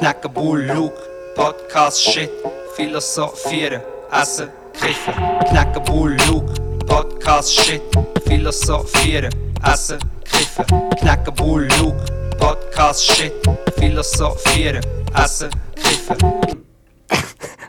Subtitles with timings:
[0.00, 0.96] knacken Bull, Luke,
[1.34, 2.30] Podcast, Shit,
[2.74, 5.14] philosophieren, essen, kiffen.
[5.50, 6.52] Knacken Bull, Luke,
[6.86, 7.82] Podcast, Shit,
[8.26, 9.30] philosophieren,
[9.62, 10.64] essen, kiffen.
[11.00, 12.02] Knacken Bull, Luke,
[12.38, 13.32] Podcast, Shit,
[13.76, 14.82] philosophieren,
[15.14, 16.16] essen, kiffen.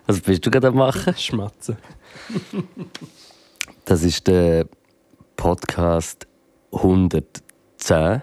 [0.07, 1.16] Was bist du gerade am machen?
[1.18, 1.77] Schmatzen.
[3.86, 4.68] Das ist der
[5.36, 6.27] Podcast
[6.71, 8.21] 110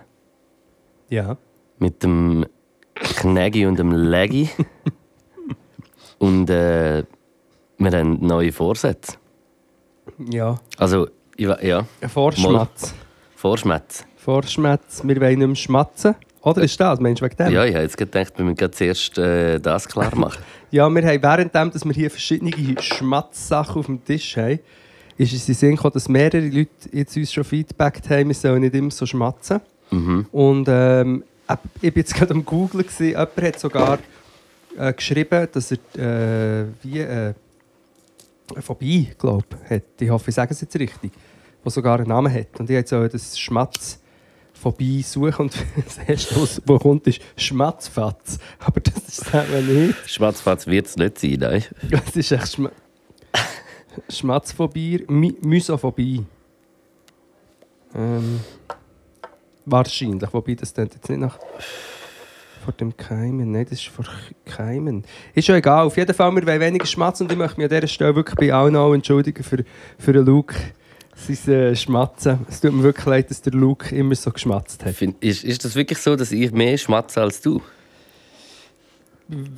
[1.10, 1.36] Ja.
[1.78, 2.46] mit dem
[3.16, 4.48] Knägi und dem Leggi.
[6.18, 7.04] und äh,
[7.78, 9.14] wir haben neue Vorsätze.
[10.30, 10.58] Ja.
[10.76, 12.94] Also, ich, we- ja, Ein Vorschmatz.
[13.36, 14.04] Vorschmätze.
[14.16, 15.02] Vorschmatz.
[15.04, 16.14] Wir wollen nicht mehr schmatzen.
[16.42, 16.98] Oder ist das?
[17.00, 17.52] Meinst du wegen dem?
[17.52, 20.42] Ja, ich habe jetzt gedacht, wir müssen zuerst äh, das klar machen.
[20.70, 24.58] Ja, wir haben währenddem, dass wir hier verschiedene Schmatzsachen auf dem Tisch haben,
[25.16, 28.60] ist es in Sinn gekommen, dass mehrere Leute jetzt uns schon Feedback haben, wir sollen
[28.60, 29.62] nicht immer so schmatzen.
[29.90, 30.26] mhm.
[30.30, 31.24] Und ähm,
[31.80, 33.08] ich war jetzt gerade am Googlen, gewesen.
[33.08, 33.98] jemand hat sogar
[34.76, 37.34] äh, geschrieben, dass er äh, wie äh,
[38.52, 39.82] eine Phobie, glaube hat.
[40.00, 41.12] Ich hoffe, ich sage es jetzt richtig.
[41.64, 42.58] Die sogar einen Namen hat.
[42.58, 48.38] Und ich jetzt so das Schmatzphobie suchen und das erste, was wo kommt, ist Schmatzfatz.
[48.60, 50.10] Aber das ist es eben nicht.
[50.10, 51.64] Schwarzfatz wird es nicht sein, nein.
[51.90, 52.70] Das ist echt Schma
[54.08, 56.24] Schmatzphobie, My Mysophobie.
[57.94, 58.40] Ähm,
[59.70, 61.38] wahrscheinlich, wobei das klingt jetzt nicht nach
[62.68, 63.52] vor dem Keimen.
[63.52, 64.04] Nein, das ist vor
[64.44, 65.04] Keimen.
[65.34, 65.86] Ist schon egal.
[65.86, 68.36] Auf jeden Fall, wir wollen weniger schmatzen und ich möchte mich an dieser Stelle wirklich
[68.36, 69.64] bei allen auch entschuldigen für,
[69.98, 70.54] für den Luke.
[71.14, 72.40] Sein äh, Schmatzen.
[72.48, 74.94] Es tut mir wirklich leid, dass der Luke immer so geschmatzt hat.
[74.94, 77.60] Find, ist, ist das wirklich so, dass ich mehr schmatze als du?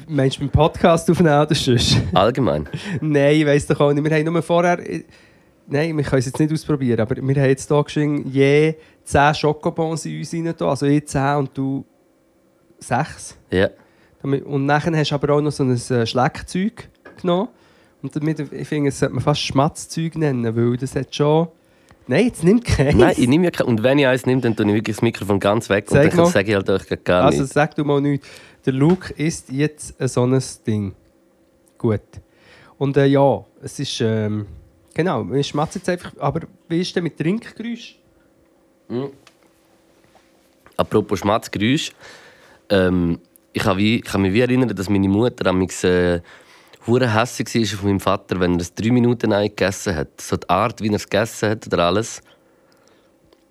[0.09, 1.97] Meinst du beim Podcast aufnehmen oder sonst?
[2.15, 2.69] Allgemein.
[3.01, 4.05] Nein, ich weiss doch auch nicht.
[4.05, 4.79] Wir haben nur vorher.
[5.73, 9.35] Nein, wir können es jetzt nicht ausprobieren, aber wir haben jetzt hier geschrieben, je 10
[9.35, 10.55] Schokobons in uns rein.
[10.61, 11.85] Also ich 10 und du
[12.81, 13.37] 6.
[13.51, 13.69] Ja.
[14.23, 16.89] Und nachher hast du aber auch noch so ein äh, Schleckzeug
[17.21, 17.49] genommen.
[18.03, 21.49] Und damit, ich finde, es sollte man fast Schmatzzeug nennen, weil das hat schon.
[22.07, 22.97] Nein, jetzt nimmt keins.
[22.97, 25.03] Nein, ich nehme ja kein, Und wenn ich eins nehme, dann tue ich wirklich das
[25.03, 26.27] Mikrofon ganz weg Sag und dann mal.
[26.27, 27.53] sage ich halt euch gar Also nicht.
[27.53, 28.27] sag du mal nichts.
[28.67, 30.95] Der Luke ist jetzt ein so ein Ding.
[31.79, 32.01] Gut.
[32.79, 34.01] Und äh, ja, es ist.
[34.01, 34.47] Ähm,
[34.95, 36.13] genau, wir schmatzen jetzt einfach.
[36.19, 37.99] Aber wie ist denn mit Trinkgeräusch?
[40.77, 41.93] Apropos Schmatzgeräusch.
[42.69, 43.21] Ähm,
[43.53, 46.21] ich, kann wie, ich kann mich wie erinnern, dass meine Mutter am äh,
[46.87, 50.21] hässig war auf meinem Vater, wenn er es drei Minuten gegessen hat.
[50.21, 52.23] So die Art, wie er es gegessen hat oder alles.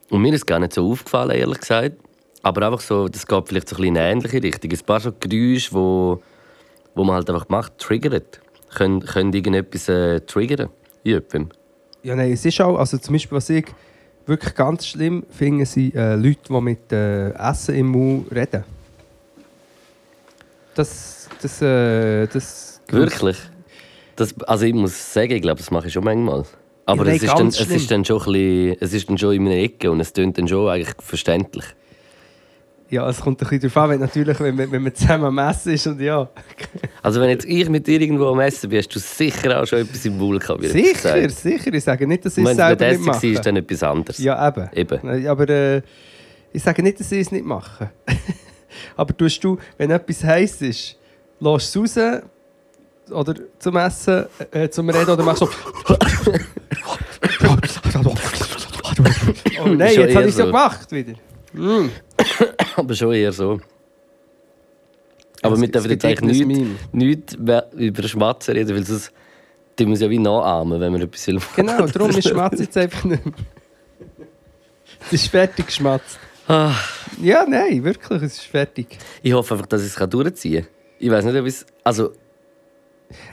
[0.09, 1.97] Und mir ist gar nicht so aufgefallen, ehrlich gesagt.
[2.41, 4.71] Aber einfach so, das geht vielleicht so ein in eine ähnliche Richtung.
[4.71, 8.41] Ein paar so Geräusche, wo man halt einfach macht, triggert.
[8.73, 10.69] Können, können irgendetwas äh, triggern.
[11.03, 11.49] In jemandem.
[12.03, 12.77] Ja, nein, es ist auch.
[12.77, 13.65] Also zum Beispiel, was ich
[14.25, 18.63] wirklich ganz schlimm finde, sind äh, Leute, die mit äh, Essen im Mund reden.
[20.75, 21.27] Das.
[21.41, 21.61] Das.
[21.61, 23.37] Äh, das Wirklich?
[24.15, 26.43] Das, also ich muss sagen, ich glaube, das mache ich schon manchmal.
[26.85, 29.17] Aber Ja, nein, es, ist dann, es ist dann schon ein bisschen, es ist dann
[29.17, 31.65] schon in meiner Ecke und es tönt dann schon eigentlich verständlich.
[32.91, 35.37] Ja, es kommt ein bisschen darauf an, wenn, natürlich, wenn, man- wenn man zusammen am
[35.37, 36.27] Essen ist und ja.
[37.03, 39.79] Also wenn jetzt ich mit dir irgendwo am Essen bin, hast du sicher auch schon
[39.79, 40.63] etwas im Maul gehabt.
[40.65, 41.31] Sicher, gesagt.
[41.31, 41.73] sicher.
[41.73, 43.27] Ich sage nicht, dass ich es wenn es selber nicht nicht Essen war, mache.
[43.27, 44.17] ist dann etwas anderes.
[44.17, 44.69] Ja, eben.
[44.73, 45.27] Eben.
[45.27, 45.81] Aber äh,
[46.51, 47.91] ich sage nicht, dass ich es nicht mache.
[48.95, 50.97] aber tust du, wenn etwas heiß ist,
[51.39, 52.21] lässt du es raus
[53.11, 55.51] oder zum Essen, äh, zum Reden oder machst du so.
[59.63, 61.13] oh nein, jetzt habe ich es ja gemacht wieder.
[62.75, 63.59] Aber schon eher so.
[65.41, 67.33] Aber Es- wir dürfen jetzt eigentlich nichts, nichts
[67.73, 69.11] über Schmatzen reden, weil sonst
[69.77, 71.39] wir es ja wie nachahmen, wenn wir etwas will.
[71.55, 73.33] Genau, darum ist Schmatz jetzt einfach nicht mehr.
[75.05, 76.19] Es ist fertig geschmatzt.
[76.47, 76.73] Ah,
[77.21, 78.97] Ja, nein, wirklich, es ist fertig.
[79.23, 80.71] Ich hoffe einfach, dass ich es durchziehen kann.
[80.99, 81.65] Ich weiß nicht, ob ich es...
[81.85, 82.11] Also,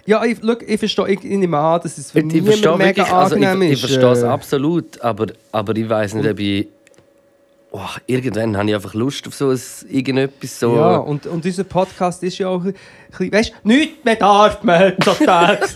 [0.05, 2.47] Ja, ich, schau, ich verstehe, ich, ich nehme an, dass es für ich, mega
[2.79, 3.81] wirklich, also ich, angenehm ich ist.
[3.81, 6.69] verstehe es äh, absolut, aber, aber ich weiß nicht, ob ich...
[7.79, 9.61] Oh, irgendwann habe ich einfach Lust auf so ein,
[9.91, 10.77] irgendetwas so...
[10.77, 12.75] Ja, und, und unser Podcast ist ja auch ein
[13.11, 15.61] bisschen, weißt du, nichts mehr darf man heutzutage.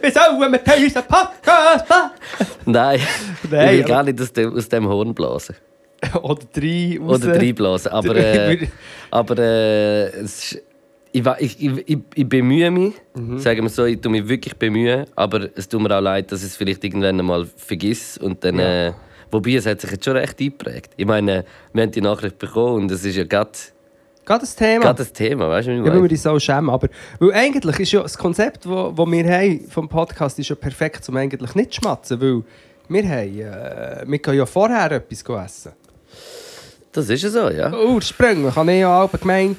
[0.00, 1.84] Wie sollen wir unseren Podcast?
[2.64, 3.00] Nein,
[3.48, 5.54] Nein, ich will gar nicht aus dem, aus dem Horn blasen.
[6.20, 7.22] Oder drei raus.
[7.22, 7.92] Oder reinblasen.
[7.92, 8.66] Aber, äh,
[9.12, 10.62] aber äh, es ist,
[11.12, 13.38] ich, ich, ich, ich, bemühe mich, Mhm.
[13.38, 16.40] sagen wir so, ich tue mich wirklich bemühen, aber es tut mir auch leid, dass
[16.40, 18.58] ich es vielleicht irgendwann einmal vergiss und dann...
[18.58, 18.92] Äh,
[19.30, 20.92] wobei, es hat sich jetzt schon recht eingeprägt.
[20.96, 23.52] Ich meine, wir haben die Nachricht bekommen und es ist ja gerade
[24.24, 24.82] Gerade das Thema.
[24.82, 26.36] gerade das Thema, weißt du, wie ich ja, weil wir meine?
[26.36, 26.70] auch schämen.
[26.70, 26.88] Aber,
[27.20, 30.56] weil eigentlich ist ja das Konzept, das wo, wo wir haben vom Podcast ist ja
[30.56, 32.20] perfekt, um eigentlich nicht zu schmatzen.
[32.20, 32.42] Weil
[32.88, 35.72] wir, haben, äh, wir können ja vorher etwas essen.
[36.90, 37.72] Das ist ja so, ja.
[37.72, 39.58] Ursprünglich habe ich ja auch gemeint,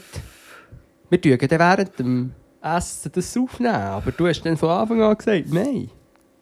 [1.09, 2.31] Wir tun dann während dem
[2.61, 5.89] Essen das aufnehmen, aber du hast dann von Anfang an gesagt, nein.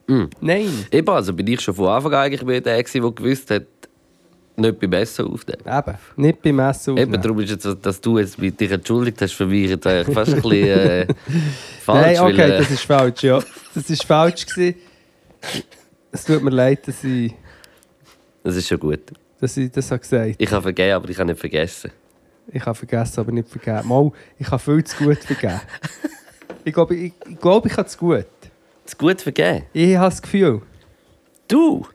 [0.06, 0.24] Mm.
[0.40, 0.86] Nein.
[0.90, 3.66] Eben, also bin ich schon von Anfang an eigentlich der, der gewusst hat,
[4.56, 5.62] nicht beim Essen aufnehmen.
[5.66, 7.12] Eben, nicht beim Essen aufnehmen.
[7.12, 9.86] Eben, darum ist jetzt, so, dass du jetzt mit dich entschuldigt hast, für mich jetzt
[9.86, 11.06] eigentlich fast ein bisschen äh,
[11.82, 12.18] falsch.
[12.18, 13.42] Nein, okay, weil, äh, das ist falsch, ja.
[13.74, 14.76] Das ist falsch gewesen.
[16.10, 17.34] Es tut mir leid, dass ich,
[18.42, 19.00] das ist schon gut.
[19.38, 21.90] dass ich das habe gesagt Ich habe vergeben, aber ich habe nicht vergessen.
[22.52, 23.88] Ich habe vergessen, aber nicht vergeben.
[23.88, 25.60] Mal, ich habe viel zu gut vergeben.
[26.64, 28.26] ich glaube, ich, ich, glaube, ich habe zu gut.
[28.86, 29.64] Das gut vergeben.
[29.72, 30.62] Ich habe das Gefühl,
[31.48, 31.86] Du?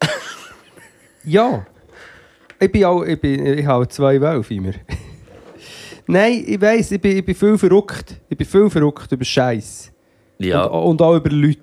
[1.24, 1.64] ja.
[2.60, 4.72] Ich bin auch, ich, bin, ich habe zwei Wölfe immer.
[6.06, 8.16] Nein, ich weiss, ich bin, ich bin viel verrückt.
[8.28, 9.92] Ich bin viel verrückt über Scheiß.
[10.38, 11.60] Ja, Und, und auch über Leute.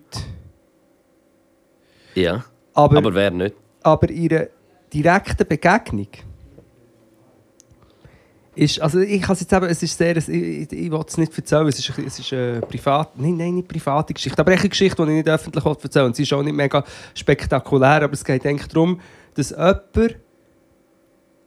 [2.16, 2.44] ja.
[2.74, 3.56] Aber, Aber wer nicht?
[3.84, 4.50] aber ihre
[4.94, 6.08] direkte Begegnung
[8.60, 11.18] ist, also ich kann es jetzt eben, es ist sehr, ich, ich, ich will es
[11.18, 14.70] nicht erzählen, es ist, es ist eine privat, nein, nein, nicht private Geschichte, aber eine
[14.70, 16.16] Geschichte, die ich nicht öffentlich erzählen will.
[16.16, 16.84] Sie ist auch nicht mega
[17.16, 19.00] spektakulär, aber es geht eigentlich darum,
[19.36, 20.18] dass jemand,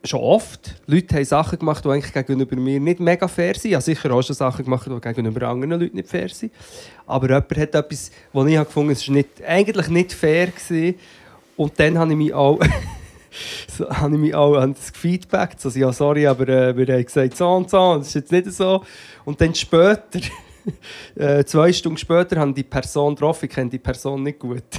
[0.05, 3.67] schon oft, Leute haben Sachen gemacht, die eigentlich gegenüber mir nicht mega fair sind.
[3.67, 6.53] Ich habe sicher auch schon Sachen gemacht, die gegenüber anderen Leuten nicht fair sind.
[7.07, 10.49] Aber jemand hat etwas, was ich gefunden habe, es war nicht, eigentlich nicht fair.
[10.49, 10.99] Gewesen.
[11.57, 12.59] Und dann habe ich mich auch,
[13.69, 17.05] so, habe ich mich auch an das Feedback, also ja, sorry, aber äh, wir haben
[17.05, 18.85] gesagt so und so, das ist jetzt nicht so.
[19.25, 20.21] Und dann später,
[21.17, 24.63] äh, zwei Stunden später, haben die Person getroffen, ich kenne die Person nicht gut.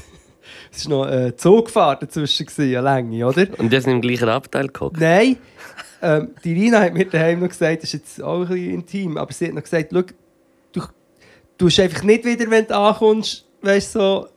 [0.72, 3.48] Es war noch eine Zugfahrt dazwischen, eine Länge, oder?
[3.58, 5.00] Und die sind im gleichen Abteil gehockt.
[5.00, 5.38] Nein,
[6.02, 9.18] ähm, die Rina hat mir daheim noch gesagt, das ist jetzt auch ein bisschen intim,
[9.18, 10.04] aber sie hat noch gesagt, du,
[11.58, 14.28] du hast einfach nicht wieder, wenn du ankommst, weißt, so,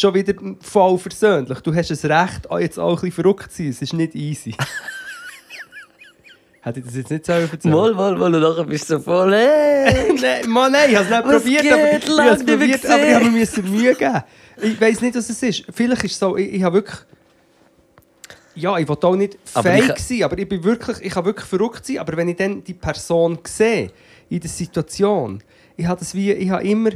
[0.00, 1.60] schon wieder voll versöhnlich.
[1.60, 3.68] Du hast ein Recht, auch jetzt auch ein bisschen verrückt zu sein.
[3.70, 4.54] Es ist nicht easy.
[6.60, 7.72] Hätte ich das jetzt nicht selber erzählt?
[7.72, 10.12] Mal, mal, mal, und nachher bist du so voll, hey!
[10.20, 11.72] nein, Mann, nein, ich habe es nicht probiert, geht?
[11.72, 14.22] aber, ich habe es probiert, aber ich habe mir Mühe geben.
[14.60, 15.64] Ich weiß nicht, was es ist.
[15.72, 16.98] Vielleicht ist es so, ich, ich habe wirklich...
[18.56, 21.24] Ja, ich will auch nicht Aber fake ich- sein, aber ich bin wirklich, ich kann
[21.24, 23.92] wirklich verrückt sein, aber wenn ich dann die Person sehe,
[24.28, 25.42] in der Situation,
[25.76, 26.90] ich habe das wie, ich habe immer,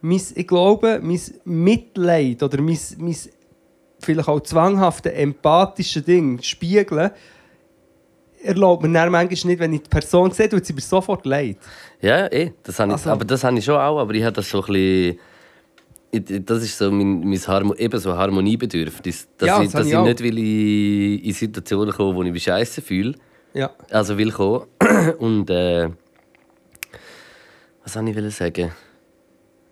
[0.00, 3.16] mein, ich glaube, mein Mitleid oder mein, mein
[4.00, 7.10] vielleicht auch zwanghafte, empathische Ding spiegeln,
[8.42, 11.56] erlaubt mir dann manchmal nicht, wenn ich die Person sehe, tut sie mir sofort leid.
[12.00, 14.32] Ja, eh, das habe ich, Also- aber das habe ich schon auch, aber ich habe
[14.34, 15.18] das so ein bisschen...
[16.12, 19.26] ich- Das ist so mein, mein Harmo, eben so Harmoniebedürfnis.
[19.36, 22.22] Dass Ja, ich, das habe dass ich ich nicht will in, in Situationen komme, wo
[22.22, 23.14] ich mich scheiße fühle.
[23.54, 23.70] Ja.
[23.90, 24.66] Also will kommen.
[25.18, 25.88] Und äh,
[27.82, 28.70] was soll ich sagen?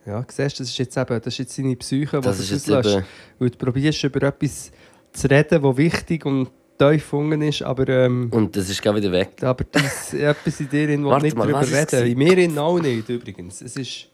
[0.07, 2.97] Ja, siehst du, das ist jetzt eben, das ist jetzt deine Psyche, jetzt auslöst.
[2.97, 3.05] eben-
[3.39, 4.71] Weil du probierst über etwas
[5.13, 6.49] zu reden, das wichtig und
[6.79, 9.31] tief gefunden ist, aber, ähm, Und das ist gerade wieder weg.
[9.43, 12.07] aber das, etwas in dir Warte nicht mal, darüber was reden.
[12.13, 13.63] In mir in auch nicht, übrigens.
[13.63, 14.09] Es ist...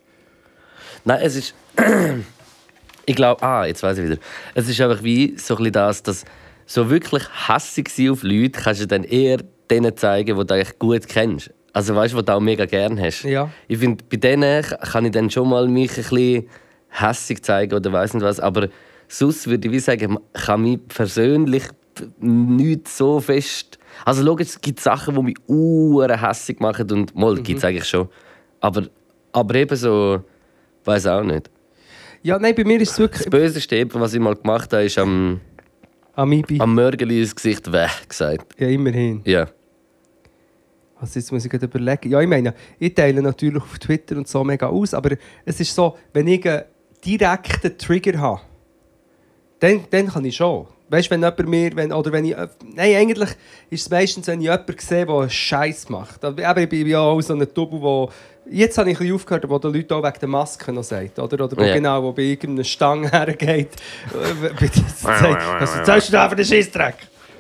[1.04, 1.54] Nein, es ist.
[3.06, 4.18] ich glaube, ah, jetzt weiß ich wieder.
[4.54, 6.24] Es ist einfach wie so ein bisschen das, dass
[6.66, 9.38] so wirklich hässig sein auf Leute kannst du dann eher
[9.70, 11.50] denen zeigen, die du eigentlich gut kennst.
[11.72, 13.22] Also weißt du, die du auch mega gerne hast.
[13.24, 13.50] Ja.
[13.68, 16.46] Ich finde, bei denen kann ich dann schon mal mich ein bisschen
[16.90, 18.40] hässig zeigen oder weiß nicht was.
[18.40, 18.68] Aber
[19.08, 21.64] sonst würde ich wie sagen, kann mich persönlich
[22.20, 23.78] nicht so fest.
[24.04, 27.42] Also logisch, es gibt Sachen, die mich uhren hässig machen und mal Mhm.
[27.42, 28.08] gibt es eigentlich schon.
[28.60, 28.84] Aber,
[29.32, 30.22] aber eben so,
[30.84, 31.50] weiß auch nicht.
[32.22, 33.30] Ja, nein, bei mir ist es Das wirklich...
[33.30, 35.40] Böseste, eben, was ich mal gemacht habe, ist am,
[36.14, 36.60] Amibi.
[36.60, 38.60] am Mörgeli ins Gesicht weh gesagt.
[38.60, 39.22] Ja, immerhin.
[39.24, 39.48] Ja.
[41.02, 42.10] Also jetzt muss ich gerade überlegen.
[42.10, 45.74] Ja, ich meine, ich teile natürlich auf Twitter und so mega aus, aber es ist
[45.74, 46.62] so, wenn ich einen
[47.04, 48.40] direkten Trigger habe,
[49.58, 50.66] dann, dann kann ich schon.
[50.88, 53.30] Weißt du, wenn jemand mir, wenn, oder wenn ich, nein, eigentlich
[53.70, 56.24] ist es meistens, wenn ich jemanden sehe, der einen Scheiß macht.
[56.24, 58.10] Aber ich bin ja auch so ein Double, wo,
[58.48, 61.18] jetzt habe ich ein bisschen aufgehört, wo die Leute auch wegen der Maske noch sagt,
[61.18, 61.44] oder?
[61.44, 61.74] Oder wo Ja.
[61.74, 63.70] genau, wo bei irgendeiner Stange hergeht.
[66.08, 66.94] du da für den Scheissdreck?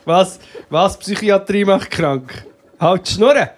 [0.04, 0.40] Was?
[0.68, 0.98] Was?
[0.98, 2.46] Psychiatrie macht krank?
[2.82, 3.48] Halt die Schnurren!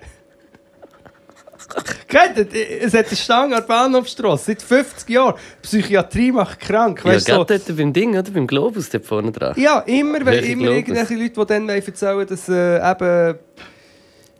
[2.07, 2.83] Kennt ihr?
[2.83, 5.35] Es hat eine Stange an der Bahnhofstrasse seit 50 Jahren.
[5.63, 7.01] Psychiatrie macht krank.
[7.05, 8.31] Ja, Weißt, gerade so, dort beim Ding, oder?
[8.31, 9.55] Beim Globus dort vorne dran.
[9.57, 10.77] ja, immer, Welche immer Globus?
[10.79, 13.39] irgendwelche Leute, die dann erzählen dass äh, eben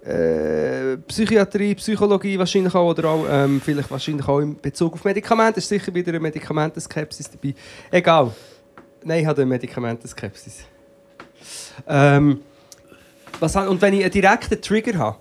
[0.05, 5.61] äh, Psychiatrie, Psychologie wahrscheinlich auch, oder auch, ähm, vielleicht wahrscheinlich auch in Bezug auf Medikamente,
[5.61, 7.55] ist sicher wieder eine Medikamentenskepsis dabei.
[7.91, 8.33] Egal.
[9.03, 10.65] Nein, ich habe eine Medikamentenskepsis.
[11.89, 12.41] Ähm,
[13.41, 15.17] was, und wenn ich einen direkten Trigger habe,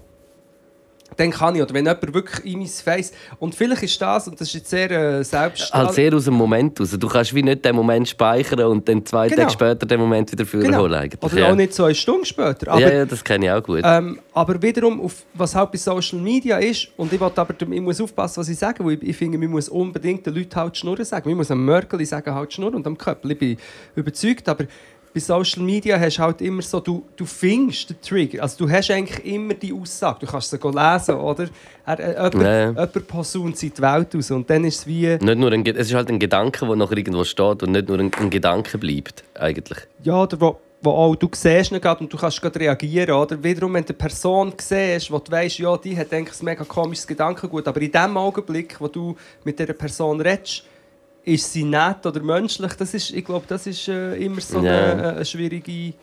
[1.17, 1.61] dann kann ich.
[1.61, 3.11] Oder wenn jemand wirklich in mein Face...
[3.39, 5.73] Und vielleicht ist das, und das ist jetzt sehr äh, selbst...
[5.73, 6.95] Halt sehr aus dem Moment raus.
[6.97, 9.43] Du kannst wie nicht den Moment speichern und dann zwei Genau.
[9.43, 10.79] Tage später den Moment wieder führen Genau.
[10.79, 10.93] holen.
[10.95, 11.21] Eigentlich.
[11.21, 11.51] Oder ja.
[11.51, 12.71] auch nicht so eine Stunde später.
[12.71, 13.81] Aber, ja, ja, das kenne ich auch gut.
[13.83, 18.01] Ähm, aber wiederum, auf, was halt bei Social Media ist, und ich, aber, ich muss
[18.01, 20.79] aufpassen, was ich sage, weil ich, ich finde, man muss unbedingt den Leuten halt die
[20.79, 21.29] Schnurren sagen.
[21.29, 23.31] Man muss am Mörkeli sagen, halt die Schnurren und am Köppel.
[23.31, 23.57] Ich bin
[23.95, 24.65] überzeugt, aber
[25.13, 28.41] bei Social Media hast du halt immer so, du, du findest den Trigger.
[28.41, 30.25] Also du hast eigentlich immer die Aussage.
[30.25, 31.47] Du kannst sie lesen, oder?
[31.85, 32.69] Er, äh, jemand, ja.
[32.69, 35.07] jemand posaunt sie die Welt raus und dann ist es wie...
[35.07, 37.99] Nicht nur ein, es ist halt ein Gedanke, der nachher irgendwo steht und nicht nur
[37.99, 39.79] ein, ein Gedanke bleibt, eigentlich.
[40.03, 43.15] Ja, oder wo, wo auch du siehst ihn und du kannst gerade reagieren.
[43.15, 46.45] Oder wiederum, wenn du eine Person siehst, wo du weißt, ja, die hat eigentlich ein
[46.45, 50.63] mega komisches Gedankengut, aber in dem Augenblick, wo du mit dieser Person redest,
[51.25, 54.67] ist sie nett oder menschlich, das ist, ich glaube, das ist äh, immer so eine,
[54.67, 54.91] Ja.
[54.91, 55.93] eine, eine schwierige...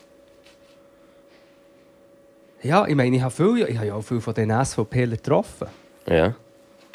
[2.63, 5.67] Ja, ich meine, ich habe, viel, ich habe ja auch viele von den SVPler getroffen.
[6.07, 6.35] Ja.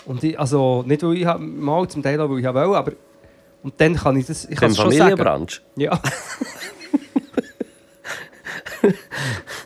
[0.04, 2.92] Und ich, also, nicht, weil ich mal zum Teil auch, weil ich habe wollte, aber...
[3.62, 5.47] Und dann kann ich das, ich kann es schon sagen.
[5.76, 6.00] Ja.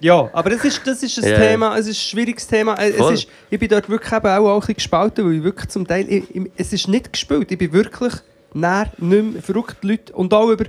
[0.01, 1.37] ja, aber das ist, das ist ein Ja.
[1.39, 2.75] Thema, es ist ein schwieriges Thema.
[2.79, 3.15] Äh, Es Voll.
[3.15, 5.87] ist, ich bin dort wirklich eben auch, auch ein bisschen gespalten, weil ich wirklich zum
[5.87, 8.15] Teil, ich, ich, es ist nicht gespielt, ich bin wirklich
[8.55, 10.65] näher, nicht mehr verrückt Leute und auch über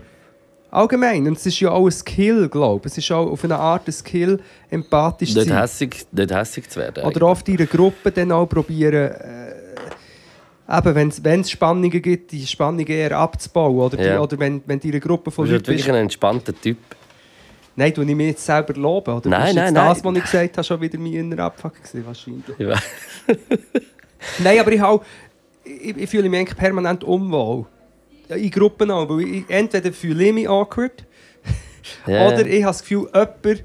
[0.72, 3.58] allgemein, und es ist ja auch ein Skill, glaube ich, es ist auch auf eine
[3.58, 5.58] Art ein Skill, empathisch zu sein.
[5.60, 7.04] hässig, nicht hässig zu werden.
[7.04, 12.46] Oder oft in einer Gruppe dann auch probieren, äh, eben, wenn es Spannungen gibt, die
[12.48, 13.78] Spannungen eher abzubauen.
[13.78, 14.22] Oder, die, Ja.
[14.22, 16.54] oder wenn, wenn du in einer Gruppe Du von bist Leuten bist, wirklich ein entspannter
[16.60, 16.78] Typ.
[17.76, 19.30] Nein, du ich mich jetzt selber loben, oder?
[19.30, 19.88] Nein, nein, nein.
[19.88, 22.44] das, was ich gesagt habe, schon wieder mein innerer Abfuck gewesen, wahrscheinlich.
[22.58, 22.82] Ich weiss.
[24.40, 25.06] Nein, aber ich, hab,
[25.64, 27.66] ich, ich fühle mich eigentlich permanent unwohl.
[28.30, 31.04] In Gruppen auch, weil ich, entweder fühle ich mich awkward,
[32.08, 32.28] Ja.
[32.28, 33.64] oder ich habe das Gefühl, jemand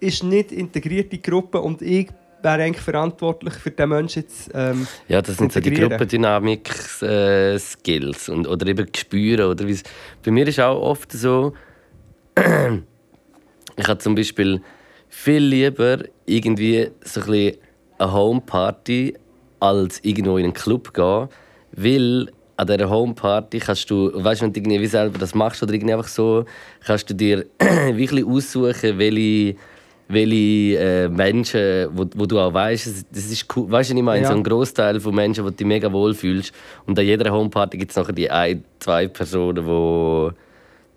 [0.00, 2.08] ist nicht integriert in die Gruppe und ich
[2.42, 4.50] wäre eigentlich verantwortlich für den Menschen jetzt.
[4.54, 5.70] Ähm, Ja, das sind so die.
[5.72, 9.48] Gruppendynamik-Skills und oder eben Gespüre.
[9.48, 9.82] Oder wie's-
[10.24, 11.52] Bei mir ist auch oft so,
[12.36, 14.60] ich habe zum Beispiel
[15.08, 17.56] viel lieber irgendwie so ein bisschen
[17.98, 19.14] eine Homeparty
[19.60, 21.28] als irgendwo in einen Club gehen,
[21.72, 25.62] weil an dieser Homeparty kannst du, weißt du, wenn du irgendwie wie selber das machst
[25.62, 26.44] oder irgendwie einfach so,
[26.84, 27.46] kannst du dir
[27.92, 29.56] wirklich aussuchen, welche
[30.12, 33.70] welche äh, Menschen, wo, wo du auch weißt, das- ist cool.
[33.70, 34.28] Weißt du, ich meine, Ja.
[34.28, 36.52] so ein Großteil von Menschen, wo du dich mega wohl fühlst.
[36.84, 40.32] Und an jeder Homeparty gibt es nachher die ein, zwei Personen, wo,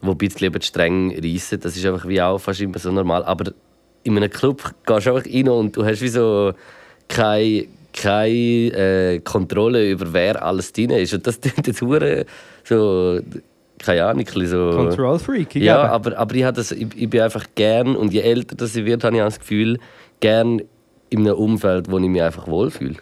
[0.01, 1.59] wo ein bisschen über die Stränge reissen.
[1.59, 3.23] Das ist einfach wie auch fast immer so normal.
[3.25, 3.51] Aber
[4.01, 6.51] in einem Club gehst du einfach rein und du hast wie so
[7.07, 11.13] keine, keine äh, Kontrolle über wer alles drin ist.
[11.13, 12.25] Und das tut jetzt hure
[12.63, 13.19] so,
[13.79, 14.71] keine Ahnung, so...
[14.71, 18.21] Control Freak, ich Ja, aber, aber ich, das, ich, ich bin einfach gern, und je
[18.21, 19.79] älter das ich werde, habe ich auch das Gefühl,
[20.19, 20.61] gern
[21.09, 22.95] in einem Umfeld, wo ich mich einfach wohlfühle.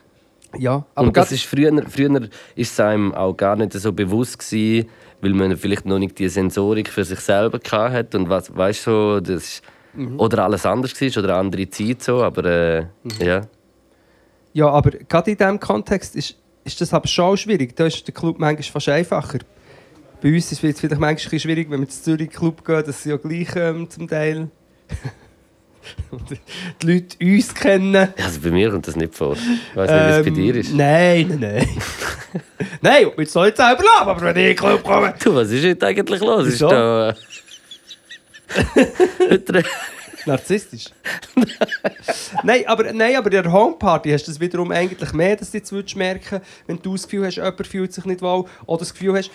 [0.57, 2.21] ja, aber Und das ist früher, früher
[2.55, 4.87] ist es einem auch gar nicht so bewusst gewesen,
[5.21, 9.19] weil man vielleicht noch nicht die Sensorik für sich selber hatte und was, weißt so,
[9.19, 10.19] das ist, Mhm.
[10.21, 13.11] oder alles anders war oder eine andere Zeit so, aber äh, Mhm.
[13.19, 13.41] ja.
[14.53, 17.75] Ja, aber gerade in diesem Kontext ist, ist das aber schon schwierig.
[17.75, 19.39] Da ist der Club manchmal fast einfacher.
[20.21, 22.83] Bei uns ist es vielleicht manchmal ein bisschen schwierig, wenn wir zu Zürich Club gehen,
[22.85, 24.49] dass sie ja gleich ähm, zum Teil
[26.81, 28.13] die Leute uns kennen.
[28.17, 29.33] Also bei mir kommt das nicht vor.
[29.35, 30.73] Ich weiß nicht, wie es bei Ähm, dir ist.
[30.73, 31.67] Nein, nein, nein.
[32.81, 35.13] nein, ich es nicht selber lassen, aber wenn ich in den Club komme...
[35.23, 36.45] Du, was ist heute eigentlich los?
[36.45, 36.69] Ist Wieso?
[36.69, 37.13] da, äh,
[40.25, 40.85] Narzisstisch.
[42.43, 45.57] nein, aber, nein, aber in der Homeparty hast du das wiederum eigentlich mehr, dass du
[45.57, 48.93] jetzt würdest merken wenn du das Gefühl hast, jemand fühlt sich nicht wohl, oder das
[48.93, 49.31] Gefühl hast,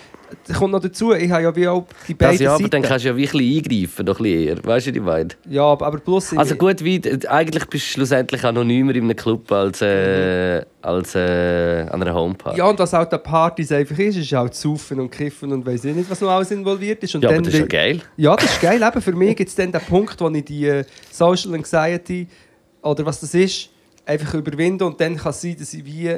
[0.46, 2.70] da kommt noch dazu, ich habe ja wie auch die beiden das ja, aber Seiten.
[2.70, 4.64] dann kannst du ja wirklich eingreifen, noch ein bisschen eher.
[4.64, 5.28] Weißt du, wie ich meine?
[5.48, 6.36] ja, aber, aber plus...
[6.36, 11.86] Also gut, wie, eigentlich bist du schlussendlich anonymer in einem Club als, äh, als äh,
[11.90, 12.58] an einer Homeparty.
[12.58, 15.84] Ja, und was halt an Partys einfach ist, ist halt Saufen und Kiffen und weiss
[15.84, 17.14] ich nicht, was noch alles involviert ist.
[17.14, 18.00] Und Ja, aber dann das ist ja geil.
[18.16, 18.82] Ja, das ist geil.
[18.82, 22.28] Eben für mich gibt es dann den Punkt, wo ich die äh, Social Anxiety
[22.82, 23.70] oder was das ist,
[24.04, 26.08] einfach überwinde und dann kann es sein, dass ich wie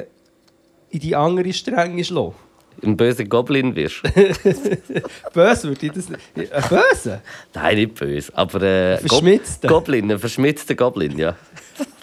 [0.91, 2.35] in die andere Strenge schlage.
[2.81, 4.01] Ein böser Goblin wirst.
[5.33, 6.53] Böse würde ich das nicht.
[6.53, 7.21] Ein Böse?
[7.53, 9.67] Nein, nicht böse, aber äh, Go- Verschmitzter?
[9.67, 11.35] Goblin, ein verschmitzter Goblin, ja.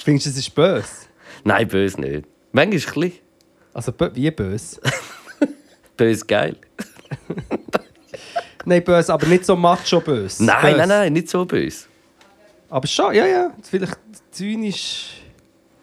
[0.04, 0.88] Findest du, das ist böse?
[1.44, 2.26] Nein, böse nicht.
[2.52, 3.12] Manchmal ist es ein
[3.72, 4.80] Also wie böse?
[5.96, 6.56] böse geil.
[8.66, 10.44] Nein, böse, aber nicht so macho böse.
[10.44, 10.76] Nein, böse.
[10.78, 11.86] nein, nein, nicht so böse.
[12.68, 13.52] Aber schon, ja, ja.
[13.62, 13.98] Vielleicht
[14.30, 15.22] zynisch.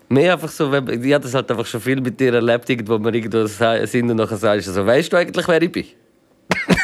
[0.10, 3.00] Mehr einfach so, wenn, ich habe das halt einfach schon viel mit dir erlebt, irgendwo
[3.00, 5.86] wir irgendwo sind und nachher sagst du so, weißt du eigentlich, wer ich bin?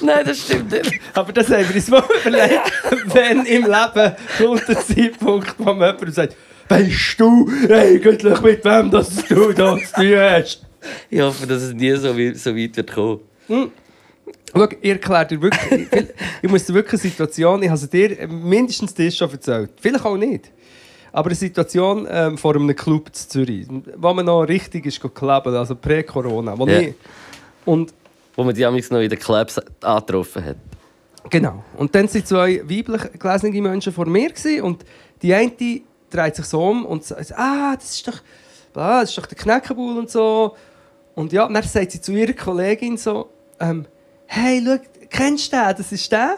[0.00, 1.00] Nein, das stimmt nicht.
[1.12, 2.72] Aber das haben wir uns mal überlegt,
[3.14, 6.36] wenn im Leben kommt der Zeitpunkt, wo man jemand sagt,
[6.68, 10.64] weißt du eigentlich mit wem das du das zu tun hast?
[11.08, 13.20] Ich hoffe, dass es nie so, so weit wird kommen.
[14.56, 16.04] Schau, ich erkläre dir wirklich, ich,
[16.42, 20.04] ich muss dir wirklich eine Situation, ich habe sie dir mindestens dir schon erzählt, vielleicht
[20.04, 20.50] auch nicht.
[21.12, 25.46] Aber eine Situation ähm, vor einem Club in Zürich, wo man noch richtig ist geklappt,
[25.46, 26.58] also prä-Corona.
[26.58, 26.80] wo Ja.
[26.80, 26.94] ich-
[27.64, 27.92] Und
[28.36, 30.56] Wo man die amigs noch in den Clubs angetroffen hat.
[31.30, 31.64] Genau.
[31.76, 34.84] Und dann waren zwei weiblich gelesene Menschen vor mir gewesen, und
[35.22, 35.52] die eine
[36.10, 38.18] dreht sich so um und sagt, ah, das ist doch,
[38.72, 40.54] das ist doch der Knäckebull und so.
[41.14, 43.30] Und ja, dann sagt sie zu ihrer Kollegin so,
[43.60, 43.86] ähm,
[44.26, 44.76] hey, schau,
[45.10, 45.74] kennst du den?
[45.76, 46.36] Das ist der.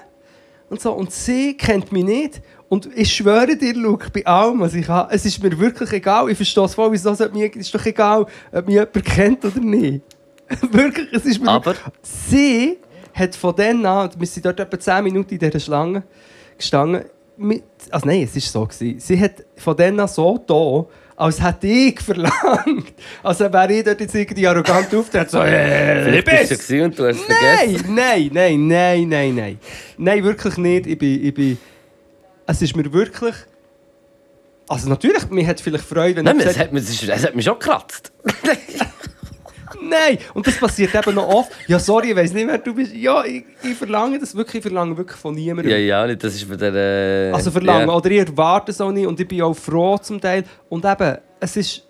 [0.68, 0.92] Und, so.
[0.92, 2.42] und sie kennt mich nicht.
[2.68, 6.28] Und ich schwöre dir, Luke, bei allem, was ich habe, es ist mir wirklich egal.
[6.28, 9.60] Ich verstehe es voll, wieso es mir, ist doch egal, ob mich jemand kennt oder
[9.60, 10.02] nicht.
[10.72, 11.50] wirklich, es ist mir...
[11.50, 12.78] Aber- Sie
[13.14, 16.02] hat von dann an, wir sind dort etwa 10 Minuten in dieser Schlange
[16.58, 17.04] gestanden,
[17.36, 18.66] mit, also nein, es war so.
[18.66, 18.98] Gewesen.
[18.98, 22.92] Sie hat von dann an so da, als hätte ich verlangt.
[23.22, 27.20] Also wäre ich dort jetzt irgendwie arrogant auftreten, so, äh, bist du und du hast.
[27.28, 29.58] Nein, nein, nein, nein, nein, nein.
[29.96, 30.86] Nein, wirklich nicht.
[30.86, 31.58] Ich bin, ich bin,
[32.46, 33.34] es ist mir wirklich...
[34.68, 37.34] Also natürlich, mir hat vielleicht Freude, wenn Nein, ich es hat, es ist- es hat
[37.36, 38.12] mich schon gekratzt.
[39.88, 40.18] Nein!
[40.34, 41.52] Und das passiert eben noch oft.
[41.66, 42.94] Ja, sorry, ich weiß nicht, wer du bist.
[42.94, 45.70] Ja, ich, ich verlange das wirklich, ich verlange wirklich von niemandem.
[45.70, 46.22] Ja, ja, nicht.
[46.22, 46.74] Das ist bei der.
[46.74, 47.88] Äh, Also verlangen.
[47.88, 47.94] Ja.
[47.94, 50.44] Oder ich erwarte es auch nicht und ich bin auch froh zum Teil.
[50.68, 51.85] Und eben, es ist...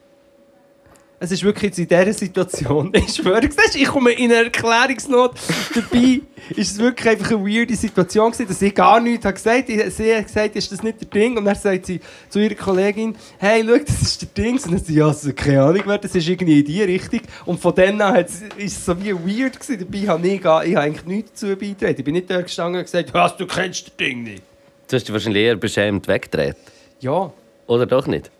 [1.18, 5.32] Es ist wirklich jetzt in dieser Situation, ich schwöre, siehst ich komme in eine Erklärungsnot
[5.74, 6.20] dabei,
[6.50, 9.90] ist es wirklich einfach eine weirde Situation gewesen, dass ich gar nichts habe gesagt habe.
[9.90, 11.38] Sie hat gesagt, ist das nicht der Ding?
[11.38, 14.56] Und dann sagt sie zu ihrer Kollegin, hey, schau, das ist der Ding.
[14.56, 17.20] Und dann sagt sie, ja, also, keine Ahnung, wer, das ist irgendwie in die Richtung.
[17.46, 19.86] Und von dann an ist es so wie weird gewesen.
[19.90, 21.94] Dabei habe ich, gar- ich habe eigentlich nichts dazu beigetragen.
[21.96, 24.42] Ich bin nicht da gestanden und gesagt, was, du kennst das Ding nicht.
[24.88, 26.56] Du hast dich wahrscheinlich eher beschämt weggedreht.
[27.00, 27.32] Ja,
[27.66, 28.30] Oder doch nicht?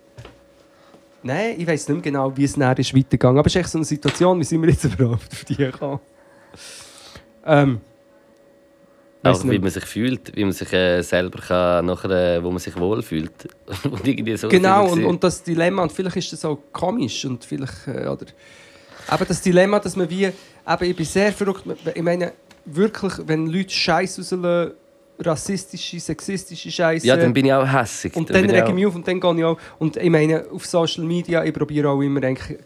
[1.27, 3.37] Nein, ich weiß nicht mehr genau, wie es nachher ist weitergegangen.
[3.37, 5.99] Aber es ist echt so eine Situation, wie sind wir jetzt überhaupt auf die gekommen?
[7.45, 7.81] Ähm,
[9.23, 12.59] Auch wie man sich fühlt, wie man sich äh, selber kann, nachher, äh, wo man
[12.59, 13.49] sich wohlfühlt.
[13.83, 17.43] und irgendwie so genau, und, und das Dilemma, und vielleicht ist das auch komisch, und
[17.43, 18.27] vielleicht, äh, oder,
[19.07, 20.33] aber das Dilemma, dass man wie, eben,
[20.79, 21.63] ich bin sehr verrückt,
[21.93, 22.31] ich meine,
[22.63, 24.71] wirklich, wenn Leute Scheiß rauslassen,
[25.19, 27.07] rassistische, sexistische Scheiße.
[27.07, 28.15] Ja, dann bin ich auch hässig.
[28.15, 29.57] Und Dann dann rege ich mich auf und dann gehe ich auch.
[29.79, 32.59] Und ich meine, auf Social Media, ich probiere auch immer, eigentlich,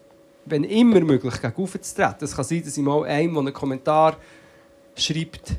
[0.46, 2.16] wenn immer möglich, gegen aufzutreten.
[2.22, 4.18] Es kann sein, dass ich mal einem, der einen Kommentar
[4.96, 5.54] schreibt,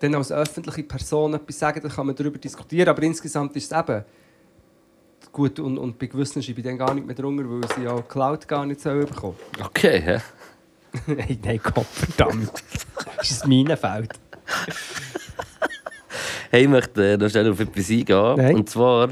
[0.00, 2.88] dann als öffentliche Person etwas sagen, dann kann man darüber diskutieren.
[2.88, 4.04] Aber insgesamt ist es eben
[5.32, 5.58] gut.
[5.58, 8.48] Und, und bei gewissen schreibe ich dann gar nicht mehr drunter, weil sie ja Cloud
[8.48, 9.36] gar nicht so bekommen.
[9.62, 10.22] Okay, ja.
[11.06, 12.52] nein, nein, Gott, verdammt.
[13.16, 14.12] das ist ein Minenfeld.
[16.54, 18.36] Hey, ich möchte äh, noch schnell auf etwas eingehen.
[18.36, 18.54] Nein.
[18.54, 19.08] Und zwar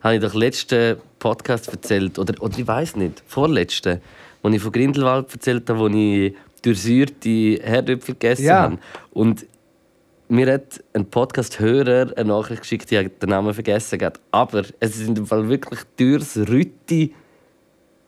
[0.00, 4.00] habe ich doch letzten Podcast erzählt, oder, oder ich weiß nicht, vorletzten,
[4.42, 8.62] wo ich von Grindelwald erzählt habe, wo ich durchsäuerte Herdöpfel gegessen Ja.
[8.62, 8.78] habe.
[9.12, 9.46] Und
[10.28, 13.96] mir hat ein Podcast-Hörer eine Nachricht geschickt, ich habe den Namen vergessen.
[13.96, 14.18] gehabt.
[14.32, 17.14] Aber es sind im Fall wirklich durchsrütti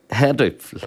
[0.08, 0.80] Herdöpfel.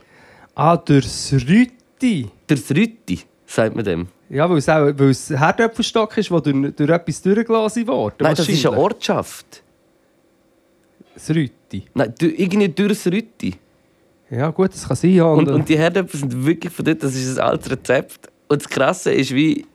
[0.53, 2.27] Ah, durchs Rüti.
[2.45, 4.07] Durchsrütti, sagt man dem.
[4.29, 8.15] Ja, weil es auch weil es ein Herdöpfelstock ist, der durch, durch etwas durchgelassen wurde.
[8.19, 8.77] Nein, das ist eine.
[8.77, 9.61] Ortschaft.
[11.13, 11.83] Das Rüti.
[11.93, 13.55] Nein, du- irgendwie durchsrütti.
[14.31, 15.11] Ja, gut, das kann sein.
[15.13, 15.25] Ja.
[15.25, 18.27] Und, und die Herdöpfel sind wirklich von dort, das ist ein altes Rezept.
[18.47, 19.65] Und das Krasse ist, wie,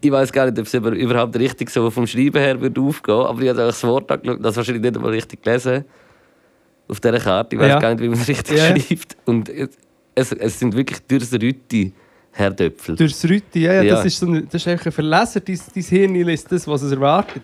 [0.00, 3.14] ich weiß gar nicht, ob es über- überhaupt richtig so vom Schreiben her würde aufgehen,
[3.14, 5.84] aber ich habe das Wort angeschaut, das wahrscheinlich nicht einmal richtig gelesen.
[6.88, 7.78] Auf dieser Karte, ich weiß Ja.
[7.78, 8.66] gar nicht, wie man es richtig Ja.
[8.76, 9.16] schreibt.
[9.24, 11.00] Und es, es, sind wirklich
[12.32, 12.96] durchsrütti Herdöpfel.
[12.96, 13.94] Durchs Rüti, ja, ja, Ja.
[13.96, 15.40] Das, ist so ein, das ist einfach ein Verleser.
[15.40, 17.42] Dein, dein Hirn liest das, was es erwartet.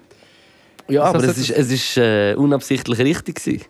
[0.88, 3.64] Ja, Das aber es ist, es ist äh, unabsichtlich richtig gewesen.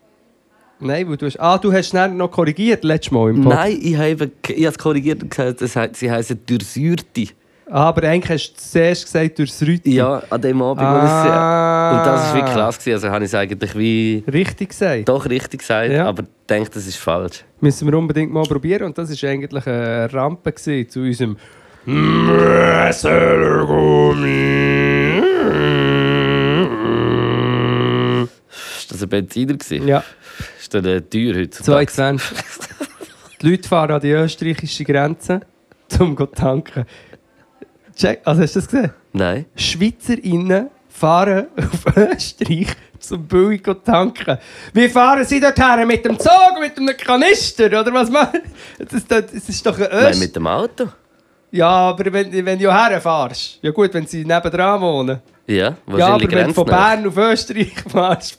[0.78, 1.40] Nein, weil du hast...
[1.40, 3.68] Ah, du hast dann noch korrigiert, letztes Mal im Podcast.
[3.68, 7.28] Nein, ich habe, ich habe es korrigiert und gesagt, das sie heißen durchsäurte.
[7.68, 9.94] Aber eigentlich hast du zuerst gesagt, durchs Rüti.
[9.96, 11.98] Ja, an dem Abend, Ah.
[11.98, 12.78] Und das war wirklich krass.
[12.78, 12.94] Gewesen.
[12.94, 15.08] Also habe ich es eigentlich wie Richtig gesagt.
[15.08, 16.06] doch richtig gesagt, Ja.
[16.06, 17.44] aber denke, das ist falsch.
[17.60, 18.84] Müssen wir unbedingt mal probieren.
[18.84, 21.36] Und das war eigentlich eine Rampe gewesen zu unserem...
[28.78, 29.54] Ist das ein Benziner?
[29.54, 29.88] Gewesen?
[29.88, 30.04] Ja.
[30.58, 31.50] Ist das äh, teuer heute?
[31.50, 32.36] 22.
[33.42, 35.40] die Leute fahren an die österreichische Grenze,
[35.98, 36.84] um zu tanken.
[37.96, 38.90] Check, also hast du das gesehen?
[39.14, 39.46] Nein.
[39.56, 42.68] SchweizerInnen fahren auf Österreich
[43.00, 44.38] zum billig tanken.
[44.74, 45.86] Wie fahren sie dorthin?
[45.86, 47.66] Mit dem Zug, mit einem Kanister?
[47.66, 48.40] Oder was machen
[48.78, 50.20] das, das, das ist doch ein Nein, Öst...
[50.20, 50.88] mit dem Auto.
[51.52, 53.58] Ja, aber wenn, wenn du herfährst.
[53.62, 55.20] Ja gut, wenn sie nebendran wohnen.
[55.48, 56.64] Ja, Ja, aber wahrscheinlich wenn du von.
[56.66, 58.36] Bern auf Österreich fährst,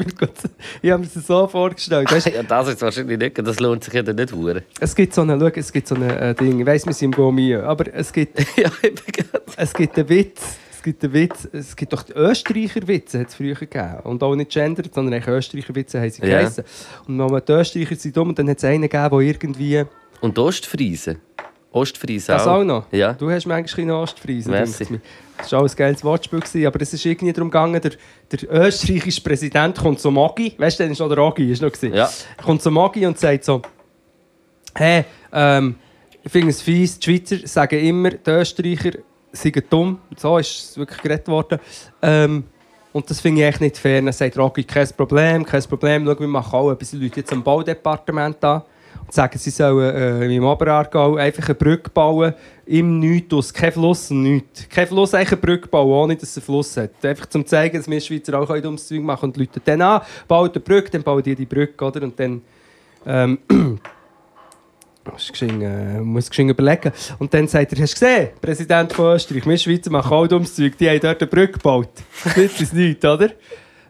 [0.81, 2.11] ich habe mir das so vorgestellt.
[2.11, 4.63] Weißt, Ja, das ist wahrscheinlich nicht, das lohnt sich ja nicht hure.
[4.81, 7.05] es gibt so eine, schau, es gibt so ein äh, Ding, ich weiss, wir sind
[7.05, 8.69] im Gomio, aber es gibt, ja,
[9.55, 13.27] es gibt einen Witz, es gibt einen Witz, es gibt doch die Österreicher Witze, hat
[13.29, 13.99] es früher gegeben.
[14.03, 16.39] Und auch nicht gendert, sondern eigentlich Österreicher Witze haben sie Ja.
[16.41, 16.65] geheißen.
[17.07, 19.85] Und wenn man die Österreicher sind dumm, und dann hat es einen gegeben, der irgendwie,
[20.19, 21.19] Und Ostfriesen.
[21.77, 22.85] Ostfriesen das auch noch.
[22.91, 23.13] Ja.
[23.13, 24.49] Du hast manchmal eine Ostfriese.
[24.49, 24.99] Merci.
[25.37, 27.91] Das war auch ein geiles Wortspiel, gewesen, aber es ist irgendwie darum gegangen, der,
[28.31, 31.71] der österreichische Präsident kommt zu Mogi, weißt du, dann ist noch der Ogi, ist noch
[31.71, 31.93] gewesen.
[31.93, 32.09] Ja.
[32.43, 33.61] kommt zu Mogi und sagt so,
[34.73, 35.75] hey, ähm,
[36.23, 38.91] ich finde es fies, die Schweizer sagen immer, die Österreicher
[39.31, 39.99] seien dumm.
[40.17, 41.59] So ist es wirklich geredet worden.
[42.01, 42.43] Ähm,
[42.91, 44.01] und das finde ich echt nicht fair.
[44.01, 46.05] Dann sagt Rocky, kein Problem, kein Problem.
[46.05, 46.93] Schau, wir machen auch etwas.
[46.93, 48.63] Leute jetzt am Baudepartement an
[49.09, 52.33] sagen, sie sollen äh, im Oberaargau einfach eine Brücke bauen,
[52.65, 54.67] im Nichts, kein Fluss nichts.
[54.69, 57.03] Kein Fluss, einfach eine Brücke bauen, ohne dass es einen Fluss hat.
[57.03, 60.01] Einfach zum zeigen, dass wir Schweizer auch dummes Zeug machen und die Leute dann an,
[60.27, 62.03] bauen eine Brücke, dann bauen die die Brücke, oder?
[62.03, 62.41] Und dann...
[63.05, 63.39] Ähm,
[65.11, 66.91] musst geschehen, äh, muss geschehen überlegen.
[67.19, 70.55] Und dann sagt er, hast du gesehen, Präsident von Österreich, wir Schweizer machen auch dummes
[70.55, 71.89] Zeug, die haben dort eine Brücke gebaut.
[72.23, 73.31] Das uns nichts, oder?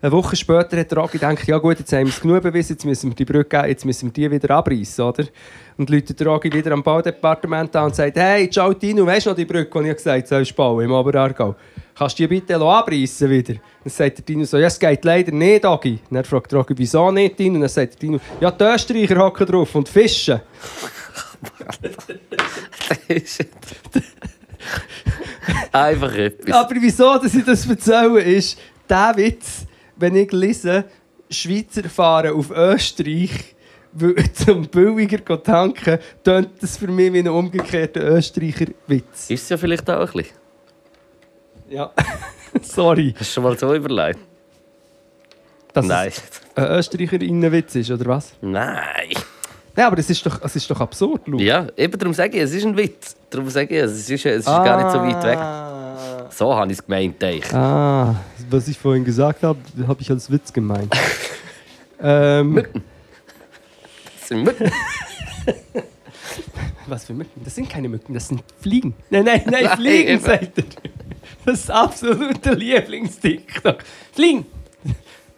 [0.07, 2.75] Eine Woche später hat der Rocky gedacht, ja gut, jetzt haben wir es genug bewiesen,
[2.75, 5.25] jetzt müssen wir die Brücke, jetzt müssen wir die wieder abreißen, oder?
[5.75, 9.31] Und läutet der Rocky wieder am Baudepartement an und sagt, hey, ciao Tino, weißt du
[9.31, 11.57] noch die Brücke, die ich gesagt habe, sollst bauen im Oberaargau?
[11.93, 13.55] Kannst du die bitte abreißen wieder?
[13.55, 15.99] Dann sagt der Tino so, ja, es geht leider nicht, Ogi.
[16.09, 17.55] Dann fragt der Rocky, wieso nicht, Tino?
[17.55, 20.39] Und dann sagt der Tino, ja, die Österreicher hocken drauf und fischen.
[25.73, 26.55] Einfach etwas.
[26.55, 28.57] Aber wieso, dass ich das erzähle, ist,
[28.89, 29.66] der Witz,
[29.97, 30.85] wenn ich lese,
[31.29, 33.55] Schweizer fahren auf Österreich,
[34.33, 39.29] zum billiger tanken, tönt das für mich wie ein umgekehrter Österreicher Witz.
[39.29, 40.37] Ist es ja vielleicht auch ein bisschen.
[41.69, 41.91] Ja,
[42.61, 43.13] sorry.
[43.17, 44.19] Hast du schon mal so überlegt?
[45.73, 46.07] Dass Nein.
[46.09, 46.23] es
[46.55, 48.33] ein Österreicher Innenwitz ist, oder was?
[48.41, 49.09] Nein.
[49.75, 51.37] Nein, aber es ist doch, es ist doch absurd, Lu.
[51.39, 53.15] Ja, eben darum sage ich, es ist ein Witz.
[53.29, 55.37] Darum sage ich, es ist, es ist gar nicht so weit weg.
[55.37, 56.31] weg.
[56.31, 57.21] So habe ich es gemeint.
[57.21, 57.53] Ich.
[57.53, 58.15] Ah,
[58.49, 60.93] was ich vorhin gesagt habe, habe ich als Witz gemeint.
[62.01, 62.63] ähm,
[64.19, 64.71] Das sind Mücken.
[66.87, 67.41] was für Mücken?
[67.43, 68.93] Das sind keine Mücken, das sind Fliegen.
[69.09, 70.63] Nein, nein, nein, Nein, Fliegen, sagt er.
[71.45, 73.77] Das ist absoluter Lieblings-TikTok.
[74.13, 74.45] Fliegen!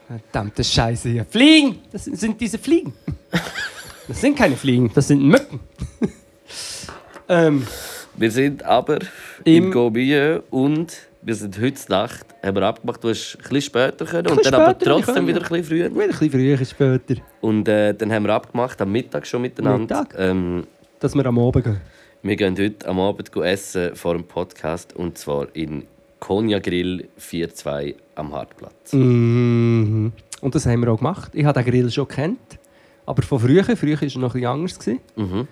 [0.07, 1.25] Verdammte Scheiße hier.
[1.25, 1.79] Fliegen!
[1.91, 2.93] Das sind, sind diese Fliegen.
[4.07, 5.59] Das sind keine Fliegen, das sind Mücken.
[7.29, 7.67] ähm,
[8.15, 8.99] Wir sind aber
[9.43, 13.61] im, Im- Gobie und wir sind heute Nacht, haben wir abgemacht, du hast ein bisschen
[13.61, 15.91] später können und dann aber trotzdem wieder ein bisschen früher.
[15.91, 20.01] wieder ein bisschen früher später, Und äh, dann haben wir abgemacht, am Mittag schon miteinander.
[20.01, 20.15] Mittag?
[20.17, 20.65] Ähm,
[20.99, 21.81] dass wir am Abend gehen.
[22.21, 25.85] wir gehen heute am Abend essen vor dem Podcast und zwar in
[26.19, 28.93] Konya Grill 42 am Hartplatz.
[28.93, 30.11] Mhm.
[30.41, 31.31] Und das haben wir auch gemacht.
[31.33, 32.59] Ich habe den Grill schon kennt,
[33.05, 33.63] aber von früher.
[33.63, 34.87] Früher war er noch ein bisschen anders.
[35.15, 35.47] Mhm.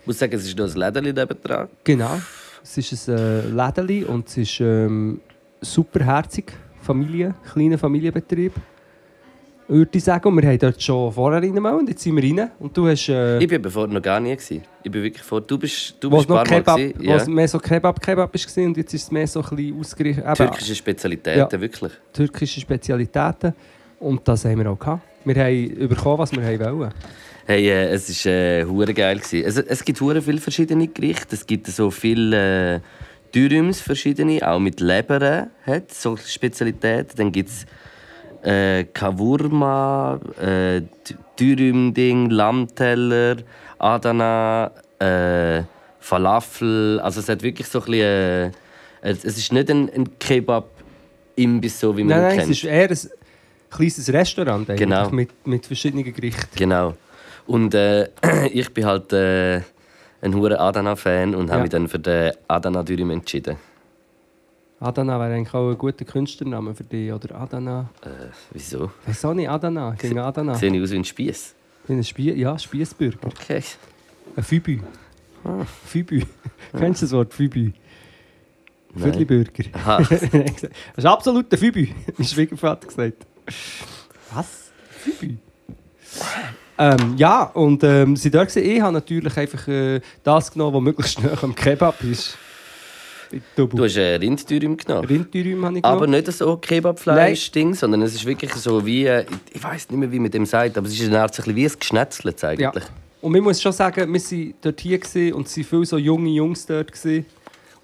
[0.00, 1.68] Ich muss sagen, es ist noch ein Läden nebendran.
[1.84, 2.20] Genau.
[2.70, 5.20] Es ist ein äh, Lädeli und es ist ähm,
[5.60, 6.52] super herzig.
[6.82, 8.52] Familie, kleiner Familienbetrieb.
[9.68, 10.28] Würde ich sagen.
[10.28, 12.50] Und wir haben dort schon vorher rein und jetzt sind wir rein.
[12.58, 13.08] Und du hast...
[13.08, 14.32] Äh, Ich war bevor noch gar nie.
[14.36, 14.62] Gewesen.
[14.82, 15.40] Ich bin wirklich vor.
[15.40, 16.44] Du bist, du bist noch.
[16.44, 17.26] Kebab, es Ja.
[17.28, 20.34] mehr so Kebab-Kebab war und jetzt ist es mehr so ein bisschen ausgerichtet.
[20.34, 21.60] Türkische Spezialitäten, Ja.
[21.60, 21.92] wirklich.
[22.12, 23.54] türkische Spezialitäten.
[23.98, 25.02] Und das haben wir auch gehabt.
[25.24, 26.92] Wir haben bekommen, was wir wollen.
[27.50, 29.20] Hey, äh, es war äh, geil.
[29.20, 29.42] gewesen.
[29.42, 31.34] Es, es gibt hure viele verschiedene Gerichte.
[31.34, 32.80] Es gibt so viele äh,
[33.34, 37.16] Dürüms, verschiedene, auch mit Leber hat so Spezialitäten.
[37.16, 37.64] Dann gibt es
[38.46, 40.82] äh, Kavurma, äh,
[41.40, 43.36] Dürüm-Ding, Lammteller,
[43.78, 45.62] Adana, äh,
[46.00, 47.00] Falafel.
[47.00, 48.02] Also es hat wirklich so ein bisschen...
[48.02, 48.50] Äh,
[49.00, 52.50] es ist nicht ein, ein Kebab-Imbiss, so wie man Nein, nein, kennt.
[52.50, 52.98] es ist eher ein
[53.70, 55.08] kleines Restaurant eigentlich, Genau.
[55.08, 56.44] mit, mit verschiedenen Gerichten.
[56.54, 56.94] Genau.
[57.48, 58.08] Und äh,
[58.52, 59.62] ich bin halt äh,
[60.20, 61.62] ein hoher Adana-Fan und habe Ja.
[61.62, 63.56] mich dann für den Adana Dürüm entschieden.
[64.80, 67.12] Adana wäre eigentlich auch ein guter Künstlername für dich.
[67.12, 67.88] Oder Adana.
[68.02, 68.08] Äh,
[68.52, 68.92] wieso?
[69.24, 69.94] Auch nicht, Adana.
[69.94, 70.54] Ich finde Adana.
[70.54, 71.54] Sehe ich aus wie ein Spieß?
[71.88, 73.26] Wie ein Spie ja, Spiessbürger.
[73.26, 73.62] Okay.
[74.36, 74.78] Ein Fübü.
[75.42, 75.64] Ah.
[75.86, 76.22] Fübü.
[76.78, 77.72] Kennst du das Wort Fübü?
[78.94, 79.64] Viertelbürger.
[80.08, 80.22] Das
[80.96, 83.26] ist absolut ein Fübü, mein Schwiegervater gesagt.
[84.34, 84.70] Was?
[84.90, 85.36] Fübü?
[86.78, 90.82] Ähm, ja, und ähm, sie dort gesehen, ich habe natürlich einfach äh, das genommen, was
[90.82, 92.38] möglichst schnell am Kebab ist.
[93.56, 95.06] Du hast äh, Rinddürüm genommen.
[95.06, 96.24] Rindtürüm habe ich Aber genommen.
[96.24, 99.04] nicht so Kebabfleisch-Ding, sondern es ist wirklich so wie...
[99.06, 101.66] Äh, ich weiß nicht mehr, wie man dem sagt, aber es ist eine Art wie
[101.66, 102.48] ein Geschnetzelt Ja.
[102.48, 102.84] eigentlich.
[103.20, 106.30] Und man muss schon sagen, wir waren dort hier und es waren viele so junge
[106.30, 106.92] Jungs dort.
[106.92, 107.26] Gewesen.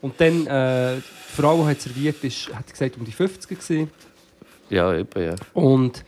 [0.01, 3.91] Und dann, äh, die Frau, die hat serviert, ist, hat gesagt, um die 50 gewesen.
[4.71, 5.35] Ja, eben, ja.
[5.53, 6.05] Und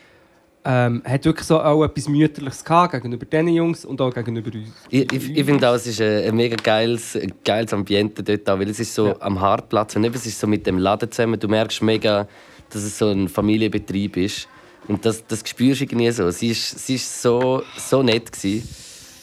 [0.68, 4.68] ähm, hat wirklich so auch etwas Mütterliches gehabt, gegenüber diesen Jungs und auch gegenüber uns.
[4.90, 8.70] Ich, ich, ich finde auch, es ist ein, mega geiles, geiles Ambiente dort, auch, weil
[8.70, 9.16] es ist so Ja.
[9.20, 11.38] am Hartplatz und eben, es ist so mit dem Laden zusammen.
[11.38, 12.26] Du merkst mega,
[12.70, 14.48] dass es so ein Familienbetrieb ist.
[14.88, 16.30] Und das, das spürst du irgendwie so.
[16.30, 18.32] Sie ist, sie ist so, so nett.
[18.32, 18.68] Gewesen.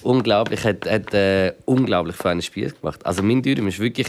[0.01, 0.63] Unglaublich.
[0.63, 3.05] Hat, hat äh, unglaublich feine Spiel gemacht.
[3.05, 4.07] Also mein Dürüm war wirklich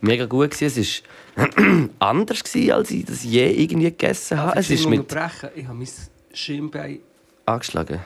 [0.00, 0.50] mega gut.
[0.50, 0.80] Gewesen.
[0.80, 1.02] Es
[1.36, 4.58] war anders, gewesen, als ich das je irgendwie gegessen habe.
[4.58, 5.10] Es ist mit.
[5.10, 5.88] Ich habe mein
[6.32, 7.00] Schienbein
[7.46, 8.00] angeschlagen.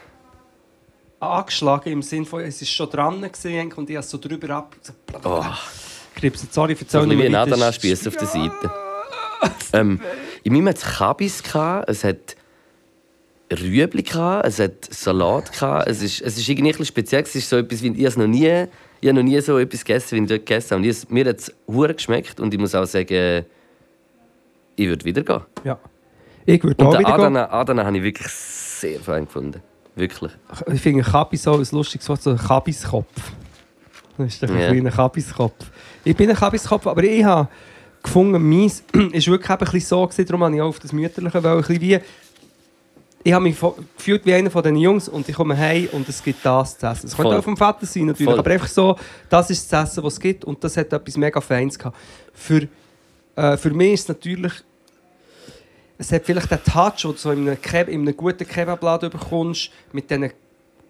[1.20, 4.50] angeschlagen im Sinne von, es ist schon dran gewesen, und ich habe es so drüber
[4.50, 4.76] ab.
[4.82, 4.92] So,
[5.24, 5.44] Oh.
[6.14, 6.48] Knipsen.
[6.50, 7.52] Sorry, So erzähl ein bisschen wie ein weiter.
[7.52, 8.70] Adana-Spiess auf der Seite.
[9.74, 10.00] Ähm,
[10.44, 11.42] in meinem hat es Kabis,
[11.86, 12.36] es hat
[13.52, 14.02] Rüebli,
[14.42, 15.50] es hat Salat.
[15.86, 17.22] Es ist, es ist irgendwie ein speziell.
[17.22, 18.66] Es ist so etwas, wie, ich es noch nie,
[19.00, 20.82] ich habe noch nie so etwas gegessen, wie ich dort gegessen habe.
[20.82, 21.54] Und ich, mir hat es
[21.96, 23.44] geschmeckt und ich muss auch sagen,
[24.76, 25.40] ich würde wieder gehen.
[25.64, 25.78] Ja.
[26.46, 29.60] Ich würde auch den wieder Adana, Adana habe ich wirklich sehr fein gefunden.
[29.94, 30.32] Wirklich.
[30.32, 30.74] gehen.
[30.74, 33.32] Ich finde Kabis so ein lustiges Wort, so ein Kabiskopf.
[34.18, 34.70] Das ist doch ein Ja.
[34.70, 35.70] kleiner Kabiskopf.
[36.04, 37.48] Ich bin ein Kabiskopf, aber ich habe
[38.02, 38.82] gefunden, meins
[39.12, 41.60] ist wirklich ein bisschen so gewesen, darum habe ich auch auf das Mütterliche wollen, ein
[41.62, 42.00] bisschen wie
[43.24, 43.56] ich habe mich
[43.96, 46.86] gefühlt wie einer von diesen Jungs und ich komme heim und es gibt das zu
[46.86, 47.06] essen.
[47.08, 48.38] Es könnte auch vom Vater sein natürlich, Voll.
[48.38, 48.94] aber einfach so,
[49.28, 51.96] das ist das Essen, was es gibt und das hat etwas mega Feins gehabt.
[52.32, 52.68] Für,
[53.34, 54.52] äh, für mich ist es natürlich,
[55.98, 59.10] es hat vielleicht den Touch, den du so in einem, Keb in einem guten Kebabladen
[59.10, 60.30] bekommst, mit diesen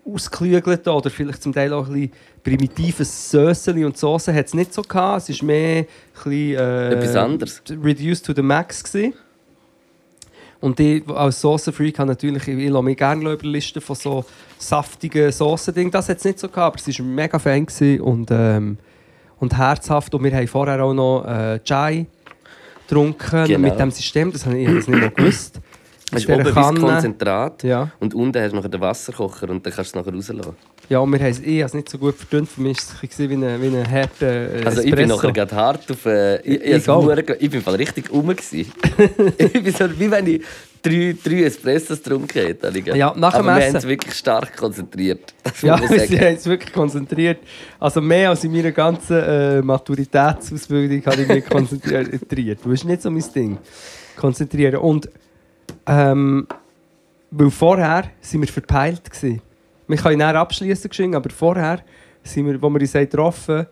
[0.05, 4.73] ausgeklügelten oder vielleicht zum Teil auch ein bisschen primitiven Söseli und Soßen hat es nicht
[4.73, 5.23] so gehabt.
[5.23, 7.63] Es ist mehr ein bisschen, äh, Etwas anderes.
[7.71, 9.15] reduced to the max gewesen.
[10.61, 14.25] Und ich als Soßenfreak habe natürlich, ich lasse mich gerne überlisten von so
[14.59, 15.91] saftigen Soßen-Dingen.
[15.91, 17.67] Das hat es nicht so gehabt, aber es war mega Fan
[18.01, 18.79] und, ähm,
[19.39, 20.15] und herzhaft.
[20.15, 22.07] Und wir haben vorher auch noch äh, Chai
[22.89, 23.59] getrunken Genau.
[23.59, 24.33] mit dem System.
[24.33, 25.61] Das habe ich, ich habe das nicht mehr gewusst.
[26.13, 26.81] Mit oben Kanne.
[26.81, 27.91] Konzentrat Ja.
[27.99, 30.55] und unten hast du noch den Wasserkocher und dann kannst du es nachher rauslassen.
[30.89, 32.49] Ja, und wir haben es, ich habe es nicht so gut verdünnt.
[32.49, 35.57] Für mich war es wie ein wie ein harter äh, Also ich bin nachher gerade
[35.57, 36.07] hart auf...
[36.07, 38.31] Äh, ich, ich, Ich hure- ich bin voll richtig rum.
[38.53, 38.73] ich
[39.53, 40.43] bin so, wie wenn ich
[40.87, 42.97] drei, drei Espressos getrunken gedacht.
[42.97, 43.69] Ja, nach dem Aber wir Essen.
[43.69, 45.35] haben es wirklich stark konzentriert.
[45.63, 46.21] Ja, wir sagen.
[46.21, 47.39] haben uns wirklich konzentriert.
[47.79, 52.61] Also mehr als in meiner ganzen äh, Maturitätsausbildung habe ich mich konzentriert.
[52.65, 53.59] Das ist nicht so mein Ding.
[54.17, 54.77] Konzentrieren.
[54.77, 55.09] Und
[55.87, 56.47] ähm,
[57.31, 59.43] weil vorher sind wir verpeilt gewesen.
[59.89, 61.81] Wir können näher abschließen aber vorher
[62.23, 63.67] sind wir, wo wir uns haben getroffen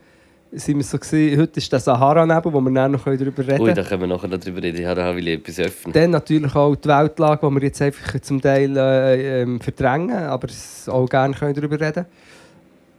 [0.56, 3.66] sind wir so gewesen, heute ist der Sahara-Nebel, wo wir dann noch darüber reden Ui,
[3.66, 3.74] können.
[3.74, 4.82] da können wir nachher noch drüber reden.
[4.82, 5.92] Ja, da will ich etwas öffnen.
[5.92, 10.48] Dann natürlich auch die Weltlage, die wir jetzt einfach zum Teil äh, ähm, verdrängen, aber
[10.88, 12.06] auch gerne können darüber reden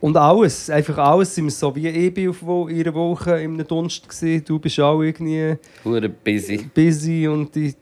[0.01, 3.39] Und alles, einfach alles, sind wir so wie ich bin auf wo, in einer Woche
[3.39, 4.43] in einem Dunst gewesen.
[4.45, 6.69] Du bist auch irgendwie Hure busy.
[6.73, 7.73] busy und die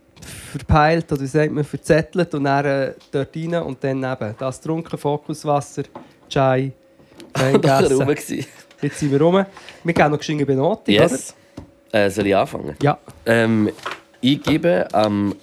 [0.51, 4.61] verpeilt oder wie sagt man, verzettelt und dann äh, dort rein und dann eben das
[4.61, 5.83] trunken, Fokuswasser,
[6.29, 6.71] Chai,
[7.33, 7.99] gegessen.
[7.99, 8.45] gewesen.
[8.83, 9.45] Jetzt sind wir rum.
[9.83, 11.33] Wir geben noch geschwind Benotung, Yes.
[11.91, 12.75] Äh, soll ich anfangen?
[12.81, 12.97] Ja.
[13.25, 13.69] Ähm,
[14.19, 15.35] ich gebe am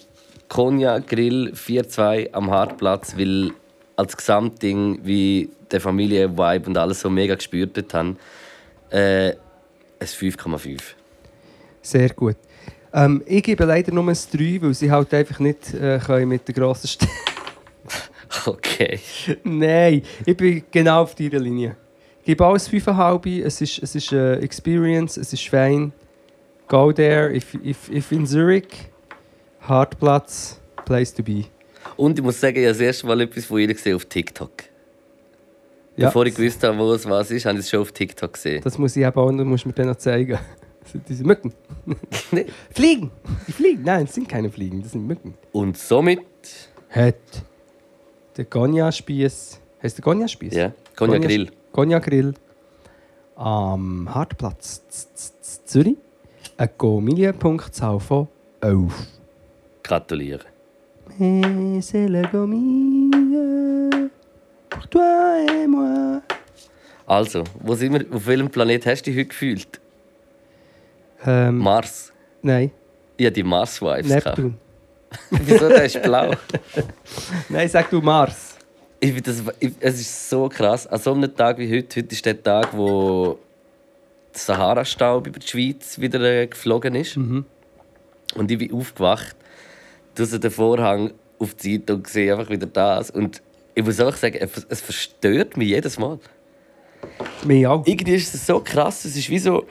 [0.49, 3.53] Konya Grill 4-2 am Hartplatz, weil
[3.97, 8.19] als Gesamtding, wie der Familienvibe und alles so mega gespürt haben,
[8.91, 9.37] äh, ein
[10.01, 10.81] 5,5.
[11.83, 12.37] Sehr gut.
[12.93, 16.47] Ähm, ich gebe leider nur ein 3, weil sie halt einfach nicht äh, können mit
[16.49, 17.07] der grossen St
[18.47, 18.99] Okay.
[19.45, 21.77] Nein, ich bin genau auf deiner Linie.
[22.25, 23.43] Gebe alles 5,5.
[23.45, 25.93] Es ist, es ist eine Experience, es ist fein.
[26.69, 28.91] Go there, if, if, if in Zurich.
[29.61, 31.45] Hartplatz, place to be.
[31.97, 34.51] Und ich muss sagen, ich habe das erste Mal etwas von ihr gesehen auf TikTok.
[35.97, 38.63] Bevor ich gewusst habe, wo es was ist, habe ich es schon auf TikTok gesehen.
[38.63, 40.39] Das muss ich eben auch, du mir dann noch zeigen.
[40.83, 41.53] Das sind Diese Mücken.
[42.75, 43.11] Fliegen!
[43.47, 43.83] Die fliegen!
[43.85, 45.35] Nein, es sind keine Fliegen, das sind Mücken.
[45.53, 46.21] Und somit,
[46.89, 47.17] Hat
[48.35, 49.61] der Gonja-Spieß.
[49.83, 50.55] Heißt der Gonja-Spieß?
[50.55, 51.19] ja, Konya
[51.73, 52.35] Gonja- Grill.
[53.37, 55.97] Am Hartplatz Z- Z- Z- Zürich
[56.57, 58.29] eine Gomilien-Punktzahl von
[58.61, 58.93] 11.
[59.83, 60.45] Gratuliere.
[61.19, 64.11] Mais c'est la Gomille
[64.69, 66.23] pour toi et moi.
[67.07, 68.07] Also, wo sind wir?
[68.15, 69.81] Auf welchem Planet hast du dich heute gefühlt?
[71.27, 72.13] Ähm, Mars.
[72.43, 72.71] nein,
[73.17, 74.07] Ich hatte die Mars-Vibes.
[74.09, 74.27] gehabt.
[74.39, 74.59] Neptun.
[75.31, 75.69] Wieso?
[75.69, 76.31] Der ist blau.
[77.49, 78.50] Nein, sag du Mars.
[79.03, 80.87] Ich das, ich, es ist so krass.
[80.87, 83.39] An so einem Tag wie heute, heute ist der Tag, wo
[84.35, 87.17] der Sahara-Staub über die Schweiz wieder äh, geflogen ist.
[87.17, 87.47] Mhm.
[88.35, 89.37] Und ich bin aufgewacht,
[90.15, 93.11] draussen den Vorhang auf die Seite und sehe einfach wieder das.
[93.11, 93.41] Und
[93.75, 96.19] ich muss auch sagen, es verstört mich jedes Mal.
[97.45, 97.87] Mir auch.
[97.87, 99.65] Irgendwie ist es so krass, es ist wie so...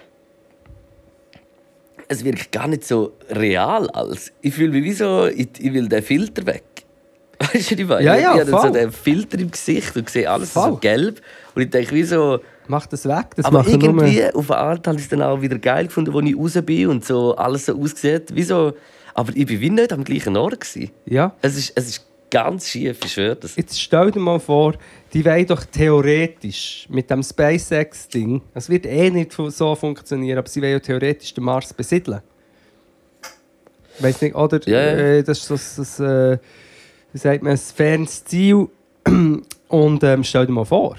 [2.07, 4.31] es wirkt gar nicht so real als.
[4.41, 6.63] Ich fühle mich wie so, ich, ich will den Filter weg.
[7.53, 8.05] Weißt du, ich meine?
[8.05, 11.21] Ja, ja, ich habe so den Filter im Gesicht und sehe alles so gelb.
[11.55, 12.39] Und ich denke, wie so.
[12.67, 13.27] Mach das weg.
[13.35, 15.87] Das aber machen nur- irgendwie, auf eine Art, habe ich es dann auch wieder geil
[15.87, 18.35] gefunden, als ich raus bin und so alles so aussieht.
[18.35, 18.73] Wie so,
[19.15, 20.59] aber ich war nicht am gleichen Ort.
[20.59, 20.91] Gewesen.
[21.05, 21.33] Ja.
[21.41, 23.55] Es ist, es ist ganz schief, ich schwöre das.
[23.55, 24.75] Jetzt stell dir mal vor,
[25.13, 30.61] die wollen doch theoretisch mit dem SpaceX-Ding, es wird eh nicht so funktionieren, aber sie
[30.61, 32.21] wollen ja theoretisch den Mars besiedeln.
[33.99, 34.59] Weiß nicht, oder?
[34.67, 34.77] Ja.
[34.79, 36.37] Äh, das ist das, das äh,
[37.13, 38.67] wie sagt man, ein fernes Ziel.
[39.67, 40.97] Und ähm, stell dir mal vor.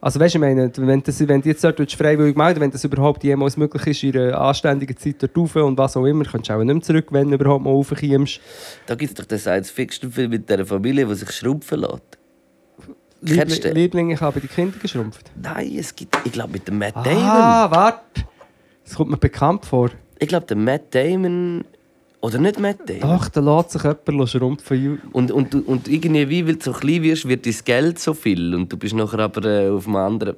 [0.00, 2.84] Also weißt du, ich meine, wenn, das, wenn du jetzt dort freiwillig melden wenn das
[2.84, 6.48] überhaupt jemals möglich ist, in einer anständigen Zeit dort rauf und was auch immer, kannst
[6.48, 8.40] du auch nicht mehr zurück, wenn du überhaupt mal raufkommst.
[8.86, 12.18] Da gibt es doch den Science-Fiction-Film mit dieser Familie, die sich schrumpfen lässt.
[13.20, 13.74] Liebling, den?
[13.74, 15.30] Liebling, ich habe die Kinder geschrumpft.
[15.36, 17.22] Nein, es gibt, ich glaube, mit dem Matt Damon.
[17.22, 18.24] Ah, warte.
[18.84, 19.90] Das kommt mir bekannt vor.
[20.18, 21.64] Ich glaube, der Matt Damon.
[22.22, 22.76] Oder nicht Damon.
[23.00, 25.00] Doch, da lässt sich jemand schrumpfen.
[25.12, 28.54] Und, und, und irgendwie, wie, weil du so klein wirst, wird dein Geld so viel.
[28.54, 30.36] Und du bist nachher aber äh, auf einem anderen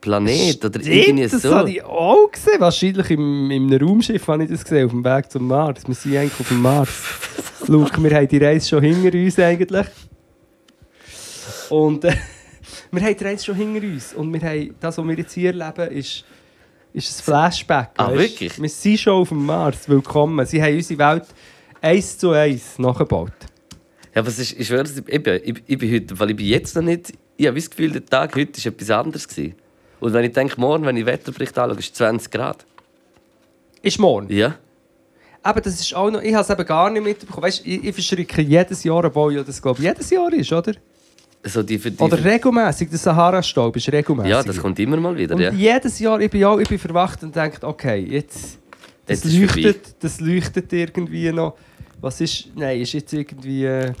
[0.00, 0.64] Planet.
[0.64, 1.54] Oder irgendwie das so.
[1.54, 2.60] habe ich auch gesehen.
[2.60, 5.86] Wahrscheinlich im, in einem Raumschiff habe ich das gesehen, auf dem Weg zum Mars.
[5.86, 6.88] Wir sind eigentlich auf dem Mars.
[7.66, 9.86] Schau, wir haben die Reise schon hinter uns eigentlich.
[11.68, 12.14] Und äh,
[12.90, 14.14] wir haben die Reise schon hinter uns.
[14.14, 16.24] Und wir haben, das, was wir jetzt hier erleben, ist,
[16.92, 17.90] ist ein Flashback.
[17.96, 18.60] Ah, wirklich?
[18.60, 19.88] Wir sind schon auf dem Mars.
[19.88, 20.44] Willkommen.
[20.46, 21.26] Sie haben unsere Welt
[21.80, 23.32] eins zu eins nachgebaut.
[24.14, 26.74] Ja, was ist, ich schwöre, es, eben, ich, ich bin heute, weil ich bin jetzt
[26.74, 27.12] noch nicht.
[27.36, 29.28] Ich habe das Gefühl, der Tag heute war etwas anderes.
[29.28, 29.54] Gewesen.
[30.00, 32.64] Und wenn ich denke, morgen, wenn ich Wetterbericht anschaue, ist es 20 Grad.
[33.82, 34.32] Ist morgen.
[34.32, 34.56] Ja.
[35.42, 37.42] Aber das ist auch noch, ich habe es eben gar nicht mitbekommen.
[37.44, 40.72] Weißt, ich, ich verschrecke jedes Jahr, obwohl ja das glaube ich jedes Jahr ist, oder?
[41.48, 42.90] Also die, die, Oder regelmäßig.
[42.90, 44.30] Der Sahara-Staub ist regelmäßig.
[44.30, 45.34] ja, das kommt immer mal wieder.
[45.34, 45.50] Und Ja.
[45.50, 48.58] jedes Jahr, ich bin, auch, ich bin verwacht und denke, okay, jetzt
[49.06, 51.54] das Jetzt leuchtet, das leuchtet irgendwie noch.
[52.02, 53.92] Was ist, nein, ist jetzt irgendwie äh,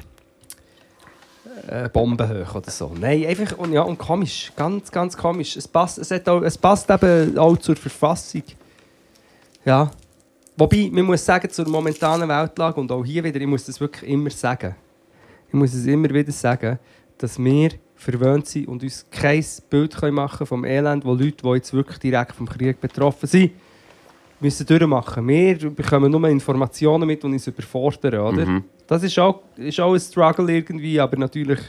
[1.66, 2.92] äh, Bombenhoch oder so.
[3.00, 5.56] Nein, einfach, und, ja, und komisch, ganz, ganz komisch.
[5.56, 8.42] Es passt, es hat auch, es passt eben auch zur Verfassung.
[9.64, 9.90] Ja.
[10.54, 14.10] Wobei, man muss sagen, zur momentanen Weltlage, und auch hier wieder, ich muss das wirklich
[14.10, 14.76] immer sagen,
[15.48, 16.78] ich muss es immer wieder sagen,
[17.18, 21.48] dass wir verwöhnt sind und uns kein Bild können machen vom Elend, wo Leute, die
[21.48, 23.52] jetzt wirklich direkt vom Krieg betroffen sind,
[24.40, 25.26] müssen durchmachen.
[25.26, 28.20] Wir bekommen nur Informationen mit, die uns überfordern.
[28.20, 28.46] Oder?
[28.46, 28.64] Mhm.
[28.86, 31.60] Das ist auch, ist auch ein Struggle irgendwie, aber natürlich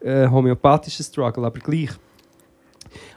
[0.00, 1.90] äh, homöopathischer Struggle, aber gleich.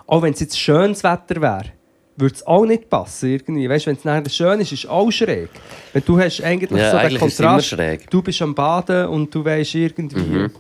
[0.06, 1.72] Auch wenn es jetzt schönes Wetter wäre,
[2.18, 3.30] würde es auch nicht passen.
[3.30, 3.70] Irgendwie.
[3.70, 5.50] Weißt, wenn es nachher schön ist, ist es auch schräg.
[5.94, 7.78] Wenn du hast eigentlich Ja, so den eigentlich immer Kontrast,
[8.10, 10.20] du bist am Baden und du weißt irgendwie.
[10.20, 10.52] Mhm.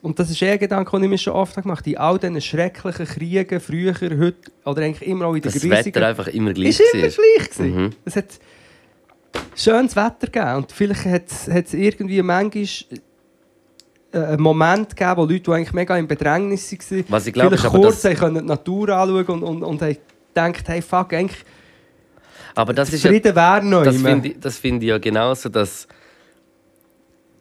[0.00, 1.90] Und das ist ein Gedanke, den ich mir schon oft gemacht habe.
[1.90, 5.70] In all diesen schrecklichen Kriegen, früher, heute, oder eigentlich immer auch in den Dass das.
[5.70, 7.84] Wetter einfach immer gleich ist immer gleich gewesen.
[7.84, 7.90] Mhm.
[8.04, 8.26] Es hat
[9.56, 10.56] schönes Wetter gegeben.
[10.56, 12.64] Und vielleicht hat es irgendwie manchmal
[14.12, 17.56] äh, einen Moment gegeben, wo Leute, die eigentlich mega im Bedrängnis waren, Was ich glaube,
[17.56, 19.96] vielleicht ist kurz haben können die Natur anschauen und, und, und haben
[20.32, 21.44] gedacht, hey, fuck, eigentlich
[22.54, 25.48] aber das ist ja, Frieden wäre noch das finde ich, das finde ich ja genauso,
[25.48, 25.86] dass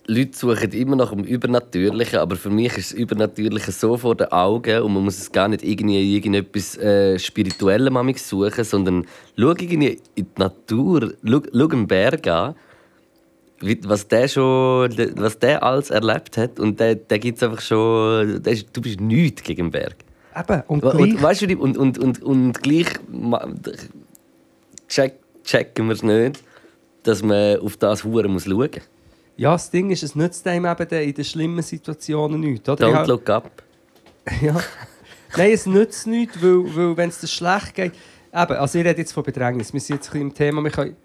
[0.09, 4.31] Leute suchen immer nach dem Übernatürlichen, aber für mich ist das Übernatürliche so vor den
[4.31, 9.05] Augen und man muss es gar nicht irgendwie in irgendetwas äh, Spirituellem manchmal suchen, sondern
[9.37, 12.55] schau irgendwie in die Natur, schau, schau einen Berg an,
[13.83, 18.53] was der schon, was der alles erlebt hat und der, der gibt's einfach schon, der
[18.53, 19.95] ist, du bist nichts gegen den Berg.
[20.37, 22.87] Eben, und Und, gleich, weißt du, und, und, und, und gleich
[24.87, 26.43] check, checken wir es nicht,
[27.03, 28.96] dass man auf das Huren muss schauen muss.
[29.37, 32.67] Ja, das Ding ist, es nützt einem eben in den schlimmen Situationen nichts.
[32.67, 32.87] Oder?
[32.87, 33.63] Don't hab- look up.
[34.41, 34.59] Ja.
[35.37, 37.93] Nein, es nützt nichts, weil, weil wenn es dir schlecht geht.
[38.33, 39.71] Eben, also ich rede jetzt von Bedrängnis.
[39.71, 40.61] Wir sind jetzt ein im Thema.
[40.61, 40.95] Wir können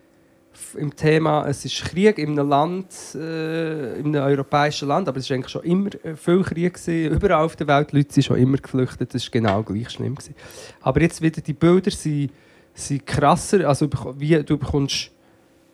[0.77, 5.31] im Thema, es ist Krieg in einem Land, äh, in einem europäischen Land, aber es
[5.31, 6.75] war eigentlich schon immer äh, viel Krieg.
[6.75, 7.15] Gewesen.
[7.15, 9.15] Überall auf der Welt, die Leute sind schon immer geflüchtet.
[9.15, 10.15] Das war genau gleich schlimm.
[10.15, 10.35] Gewesen.
[10.81, 12.33] Aber jetzt wieder, die Bilder sind,
[12.75, 13.69] sind krasser.
[13.69, 15.11] Also wie, du bekommst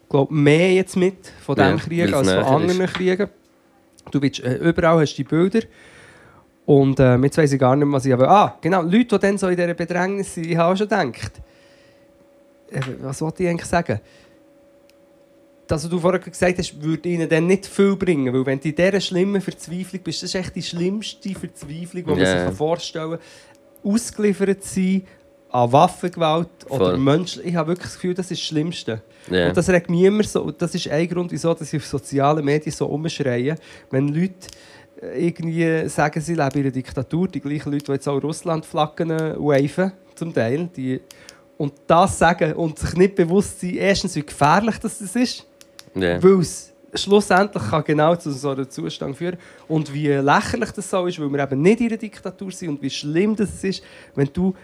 [0.09, 3.29] glaub, mehr jetzt mit von Ja, diesem Krieg weil's als von anderen Kriegen.
[4.11, 5.61] Du willst, äh, überall hast du die Bilder.
[6.65, 8.29] Und äh, jetzt weiss ich gar nicht mehr, was ich aber.
[8.29, 11.33] Ah, genau, Leute, die dann so in dieser Bedrängnis sind, ich habe auch schon gedacht.
[12.71, 14.01] Äh, was wollte ich eigentlich sagen?
[15.67, 18.33] Das, was du vorher gesagt hast, würde ihnen dann nicht viel bringen.
[18.33, 22.11] Weil wenn du in dieser schlimmen Verzweiflung bist, das ist echt die schlimmste Verzweiflung, die
[22.11, 22.49] man Ja.
[22.49, 23.93] sich vorstellen kann.
[23.93, 25.03] Ausgeliefert sein
[25.51, 26.99] an Waffengewalt oder Voll.
[26.99, 27.47] Menschen.
[27.47, 29.03] Ich habe wirklich das Gefühl, das ist das Schlimmste.
[29.31, 29.49] Ja.
[29.49, 30.43] Und das regt mich immer so.
[30.43, 33.55] Und das ist ein Grund, wieso dass ich auf sozialen Medien so umschreie.
[33.91, 34.35] Wenn Leute
[35.03, 39.11] äh, irgendwie sagen, sie leben in einer Diktatur, die gleichen Leute, die jetzt auch Russland-Flaggen
[39.11, 41.01] äh, waven, zum Teil, die
[41.57, 45.47] Und das sagen und sich nicht bewusst sein, erstens, wie gefährlich das ist,
[45.95, 46.23] Ja.
[46.23, 49.37] weil es schlussendlich kann genau zu so einem Zustand führen
[49.67, 52.83] und wie lächerlich das so ist, weil wir eben nicht in einer Diktatur sind und
[52.83, 53.83] wie schlimm das ist,
[54.15, 54.55] wenn du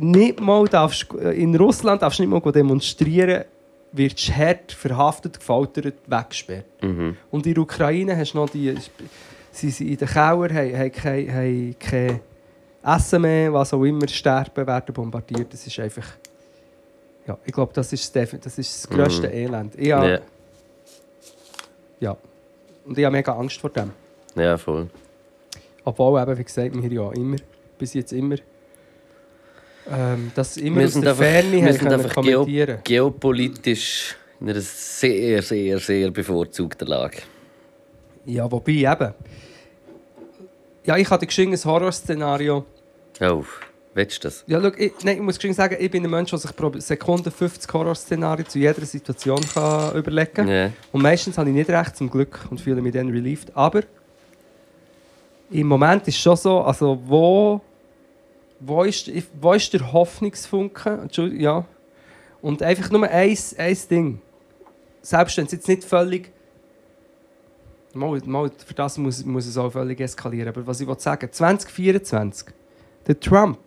[0.00, 3.44] nicht mal darfst, äh, in Russland darfst du nicht mal demonstrieren,
[3.92, 6.66] wirst hart verhaftet, gefoltert, weggesperrt.
[6.82, 7.16] Mhm.
[7.30, 8.74] Und in der Ukraine hast du noch die,
[9.50, 12.20] sie sind in den Keller, haben, haben, kein, haben kein
[12.84, 15.52] Essen mehr, was auch immer, sterben, werden bombardiert.
[15.52, 16.06] Das ist einfach...
[17.26, 19.74] Ja, ich glaube, das ist das, das, ist das grösste Elend.
[19.76, 20.20] Ich habe, Ja.
[22.00, 22.16] ja.
[22.86, 23.90] Und ich habe mega Angst vor dem.
[24.34, 24.88] ja, voll.
[25.84, 27.36] Obwohl, eben, wie gesagt, wir ja immer,
[27.78, 28.36] bis jetzt immer,
[29.90, 34.60] ähm, das immer Wir aus der Ferne sind können einfach geo- kommentieren Geopolitisch in einer
[34.60, 37.18] sehr, sehr, sehr bevorzugten Lage.
[38.24, 39.14] Ja, wobei eben...
[40.84, 42.64] Ja, ich hatte ein Horrorszenario.
[43.20, 43.44] Oh,
[43.92, 44.44] willst du das?
[44.46, 46.72] Ja, schau, ich, nein, ich muss geschwind sagen, ich bin ein Mensch, der sich pro
[46.78, 50.48] Sekunde 50 Horrorszenarien zu jeder Situation kann überlegen kann.
[50.48, 50.70] Ja.
[50.92, 53.54] Und meistens habe ich nicht recht, zum Glück, und fühle mich dann relieved.
[53.54, 53.82] Aber
[55.50, 57.60] im Moment ist es schon so, also wo,
[58.60, 60.90] wo, ist, wo ist der Hoffnungsfunke?
[61.02, 61.64] Entschuldigung, ja.
[62.40, 64.20] Und einfach nur ein, ein Ding.
[65.02, 66.32] Selbst wenn es jetzt nicht völlig...
[67.94, 70.48] Mal, mal, für das muss, muss es auch völlig eskalieren.
[70.48, 72.48] Aber was ich will sagen 2024,
[73.06, 73.58] der Trump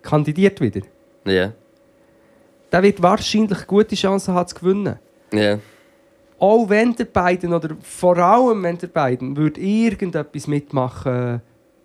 [0.00, 0.80] kandidiert wieder.
[1.24, 1.52] Ja.
[2.72, 4.98] Der wird wahrscheinlich gute Chancen haben zu gewinnen.
[5.32, 5.58] Ja.
[6.38, 11.40] auch wenn der beiden oder vor allem wenn der beiden würde irgendetwas mitmachen,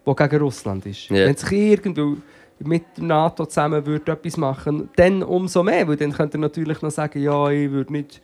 [0.07, 1.09] was gegen Russland ist.
[1.09, 1.25] Ja.
[1.25, 2.17] Wenn sich irgendwo
[2.59, 6.81] mit der NATO zusammen würde etwas machen, dann umso mehr, weil dann könnte er natürlich
[6.81, 8.21] noch sagen, ja, ich würde nicht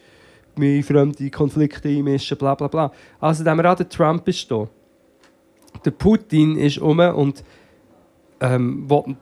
[0.56, 2.92] mich in fremde Konflikte einmischen, bla bla bla.
[3.20, 4.68] Also, wir an der Trump ist da,
[5.84, 7.44] der Putin ist um und
[8.40, 9.16] ähm, will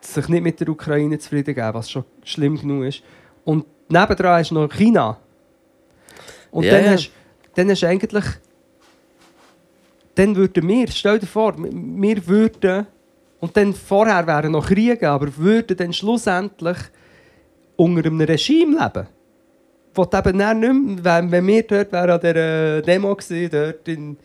[0.00, 3.02] sich nicht mit der Ukraine zufrieden geben, was schon schlimm genug ist.
[3.44, 5.18] Und nebendran ist noch China.
[6.50, 6.90] Und Ja, dann.
[6.90, 7.10] Hast,
[7.54, 8.24] dann hast du eigentlich.
[10.16, 12.86] Dann würden wir, stell dir vor, wir würden.
[13.38, 16.78] Und dann vorher wären noch Kriege, aber würden dann schlussendlich
[17.76, 19.06] unter einem Regime leben.
[19.94, 24.16] Du eben dann nicht mehr, wenn, wir dort wären an dieser Demo gewesen, dort in,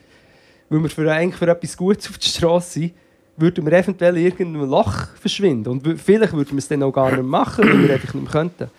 [0.70, 2.94] weil wir für, eigentlich für etwas Gutes auf der Straße sind,
[3.38, 5.70] würden wir eventuell in irgendeinem Loch verschwinden.
[5.70, 8.32] Und vielleicht würden wir es dann auch gar nicht machen, weil wir einfach nicht mehr
[8.32, 8.70] könnten.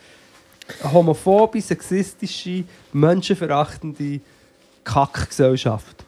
[0.83, 4.21] Eine homophobe, sexistische, menschenverachtende
[4.85, 6.02] Kackgesellschaft.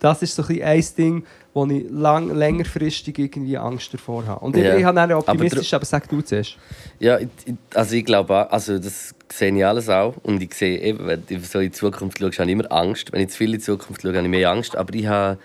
[0.00, 1.24] Das ist so ein, ein Ding,
[1.54, 4.44] wo ich lang, längerfristig irgendwie Angst davor habe.
[4.44, 4.76] Und ich, Ja.
[4.76, 6.56] ich habe Aber optimistisch, aber, sag du zuerst.
[6.98, 10.14] Ja, ich, ich- also ich glaube auch, also das sehe ich alles auch.
[10.22, 13.12] Und ich sehe eben, wenn du so in die Zukunft schaust, habe ich immer Angst.
[13.12, 14.76] Wenn ich zu viel in die Zukunft schaue, habe ich mehr Angst.
[14.76, 15.38] Aber ich habe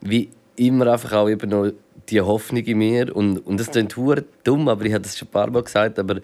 [0.00, 1.70] wie immer einfach auch eben noch
[2.10, 3.16] die Hoffnung in mir.
[3.16, 3.96] Und, und das klingt
[4.44, 6.20] dumm, aber ich habe das schon ein paar Mal gesagt, aber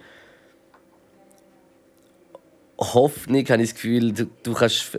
[2.79, 4.99] Hoffnung habe ich das Gefühl, du, du kannst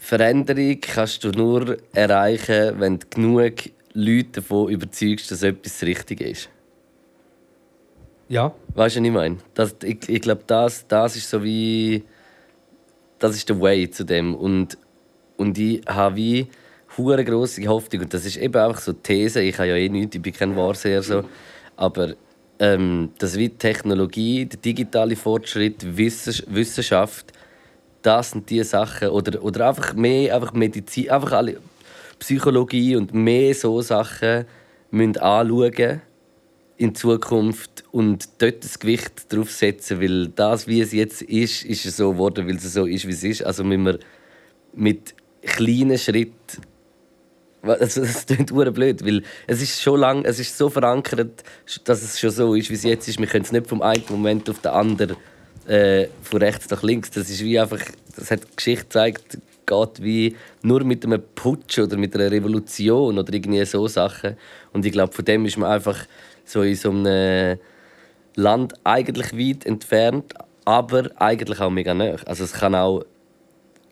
[0.00, 3.52] Veränderung kannst du nur erreichen, wenn du genug
[3.92, 6.48] Leute davon überzeugst, dass etwas richtig ist.
[8.28, 8.54] Ja.
[8.74, 9.36] Weißt du, was ich meine?
[9.54, 12.04] Das, ich ich glaube, das, das ist so wie.
[13.18, 14.34] Das ist der Way zu dem.
[14.34, 14.78] Und,
[15.36, 16.46] und ich habe wie
[16.96, 18.02] hure grosse Hoffnung.
[18.02, 19.42] Und das ist eben einfach so These.
[19.42, 21.02] Ich habe ja eh nichts, ich bin kein Wahrseher.
[21.02, 21.24] So.
[21.76, 22.14] Aber
[22.58, 27.32] ähm, dass wie Technologie, der digitale Fortschritt, Wissens- Wissenschaft,
[28.02, 29.08] das sind die Sachen.
[29.08, 31.58] Oder, oder einfach mehr einfach Medizin, einfach alle
[32.18, 34.44] Psychologie und mehr so Sachen
[34.90, 36.02] müssen anschauen
[36.76, 41.84] in Zukunft und dort das Gewicht drauf setzen, weil das, wie es jetzt ist, ist
[41.84, 43.42] es so geworden, weil es so ist, wie es ist.
[43.42, 43.98] Also müssen wir
[44.72, 46.62] mit kleinen Schritten
[47.62, 51.44] also, das klingt hure blöd, weil es ist schon lang, es ist so verankert,
[51.84, 53.18] dass es schon so ist, wie es jetzt ist.
[53.18, 55.16] Wir können es nicht vom einen Moment auf den anderen
[55.70, 57.10] äh, von rechts nach links.
[57.10, 57.80] Das ist wie einfach,
[58.16, 63.18] das hat die Geschichte gezeigt, geht wie nur mit einem Putsch oder mit einer Revolution
[63.18, 64.36] oder irgendwie so Sachen.
[64.72, 66.06] Und ich glaube, von dem ist man einfach
[66.44, 67.58] so in so einem
[68.34, 72.16] Land eigentlich weit entfernt, aber eigentlich auch mega nah.
[72.26, 73.04] Also es kann auch,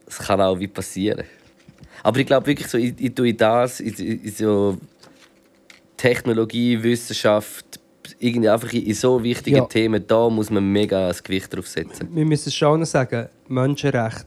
[0.05, 1.23] es kann auch wie passieren.
[2.03, 4.77] Aber ich glaube wirklich so, ich, ich tue das, in, in so
[5.95, 7.78] Technologie, Wissenschaft,
[8.19, 9.65] irgendwie einfach in, so wichtigen Ja.
[9.65, 12.09] Themen, da muss man mega das Gewicht drauf setzen.
[12.13, 14.25] Wir müssen schon sagen, Menschenrecht,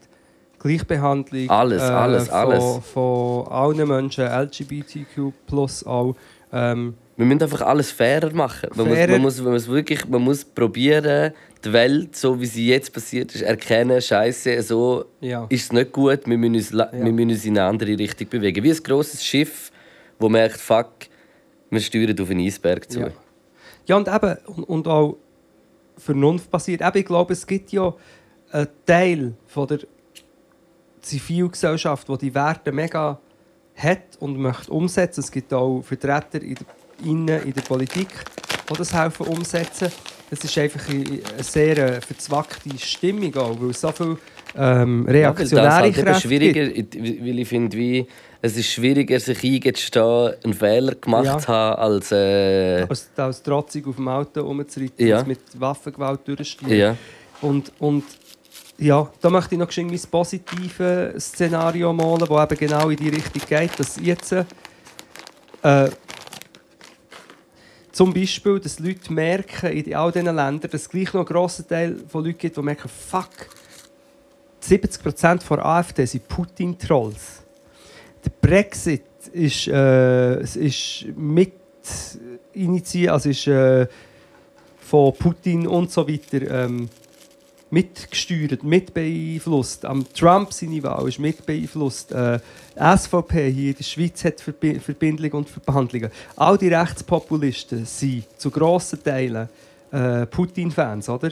[0.58, 1.48] Gleichbehandlung.
[1.50, 2.64] Alles, alles, von, alles.
[2.92, 6.14] Von allen Menschen, LGBTQ plus auch.
[6.52, 8.70] Ähm, Wir müssen einfach alles fairer machen.
[8.74, 9.12] Man muss, Fairer.
[9.12, 11.32] man muss, man muss wirklich, man muss probieren,
[11.64, 15.46] die Welt, so wie sie jetzt passiert ist, erkennen, Scheiße, so Ja.
[15.48, 16.88] ist es nicht gut, wir müssen, uns, Ja.
[16.92, 18.62] wir müssen uns in eine andere Richtung bewegen.
[18.64, 19.70] Wie ein grosses Schiff,
[20.18, 20.90] das merkt, fuck,
[21.70, 23.00] wir steuern auf einen Eisberg zu.
[23.00, 23.08] Ja.
[23.86, 25.16] Ja, und eben, und, und auch
[25.96, 26.80] Vernunft basiert.
[26.82, 27.94] Eben, ich glaube, es gibt ja
[28.50, 29.80] einen Teil von der
[31.00, 33.18] Zivilgesellschaft, die die Werte mega
[33.76, 35.20] hat und möchte umsetzen.
[35.20, 36.66] Es gibt auch Vertreter in der,
[37.04, 38.08] innen in der Politik,
[38.70, 39.90] die das helfen umsetzen.
[40.30, 44.16] Es ist einfach eine sehr äh, verzwackte Stimmung, auch, weil es so viel
[44.56, 46.96] ähm, reaktionäre ja, weil das halt Kräfte schwieriger, gibt.
[46.96, 48.06] weil ich finde, wie,
[48.44, 51.38] es ist schwieriger, sich eingestehen, einen Fehler gemacht Ja.
[51.38, 52.10] zu haben, als...
[52.12, 55.20] Äh, Als, als trotzig auf dem Auto rumzureiten Ja.
[55.20, 56.68] und mit Waffengewalt durchstehen.
[56.70, 56.96] ja.
[57.40, 58.04] Und, und
[58.78, 63.08] ja, da möchte ich noch geschwind mein positives Szenario malen, das eben genau in die
[63.10, 65.88] Richtung geht, dass jetzt äh,
[67.92, 71.68] zum Beispiel, dass Leute merken in all diesen Ländern, dass es gleich noch einen grossen
[71.68, 73.28] Teil von Leuten gibt, die merken, fuck,
[74.64, 77.41] 70% der AfD sind Putin-Trolls.
[78.24, 79.02] Der Brexit
[79.32, 81.52] ist, äh, ist mit
[82.52, 83.86] initiiert, also ist äh,
[84.80, 86.88] von Putin und so weiter ähm,
[87.70, 89.84] mitgesteuert, mit beeinflusst.
[89.84, 92.12] Am Trump seine Wahl ist mit beeinflusst.
[92.12, 92.38] Äh,
[92.76, 96.10] SVP hier in der Schweiz hat Verbi Verbindungen und Verhandlungen.
[96.36, 99.48] All die Rechtspopulisten sind zu grossen Teilen
[99.90, 101.30] äh, Putin-Fans, oder?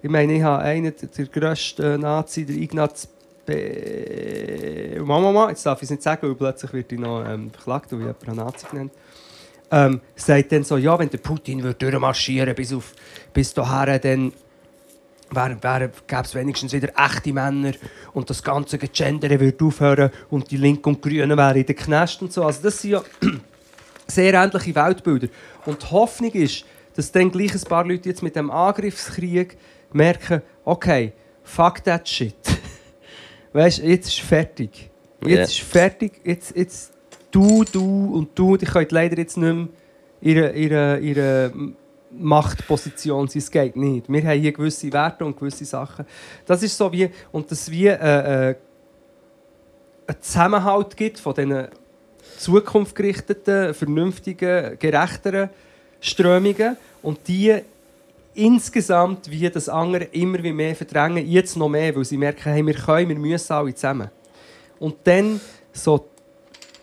[0.00, 3.08] Ich meine, ich habe einen der grössten Nazi, der Ignaz
[3.44, 5.00] Be...
[5.04, 7.92] Mama, Mama, jetzt darf ich es nicht sagen, weil plötzlich wird ich noch ähm, verklagt,
[7.92, 8.92] weil ich jemanden Nazi genannt
[9.72, 12.92] ähm, sagt dann so, ja, wenn der Putin durchmarschieren bis, auf,
[13.32, 14.32] bis dahin, dann
[15.32, 17.72] gäbe es wenigstens wieder echte Männer
[18.12, 22.20] und das ganze Gendere würde aufhören und die Linken und Grünen wären in den Knast
[22.20, 22.44] und so.
[22.44, 23.02] Also das sind ja
[24.06, 25.28] sehr ähnliche Weltbilder.
[25.64, 29.56] Und die Hoffnung ist, dass dann gleich ein paar Leute jetzt mit dem Angriffskrieg
[29.94, 32.34] merken, okay, fuck that shit.
[33.52, 34.90] Weißt du, jetzt ist fertig.
[35.24, 35.42] Jetzt Ja.
[35.42, 36.92] ist fertig, jetzt, jetzt
[37.30, 39.68] du, du und du, die könnt leider jetzt nicht mehr
[40.20, 41.52] ihre, ihre, ihre
[42.10, 43.38] Machtposition sein.
[43.38, 44.08] Es geht nicht.
[44.08, 46.04] Wir haben hier gewisse Werte und gewisse Sachen.
[46.46, 47.94] Das ist so wie, und das wie äh,
[48.50, 48.54] äh,
[50.06, 51.68] einen Zusammenhalt gibt von diesen
[52.38, 55.50] zukunftsgerichteten, vernünftigen, gerechteren
[56.00, 57.54] Strömungen und die
[58.34, 62.66] insgesamt wie das andere immer wie mehr verdrängen, jetzt noch mehr, weil sie merken, hey,
[62.66, 64.10] wir können, wir müssen alle zusammen.
[64.78, 65.40] Und dann
[65.72, 66.08] so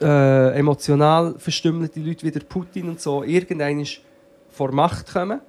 [0.02, 3.86] äh, emotional verstümmelte Leute wie Putin und so irgendwann
[4.50, 5.42] vor Macht kommen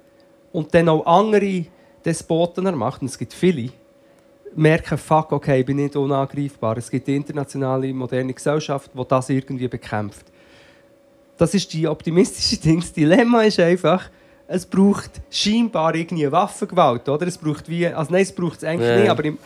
[0.51, 1.65] und dann auch andere
[2.03, 3.69] Despoten an es gibt viele,
[4.55, 6.77] merken, fuck, okay, ich bin nicht unangreifbar.
[6.77, 10.25] Es gibt die internationale moderne Gesellschaft, die das irgendwie bekämpft.
[11.37, 12.83] Das ist die optimistische Ding.
[12.95, 14.09] Dilemma ist einfach,
[14.53, 17.25] es braucht scheinbar irgendwie Waffengewalt, oder?
[17.27, 18.97] Es braucht wie, also nein, es braucht es eigentlich Ja.
[18.97, 19.37] nicht, aber im,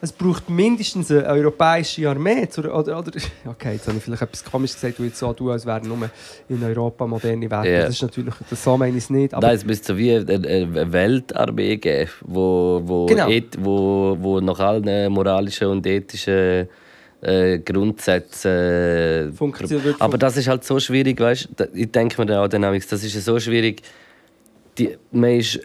[0.00, 2.48] es braucht mindestens eine europäische Armee.
[2.48, 3.12] Zur, oder, oder,
[3.46, 6.10] okay, jetzt habe ich vielleicht etwas komisch gesagt, du jetzt so tun, als wären nur
[6.48, 7.68] in Europa moderne Werte.
[7.70, 7.80] Ja.
[7.82, 9.32] Das ist natürlich, das so meine ich es nicht.
[9.32, 13.28] Aber Nein, es müsste so wie eine, eine Weltarmee geben, wo, wo, Genau.
[13.28, 16.68] eth, wo, wo nach allen moralischen und ethischen
[17.22, 18.50] äh, Grundsätzen.
[18.50, 21.68] Äh, Aber das ist halt so schwierig, weißt du?
[21.72, 23.82] Ich denke mir dann auch dynamics, das ist ja so schwierig.
[24.78, 25.60] Die, man ist,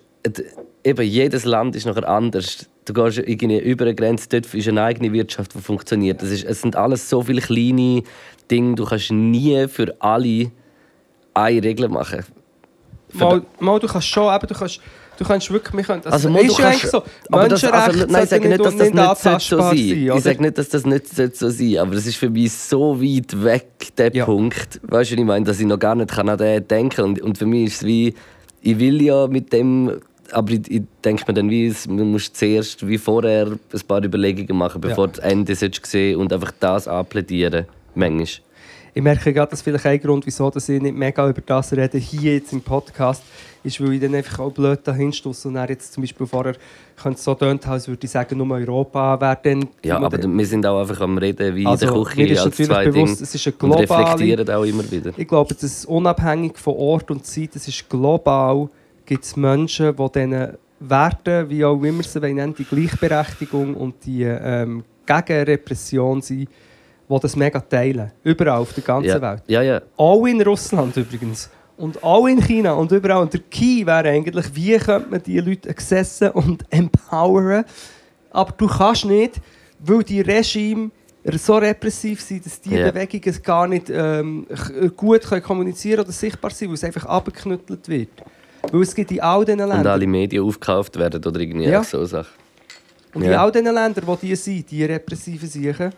[0.83, 2.67] eben jedes Land ist nachher anders.
[2.85, 6.21] Du gehst irgendwie über eine Grenze, dort ist eine eigene Wirtschaft, die funktioniert.
[6.21, 8.03] Das ist, es sind alles so viele kleine
[8.49, 10.51] Dinge, du kannst nie für alle
[11.33, 12.23] eine Regel machen.
[13.13, 14.79] Mal, mal, du kannst schon, aber du kannst,
[15.17, 17.47] du kannst wirklich, wir können, Also, also, mal, du ist ja kannst- eigentlich so, aber
[17.49, 20.57] das, also, nein, ich sage nicht, dass das nicht so sein sein, Ich sage nicht,
[20.57, 21.07] dass das nicht
[21.37, 24.25] so sein aber es ist für mich so weit weg, der Ja.
[24.25, 24.79] Punkt.
[24.83, 25.45] Weißt du, ich meine?
[25.45, 27.85] Dass ich noch gar nicht kann an den denken und, und für mich ist es
[27.85, 28.13] wie,
[28.61, 29.99] ich will ja mit dem,
[30.31, 34.57] aber ich, ich denke mir dann, wie, man muss zuerst wie vorher ein paar Überlegungen
[34.57, 37.65] machen, bevor das Ende sollst du sehen und einfach das anplädieren.
[37.95, 38.46] Manchmal.
[38.97, 41.99] Ich merke gerade, dass vielleicht ein Grund, wieso dass ich nicht mega über das rede,
[41.99, 43.21] hier jetzt im Podcast,
[43.63, 46.55] ist, weil ich dann einfach auch blöd dahin und dann jetzt zum Beispiel vorher
[46.99, 49.69] könnte es so tönt, als würde ich sagen, nur Europa wäre dann...
[49.83, 52.39] Ja, aber wir sind auch einfach am Reden wie Also, in der mir Küche ist
[52.39, 55.11] als natürlich zwei bewusst, Dinge es ist eine und globale- reflektieren auch immer wieder.
[55.15, 58.67] Ich glaube, das ist unabhängig von Ort und Zeit, es ist global,
[59.05, 60.47] gibt es Menschen, die diesen
[60.79, 66.49] Werten, wie auch immer sie nennen, die Gleichberechtigung und die ähm, Gegenrepression sind,
[67.09, 68.11] die das mega teilen.
[68.23, 69.43] Überall auf der ganzen Ja, Welt.
[69.47, 69.81] ja, ja.
[69.97, 71.49] Auch in Russland übrigens.
[71.77, 73.21] Und auch in China und überall.
[73.21, 77.65] Und der Key wäre eigentlich, wie könnte man diese Leute accessen und empoweren.
[78.31, 79.35] Aber du kannst nicht,
[79.79, 80.89] weil die Regime
[81.33, 82.91] so repressiv sind, dass diese Ja.
[82.91, 84.47] Bewegungen gar nicht ähm,
[84.95, 88.09] gut können kommunizieren oder sichtbar sind, weil es einfach abgeknüttelt wird.
[88.71, 91.83] Weil es gibt in all diesen Und Ländern, alle Medien aufgekauft werden oder irgendwie Ja.
[91.83, 92.31] so Sachen.
[93.13, 93.43] und in Ja.
[93.43, 95.91] all diesen Ländern, wo die sind, die repressiven Siechen,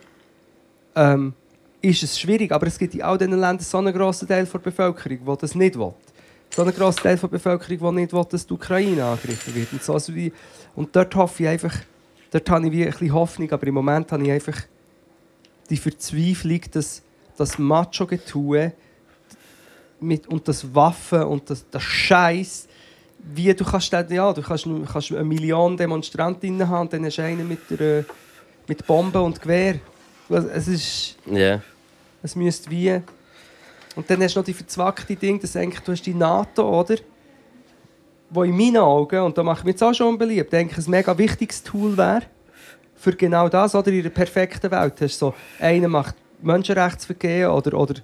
[0.96, 1.34] ähm,
[1.82, 2.52] ist es schwierig.
[2.52, 5.56] Aber es gibt in all diesen Ländern so einen grossen Teil der Bevölkerung, der das
[5.56, 5.94] nicht will.
[6.56, 9.72] so ein grosser Teil der Bevölkerung, der nicht will, dass die Ukraine angegriffen wird.
[9.72, 10.32] Und, so, also wie,
[10.76, 11.76] und dort hoffe ich einfach,
[12.32, 14.62] dort habe ich wie ein bisschen Hoffnung, aber im Moment habe ich einfach
[15.70, 17.02] die Verzweiflung, dass
[17.38, 18.74] das Macho-Getue
[20.00, 22.68] mit, und das Waffen und das, das Scheiß,
[23.20, 27.24] wie du kannst, ja, du kannst, kannst eine Million Demonstranten haben und dann hast du
[27.24, 28.06] einen mit, der,
[28.68, 29.80] mit Bomben und Gewehr.
[30.30, 31.16] Es ist...
[31.26, 31.62] Ja.
[32.22, 33.02] Es müsste wie.
[33.96, 36.96] Und dann hast du noch die verzwackte Ding, dass eigentlich du hast die NATO, oder?
[38.30, 40.86] Wo in meinen Augen, und da mache ich mich jetzt auch schon beliebt, denke ich,
[40.86, 42.24] ein mega wichtiges Tool wäre.
[42.96, 43.92] Für genau das, oder?
[43.92, 45.02] In einer perfekten Welt.
[45.02, 47.96] Hast du so, einer macht Menschenrechtsvergehen oder, oder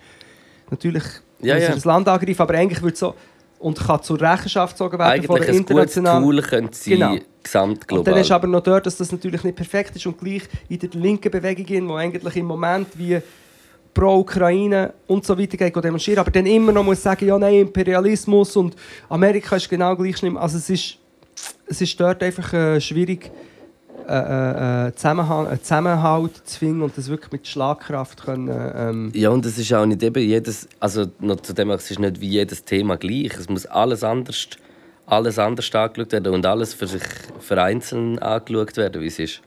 [0.69, 1.03] natürlich
[1.39, 1.73] Ja, ja.
[1.73, 3.13] das Land angreifen, aber eigentlich wird so
[3.59, 6.23] und kann zur Rechenschaft gezogen werden von Eigentlich der ein gutes internationalen...
[6.23, 7.15] Tool könnte sein, Genau.
[7.41, 7.99] gesamtglobal.
[7.99, 10.79] Und dann ist aber noch dort, dass das natürlich nicht perfekt ist und gleich in
[10.79, 13.19] der linken Bewegung, die eigentlich im Moment wie
[13.93, 17.61] pro Ukraine und so weiter geht demonstrieren, aber dann immer noch muss sagen, ja nein,
[17.61, 18.75] Imperialismus und
[19.07, 20.37] Amerika ist genau gleich schlimm.
[20.37, 20.97] Also es ist,
[21.65, 23.31] es ist dort einfach äh, schwierig,
[24.07, 29.11] äh, äh, äh, Zusammenhang, einen Zusammenhalt zu finden und das wirklich mit Schlagkraft können, ähm,
[29.13, 32.21] Ja, und es ist auch nicht eben jedes, also noch zu dem, es ist nicht
[32.21, 33.33] wie jedes Thema gleich.
[33.37, 34.47] Es muss alles anders,
[35.05, 37.03] alles anders angeschaut werden und alles für sich
[37.39, 39.41] vereinzelt angeschaut werden, wie es ist.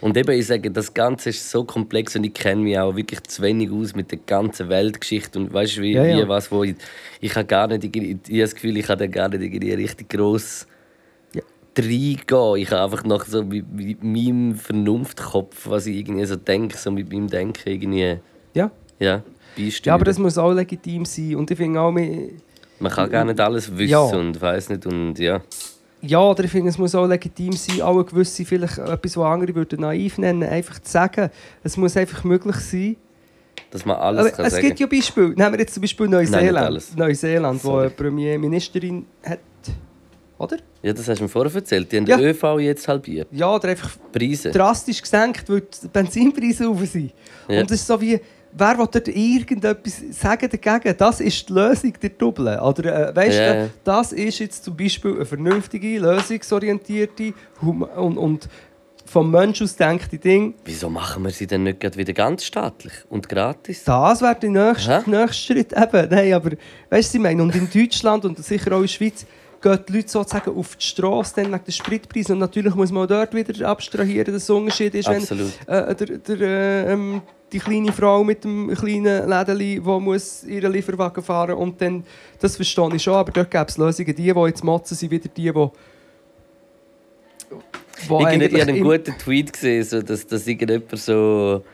[0.00, 3.22] Und eben, ich sage, das Ganze ist so komplex und ich kenne mich auch wirklich
[3.24, 6.24] zu wenig aus mit der ganzen Weltgeschichte und weißt du, wie, Ja, ja.
[6.24, 6.76] wie was, wo ich,
[7.20, 9.72] ich habe gar nicht, ich, ich habe das Gefühl, ich habe da gar nicht irgendwie
[9.72, 10.66] richtig gross.
[11.78, 12.56] Reingehen.
[12.56, 16.90] Ich habe einfach noch so mit, mit meinem Vernunftkopf, was ich irgendwie so denke, so
[16.90, 18.18] mit meinem Denken irgendwie,
[18.54, 18.70] ja.
[18.98, 19.22] ja,
[19.56, 19.72] beisteuern.
[19.84, 22.30] ja, aber das muss auch legitim sein und ich finde auch, wir-
[22.80, 24.00] Man kann gar nicht alles wissen Ja.
[24.00, 25.40] und weiß nicht und ja.
[26.00, 29.24] Ja, oder ich finde, es muss auch legitim sein, auch eine gewisse, vielleicht etwas, was
[29.26, 31.28] andere würden naiv nennen, einfach zu sagen.
[31.64, 32.96] Es muss einfach möglich sein.
[33.72, 34.66] Dass man alles Aber kann es sagen.
[34.68, 35.30] gibt ja Beispiele.
[35.30, 36.66] Nehmen wir jetzt zum Beispiel Nein, Neuseeland.
[36.66, 36.96] alles.
[36.96, 39.40] Neuseeland, wo eine Premierministerin hat.
[40.38, 40.56] Oder?
[40.82, 41.90] Ja, das hast du mir vorher erzählt.
[41.90, 42.16] Die haben Ja.
[42.16, 43.26] den ÖV jetzt halbiert.
[43.32, 44.50] Ja, oder einfach Preise.
[44.50, 47.12] drastisch gesenkt, weil die Benzinpreise rauf sind.
[47.48, 47.60] Ja.
[47.60, 48.20] Und es ist so wie,
[48.52, 50.96] wer will dort irgendetwas sagen dagegen?
[50.96, 52.56] Das ist die Lösung der Double.
[52.60, 57.82] Oder äh, weißt Ja, du, das ist jetzt zum Beispiel eine vernünftige, lösungsorientierte und,
[58.16, 58.48] und
[59.04, 60.54] vom Mensch aus denkte Ding.
[60.64, 63.82] Wieso machen wir sie denn nicht wieder ganz staatlich und gratis?
[63.84, 65.72] Das wäre der nächste, nächste Schritt.
[65.72, 66.50] Eben, nein, aber
[66.90, 69.26] weißt du, ich meine, und in Deutschland und sicher auch in der Schweiz
[69.60, 72.32] gehen die Leute sozusagen auf die Straße dann wegen der Spritpreise.
[72.32, 75.22] Und natürlich muss man auch dort wieder abstrahieren, dass es ein Unterschied ist, wenn
[75.66, 80.72] äh, der, der, äh, ähm, die kleine Frau mit dem kleinen Lädeli, die muss ihren
[80.72, 82.04] Lieferwagen fahren und dann,
[82.40, 84.14] das verstehe ich schon, aber dort gäbe es Lösungen.
[84.14, 85.70] Die, die jetzt motzen, sind wieder die, die...
[88.00, 91.64] Ich, ich habe einen guten Tweet gesehen, so, dass, dass irgendjemand so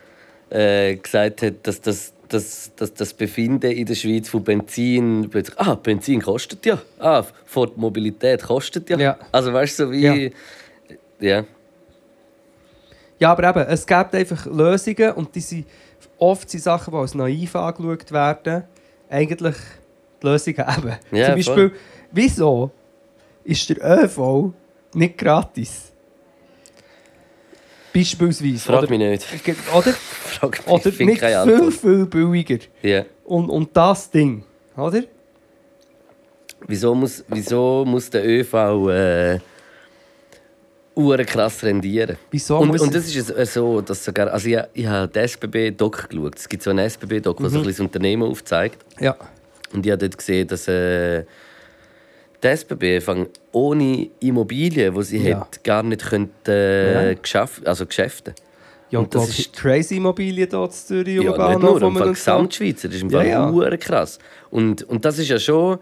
[0.49, 5.59] äh, gesagt hat, dass das, dass, dass das Befinden in der Schweiz von Benzin plötzlich,
[5.59, 8.97] ah, Benzin kostet ja, ah, Ford Mobilität kostet ja.
[8.97, 9.17] Ja.
[9.31, 10.31] Also weißt du, so wie.
[11.19, 11.37] Ja.
[11.39, 11.45] ja.
[13.17, 15.65] Ja, aber eben, es gibt einfach Lösungen und die sind
[16.17, 18.63] oft sind Sachen, die als naiv angeschaut werden.
[19.09, 19.55] Eigentlich
[20.21, 20.95] die Lösungen eben.
[21.11, 21.71] Ja, Zum Beispiel,
[22.11, 22.71] wieso
[23.43, 24.51] ist der ÖV
[24.93, 25.93] nicht gratis?
[27.99, 28.59] Beispielsweise.
[28.59, 29.25] Frag oder, mich nicht.
[29.73, 31.73] Oder, Frag mich, oder ich nicht viel, Antwort.
[31.73, 32.57] viel billiger.
[32.81, 33.05] Ja.
[33.23, 34.43] Und, und das Ding,
[34.77, 35.03] oder?
[36.67, 38.53] Wieso muss, wieso muss der ÖV
[38.89, 39.39] äh,
[41.25, 42.17] krass rendieren?
[42.31, 46.09] Wieso und, muss und das ist so, dass sogar, also ich, ich habe den SBB-Doc
[46.09, 46.35] geschaut.
[46.37, 47.67] Es gibt so einen SBB-Doc, der so ein Mhm.
[47.67, 48.83] bisschen das Unternehmen aufzeigt.
[48.99, 49.15] Ja.
[49.73, 51.23] Und ich habe dort gesehen, dass äh,
[52.43, 55.39] die SBB fang ohne Immobilien, die sie Ja.
[55.41, 57.47] hat, gar nicht könnte, äh, Ja.
[57.65, 58.33] also Geschäfte.
[58.91, 61.15] Ja, Und und das ist- crazy Immobilien hier in Zürich.
[61.15, 62.87] Ja, Lugano, nicht nur, im Fall Gesamtschweizer.
[62.87, 63.51] Das ist im Ja, Fall ja.
[63.51, 64.19] hure krass.
[64.51, 65.79] Und, und das ist ja schon,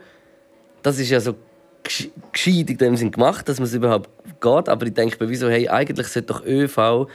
[0.82, 1.36] das ist ja so
[1.84, 4.70] gesch- gescheit in dem Sinn gemacht, dass man es überhaupt geht.
[4.70, 7.08] Aber ich denke mir, wieso, hey, eigentlich sollte doch ÖV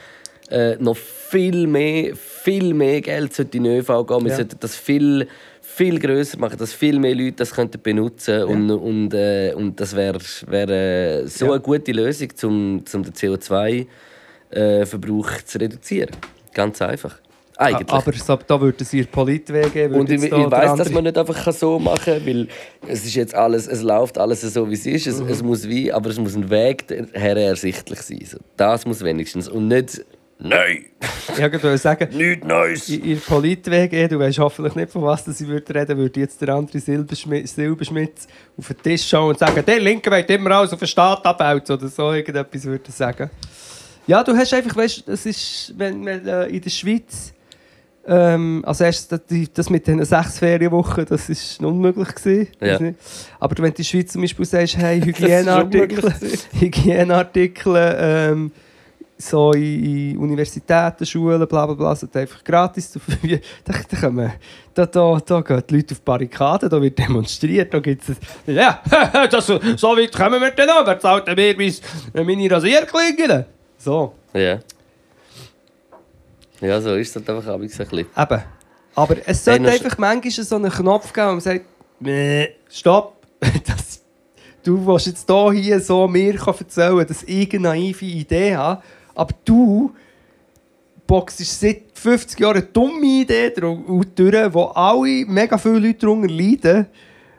[0.51, 4.23] äh, noch viel mehr, viel mehr Geld sollte in ÖV gehen.
[4.23, 4.35] Wir Ja.
[4.37, 5.27] sollten das viel,
[5.79, 9.95] viel größer machen, dass viel mehr Leute das könnten benutzen und, und, äh, und das
[9.95, 11.51] wäre wär, äh, so Ja.
[11.53, 13.13] eine gute Lösung, um, um den
[14.51, 16.11] CO2-Verbrauch zu reduzieren.
[16.53, 17.15] Ganz einfach.
[17.57, 17.89] Eigentlich.
[17.89, 19.93] Aber so, da würde es ihr Politweg geben.
[19.95, 22.47] würde Und ich, ich da dass man nicht einfach so machen kann, weil
[22.87, 25.07] es ist jetzt alles, es läuft alles so, wie es ist.
[25.07, 25.27] Es, Mhm.
[25.29, 28.21] es muss wie, aber es muss ein Weg her ersichtlich sein.
[28.25, 29.49] So, das muss wenigstens.
[29.49, 30.05] Und nicht
[30.41, 30.85] «Nein,
[31.33, 35.47] Ich wollte sagen, nichts Neues!» in ihr Politweg, du weißt hoffentlich nicht, von was ich
[35.47, 38.27] würde reden, würde jetzt der andere Silberschmitz, Silberschmitz
[38.57, 41.75] auf den Tisch schauen und sagen, der Linke will immer alles auf den Staat abwälzen
[41.75, 43.29] oder so irgendetwas würde er sagen.
[44.07, 47.33] Ja, du hast einfach, weißt, es ist, wenn man äh, in der Schweiz
[48.07, 49.13] Ähm, also erst
[49.53, 52.47] das, mit den sechs Ferienwochen, das ist unmöglich gewesen.
[52.61, 52.79] Ja.
[53.39, 58.51] Aber wenn du in der Schweiz zum Beispiel sagst, hey, Hygieneartikel, unmöglich Hygieneartikel, ähm,
[59.21, 62.91] so in, Universitäten, Schulen, bla bla bla, sind einfach gratis.
[62.91, 63.39] zur Verfügung.
[63.65, 64.31] Da, da, kommen,
[64.73, 68.15] da, da, da gehen die Leute auf die Barrikaden, da wird demonstriert, da gibt es...
[68.47, 68.81] Ja,
[69.29, 69.59] das, so
[69.97, 73.45] weit kommen wir dann noch, wer zahlt mir mein- meine Rasierklingen?
[73.77, 74.13] So.
[74.33, 74.59] Ja.
[76.61, 77.87] Ja, so ist es halt einfach ein bisschen.
[77.91, 78.41] Eben.
[78.95, 81.65] Aber es sollte Hey, einfach manchmal so einen Knopf geben, wo man sagt,
[81.99, 83.15] «Mäh, stopp,
[83.65, 84.01] das,
[84.63, 88.81] du willst jetzt hier, hier so mir erzählen, dass ich eine naive Idee habe,
[89.19, 89.93] aber du
[91.05, 96.85] boxst seit 50 Jahren eine dumme Idee durch, wo alle, mega viele Leute darunter leiden.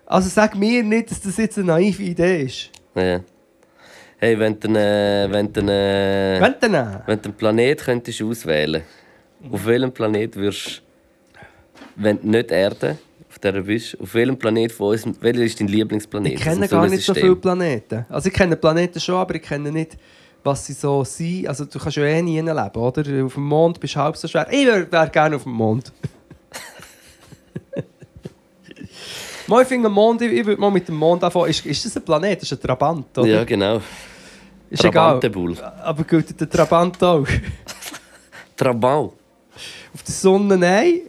[0.06, 2.70] Also sag mir nicht, dass das jetzt eine naive Idee ist.
[2.94, 3.20] Ja.
[4.18, 8.82] Hey, wenn du, äh, wenn du, äh, Wenn du einen Planet könntest auswählen
[9.50, 10.82] auf welchem Planet würdest
[11.96, 15.60] wenn du nicht Erde auf der du bist, auf welchem Planet von uns, welcher ist
[15.60, 16.32] dein Lieblingsplanet?
[16.32, 17.22] Ich kenne dem gar nicht so Sonnensystem?
[17.22, 18.06] viele Planeten.
[18.08, 19.96] Also ich kenne Planeten schon, aber ich kenne nicht,
[20.42, 21.48] was sie so sind.
[21.48, 23.24] Also du kannst ja eh nie leben, oder?
[23.24, 24.46] Auf dem Mond bist du halb so schwer.
[24.50, 25.92] Ich wäre wär gerne auf dem Mond.
[29.46, 31.50] mal, ich finde Mond, ich, ich würde mal mit dem Mond anfangen.
[31.50, 32.40] Ist, ist das ein Planet?
[32.40, 33.28] Das ist ein Trabant, oder?
[33.28, 33.80] Ja, genau.
[34.70, 35.20] ist egal.
[35.82, 37.26] Aber gilt der Trabant auch?
[38.56, 39.12] Trabant.
[39.94, 41.00] auf der Sonne nein.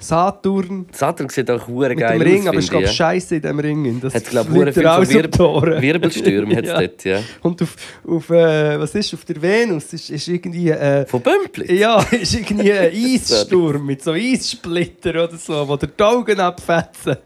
[0.00, 3.42] Saturn Saturn sieht auch hure mit geil dem Ring, aus, aber es ich scheiße in
[3.42, 4.00] diesem Ring.
[4.00, 5.72] Das Hat es, glaube dir viel so um die Ohren.
[5.72, 6.80] Wir Wirbelstürme hat's Ja.
[6.80, 7.20] dort, ja.
[7.42, 7.76] Und auf,
[8.06, 11.74] auf äh, was ist auf der Venus ist, ist irgendwie äh, Von Bömpli?
[11.78, 17.16] ja ist irgendwie ein Eissturm mit so Eissplitter oder so, wo dir die Augen abfetzen.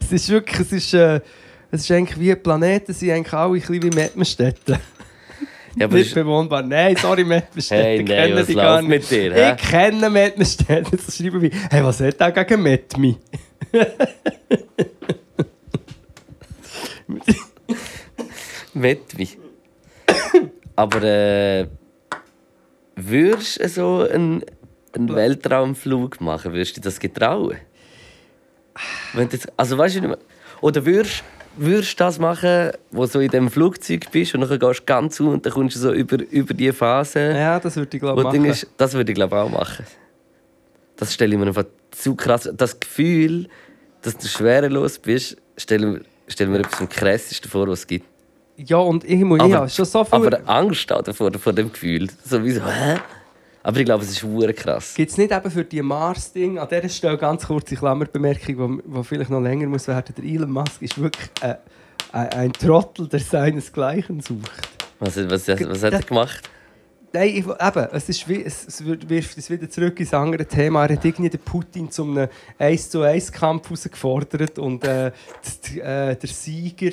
[0.00, 1.20] es ist wirklich, es ist, äh,
[1.70, 4.76] es ist eigentlich wie Planeten sind eigentlich alle ein bisschen wie Mettmerstädten.
[5.76, 6.62] Ja, Nicht bewohnbar.
[6.62, 8.88] Nein, sorry Mettmerstädten, Hey, ich nein, was die gar nicht.
[8.88, 10.98] mit dir, ich kenne Mettmerstädten.
[11.06, 13.16] Das schreiben wir, hey, was hat er gegen Mettmi?
[18.74, 19.28] Metwi.
[20.76, 21.66] Aber äh,
[22.96, 24.42] würdest du so einen,
[24.94, 26.52] einen Weltraumflug machen?
[26.52, 27.56] Würdest du das getrauen?
[29.12, 30.18] Wenn du jetzt, also weißt du nicht mehr,
[30.60, 31.22] Oder würdest
[31.60, 34.84] würdest du das machen, wo du so in dem Flugzeug bist und dann gehst du
[34.86, 37.32] ganz zu und dann kommst du so über, über die Phase.
[37.32, 38.44] Ja, das würde ich glaube machen.
[38.46, 39.84] ist, das würde ich glaube auch machen.
[40.96, 42.50] Das stelle ich mir einfach zu krass.
[42.56, 43.48] Das Gefühl,
[44.02, 48.06] dass du schwerelos bist, stelle stell mir etwas am krassesten vor, was es gibt.
[48.56, 50.14] Ja, und ich muss Aber- ja, schon so viel...
[50.14, 52.08] Aber Angst auch davor, vor dem Gefühl.
[52.24, 52.98] So wie so, hä?
[53.62, 54.94] Aber ich glaube, es ist hure krass.
[54.94, 59.30] Gibt es nicht eben für die Mars-Ding, an dieser Stelle ganz kurze Klammerbemerkung, die vielleicht
[59.30, 60.14] noch länger muss werden.
[60.16, 61.56] Der Elon Musk ist wirklich ein,
[62.12, 64.50] ein, Trottel, der seinesgleichen sucht.
[64.98, 66.48] Was, was, was, was hat er gemacht?
[67.12, 70.86] Nein, ich, eben, es, ist wie, es, wirft es wieder zurück ins andere Thema.
[70.86, 75.10] Er hat irgendwie den Putin zu einem 1 zu 1 Kampf herausgefordert und äh,
[75.74, 76.92] d- äh, der Sieger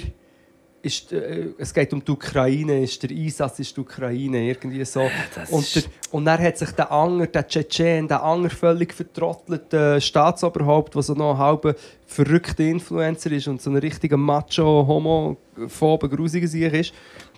[0.87, 5.07] ist, äh, es geht um die Ukraine, ist der Einsatz ist die Ukraine, irgendwie so.
[5.35, 8.93] das und, ist- der, und dann hat sich der Anger, der Tschetschen, der Anger völlig
[8.93, 11.75] vertrottelte Staatsoberhaupt, der so noch ein halber
[12.05, 16.93] verrückter Influencer ist und so ein richtiger Macho, homophober, grusiger Sieg ist,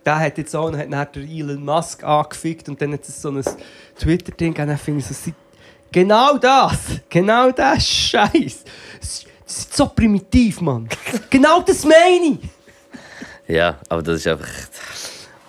[0.05, 3.21] der hat jetzt auch und hat dann der Elon Musk angefickt und dann hat es
[3.21, 3.43] so ein
[3.97, 5.31] Twitter-Ding gegeben, dann finde ich so,
[5.91, 6.77] genau das,
[7.09, 8.63] genau das Scheiß.
[9.01, 10.87] Sie sind so primitiv, Mann.
[11.29, 12.49] genau das meine ich.
[13.49, 14.47] Ja, aber das ist einfach.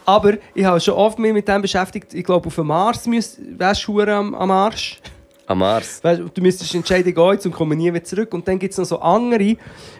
[0.07, 2.15] Aber ich habe schon oft mich mit dem beschäftigt.
[2.15, 4.99] Ich glaube, auf dem Mars müsst- wärst du am, am Arsch.
[5.47, 6.03] Am Mars.
[6.03, 8.33] Weißt, du müsstest entscheiden, gehen jetzt und kommen nie wieder zurück.
[8.35, 9.57] Und dann gibt es noch so andere,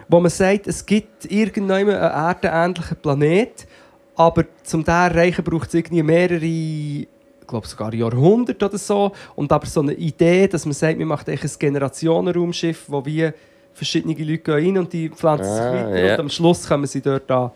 [0.09, 3.67] wo man sagt, es gibt irgendwann einen erdenähnlichen Planet,
[4.15, 7.07] aber zum den erreichen braucht es irgendwie mehrere, ich
[7.47, 9.11] glaube sogar Jahrhunderte oder so.
[9.35, 13.29] Und aber so eine Idee, dass man sagt, man macht ein Generationenraumschiff, wo wie
[13.73, 16.13] verschiedene Leute gehen rein und die pflanzen sich Ah, weiter ja.
[16.15, 17.51] und am Schluss kommen sie dort an.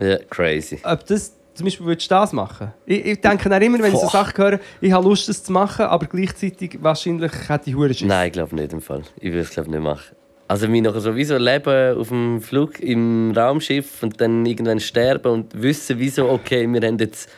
[0.00, 0.78] Ja, crazy.
[0.82, 2.72] Ob das, zum Beispiel würdest du das machen?
[2.86, 4.08] Ich, ich denke dann immer, wenn ich so.
[4.08, 7.94] Sachen höre, ich habe Lust, das zu machen, aber gleichzeitig wahrscheinlich hätte ich Huren.
[8.02, 9.02] Nein, ich glaube nicht im Fall.
[9.16, 10.16] Ich würde es glaube nicht machen.
[10.48, 15.62] Also mich nachher sowieso leben auf dem Flug im Raumschiff und dann irgendwann sterben und
[15.62, 17.30] wissen, wieso, okay, wir haben jetzt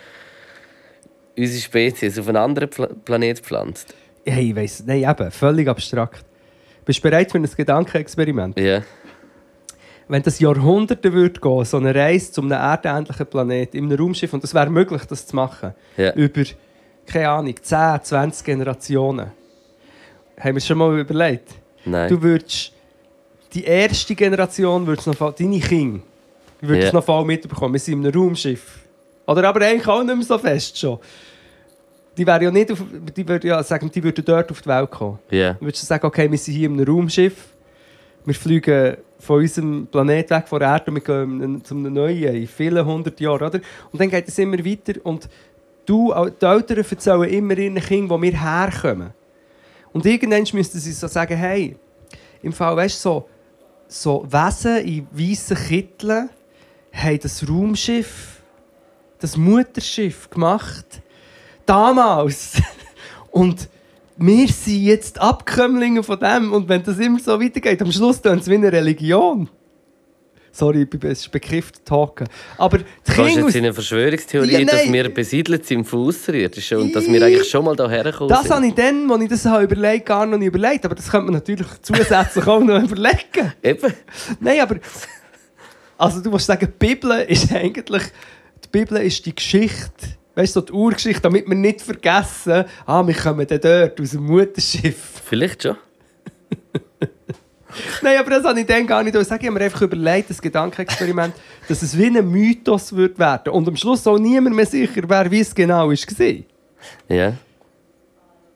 [1.37, 3.95] unsere Spezies auf einen anderen Pla Planet gepflanzt.
[4.25, 6.25] Hey, ich weiss, nein, eben, völlig abstrakt.
[6.85, 8.59] Bist du bereit für ein Gedankenexperiment?
[8.59, 8.83] Ja.
[10.09, 14.33] Wenn das Jahrhunderte würde gehen, so eine Reise zu einem erdähnlichen Planet in einem Raumschiff,
[14.33, 16.13] und es wäre möglich, das zu machen, Ja.
[16.15, 16.43] über,
[17.07, 19.31] keine Ahnung, 10, 20 Generationen.
[20.39, 21.49] Haben wir es schon mal überlegt?
[21.85, 22.09] Nein.
[22.09, 22.73] Du würdest,
[23.55, 26.01] die erste Generation würdest noch, deine Kinder,
[26.61, 26.93] würden es Ja.
[26.95, 27.75] noch voll mitbekommen.
[27.75, 28.79] Wir sind in einem Raumschiff.
[29.27, 30.99] Oder aber eigentlich auch nicht mehr so fest schon.
[32.17, 32.83] Die wäre ja nicht auf,
[33.17, 35.19] die würde ja sagen, die würden dort auf die Welt kommen.
[35.31, 37.35] Dann würdest du sagen, okay, wir sind hier in einem Raumschiff,
[38.25, 42.35] wir fliegen von unserem Planet weg, von der Erde, und wir gehen zu einem neuen,
[42.35, 43.61] in vielen hundert Jahren, oder?
[43.93, 45.29] Und dann geht es immer weiter und
[45.87, 49.13] du, die Eltern erzählen immer ihren Kindern, wo wir herkommen.
[49.93, 51.77] Und irgendwann müssten sie so sagen, hey,
[52.43, 53.29] im Fall, weißt so,
[53.87, 56.29] so Wesen in weißen Kitteln
[56.93, 58.43] haben das Raumschiff,
[59.21, 61.01] das Mutterschiff gemacht,
[61.65, 62.61] damals.
[63.31, 63.69] Und
[64.25, 66.53] wir sind jetzt Abkömmlinge von dem.
[66.53, 69.49] Und wenn das immer so weitergeht, am Schluss tun es wie eine Religion.
[70.55, 72.29] Sorry, ich bin es ist bekifft talken.
[72.59, 76.07] Aber die Du Kinder jetzt aus- in eine Verschwörungstheorie, Ja, dass wir besiedelt sind von
[76.09, 78.51] Außerirdischen und dass wir eigentlich schon mal hierher gekommen Das sind.
[78.55, 80.85] habe ich dann, als ich das habe überlegt gar noch nicht überlegt.
[80.85, 83.53] Aber das könnte man natürlich zusätzlich auch noch überlegen.
[83.63, 83.95] Eben.
[84.41, 84.77] Nein, aber.
[85.97, 88.03] Also, du musst sagen, die Bibel ist eigentlich.
[88.65, 90.19] Die Bibel ist die Geschichte.
[90.35, 94.11] Weißt du, so die Urgeschichte, damit wir nicht vergessen, ah, wir kommen dann dort aus
[94.11, 95.21] dem Mutterschiff.
[95.25, 95.77] Vielleicht schon.
[98.03, 99.41] Nein, aber das habe ich dann gar nicht sagen.
[99.41, 101.35] Ich habe mir einfach überlegt, das Gedankenexperiment,
[101.69, 103.53] dass es wie ein Mythos wird werden.
[103.53, 106.45] Und am Schluss auch niemand mehr sicher, wer wie es genau war.
[107.09, 107.35] Ja.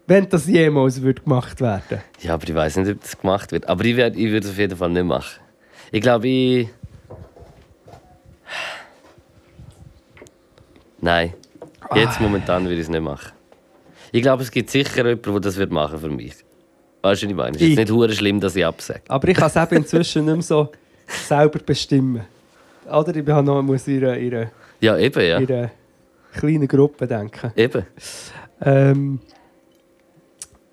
[0.07, 3.69] Wenn das jemals wird gemacht werden Ja, aber ich weiß nicht, ob das gemacht wird.
[3.69, 5.41] Aber ich, werd, ich würde es auf jeden Fall nicht machen.
[5.91, 6.69] Ich glaube, ich.
[11.01, 11.35] Nein.
[11.95, 13.33] Jetzt momentan würde ich es nicht machen.
[14.13, 16.35] Ich glaube, es gibt sicher jemanden, der das wird machen für mich.
[17.03, 17.57] Weißt du, was ich meine?
[17.57, 19.03] Es ist nicht hure schlimm, dass ich absage.
[19.09, 20.71] Aber ich kann es eben inzwischen nicht mehr so
[21.07, 22.23] selber bestimmen.
[22.91, 25.39] Oder ich habe noch muss in einer, Ja, eben, ja.
[25.39, 25.71] in einer
[26.35, 27.53] kleinen Gruppe denken.
[27.57, 27.85] Eben.
[28.61, 29.21] Ähm,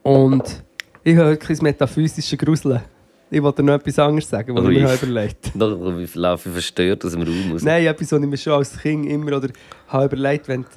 [0.04, 0.64] und
[1.04, 2.82] ich habe wirklich das metaphysische Gruseln.
[3.30, 5.52] Ich wollte noch etwas anderes sagen, was ich mir habe überlegt
[6.16, 7.64] laufe ich verstört aus dem Raum raus.
[7.64, 9.50] Nein, etwas, was ich mir schon als Kind immer oder
[9.88, 10.68] habe überlegt, wenn, du-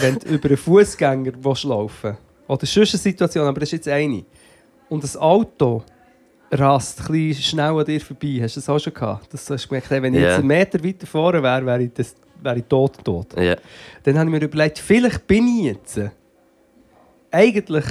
[0.00, 1.32] wenn du über einen Fußgänger
[1.64, 2.16] laufen
[2.46, 4.24] Oder sonst eine Situation, aber das ist jetzt eine.
[4.88, 5.82] Und das Auto
[6.50, 8.38] rast ein bisschen schnell an dir vorbei.
[8.42, 9.32] Hast du das auch schon gehabt?
[9.32, 10.28] Das hast du gemerkt, hey, wenn ich Ja.
[10.28, 13.26] jetzt einen Meter weiter vorne wäre, wäre ich, das, wäre ich tot, tot.
[13.40, 13.56] Ja.
[14.02, 16.00] Dann habe ich mir überlegt, vielleicht bin ich jetzt
[17.30, 17.84] eigentlich,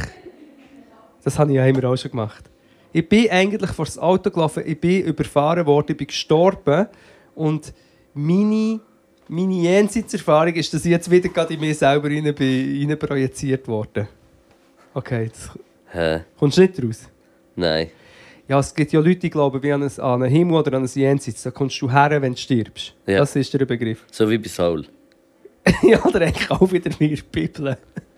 [1.23, 2.43] das habe ich ja immer auch schon gemacht,
[2.91, 6.87] ich bin eigentlich vor das Auto gelaufen, ich bin überfahren worden, ich bin gestorben
[7.35, 7.73] und
[8.13, 8.79] meine,
[9.27, 14.07] meine Jenseitserfahrung ist, dass ich jetzt wieder gerade in mich selber rein, projiziert worden.
[14.93, 15.51] Okay, jetzt
[15.91, 16.21] Hä?
[16.37, 17.09] kommst du nicht raus.
[17.55, 17.89] Nein.
[18.47, 20.83] Ja, es gibt ja Leute, die glauben wie an einen, an einen Himmel oder an
[20.83, 21.43] ein Jenseits.
[21.43, 22.93] Da kommst du her, wenn du stirbst.
[23.05, 23.19] Ja.
[23.19, 24.03] Das ist der Begriff.
[24.11, 24.85] So wie bei Saul.
[25.81, 27.77] ja, oder eigentlich auch wieder wie in der Bibel.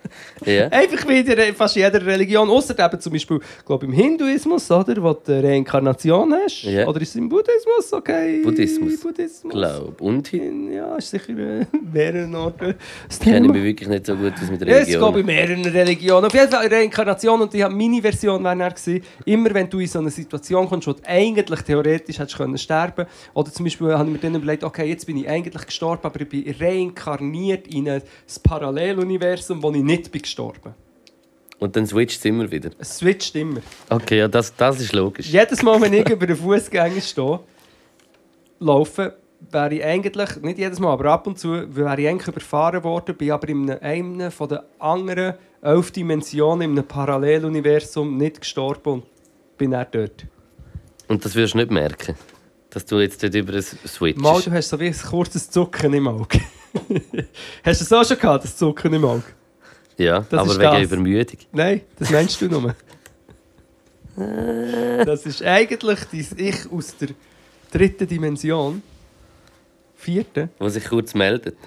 [0.45, 0.67] Ja.
[0.67, 5.13] Einfach wieder in fast jeder Religion, außer eben zum Beispiel, glaube im Hinduismus, oder, wo
[5.13, 6.63] du Reinkarnation hast.
[6.63, 6.87] Ja.
[6.87, 7.91] Oder ist es im Buddhismus?
[7.93, 8.41] Okay.
[8.43, 8.99] Buddhismus.
[8.99, 9.53] Buddhismus.
[9.53, 10.01] Glaub.
[10.01, 12.75] Und hin In- Ja, ist sicher äh, mehreren Orten.
[13.07, 13.53] Das kenne ich Thema.
[13.53, 15.25] mich wirklich nicht so gut aus mit Ja, es geht bei Religion.
[15.25, 16.25] mehreren Religionen.
[16.25, 19.79] Auf jeden Fall Reinkarnation und ich habe meine Version wäre dann gewesen, immer wenn du
[19.79, 23.93] in so eine Situation kommst, wo du eigentlich theoretisch hättest können sterben oder zum Beispiel
[23.93, 27.67] habe ich mir dann überlegt, okay, jetzt bin ich eigentlich gestorben, aber ich bin reinkarniert
[27.67, 28.01] in ein
[28.43, 30.73] Paralleluniversum, wo ich nicht bin gestorben.
[31.59, 32.71] Und dann switcht es immer wieder.
[32.79, 33.61] Es switcht immer.
[33.89, 35.27] Okay, ja, das, das ist logisch.
[35.27, 37.39] Jedes Mal, wenn ich über den Fußgänger stehe,
[38.59, 39.15] laufe,
[39.51, 43.15] wäre ich eigentlich, nicht jedes Mal, aber ab und zu, wäre ich eigentlich überfahren worden,
[43.15, 48.93] bin aber in einem, einem von den anderen elf Dimensionen, in einem Paralleluniversum nicht gestorben
[48.93, 49.03] und
[49.57, 50.25] bin dann dort.
[51.07, 52.15] Und das wirst du nicht merken,
[52.69, 54.21] dass du jetzt dort über das switchst.
[54.21, 56.39] Mal, du hast so wie ein kurzes Zucken im Auge.
[57.63, 59.23] hast du das auch schon gehabt, das Zucken im Auge?
[59.97, 60.83] Ja, Das aber wegen das.
[60.83, 61.37] Übermüdung.
[61.51, 62.75] Nein, das meinst du nur.
[65.05, 67.09] das ist eigentlich dein Ich aus der
[67.71, 68.81] dritten Dimension.
[69.95, 70.49] Vierte.
[70.59, 71.57] Wo sich kurz meldet.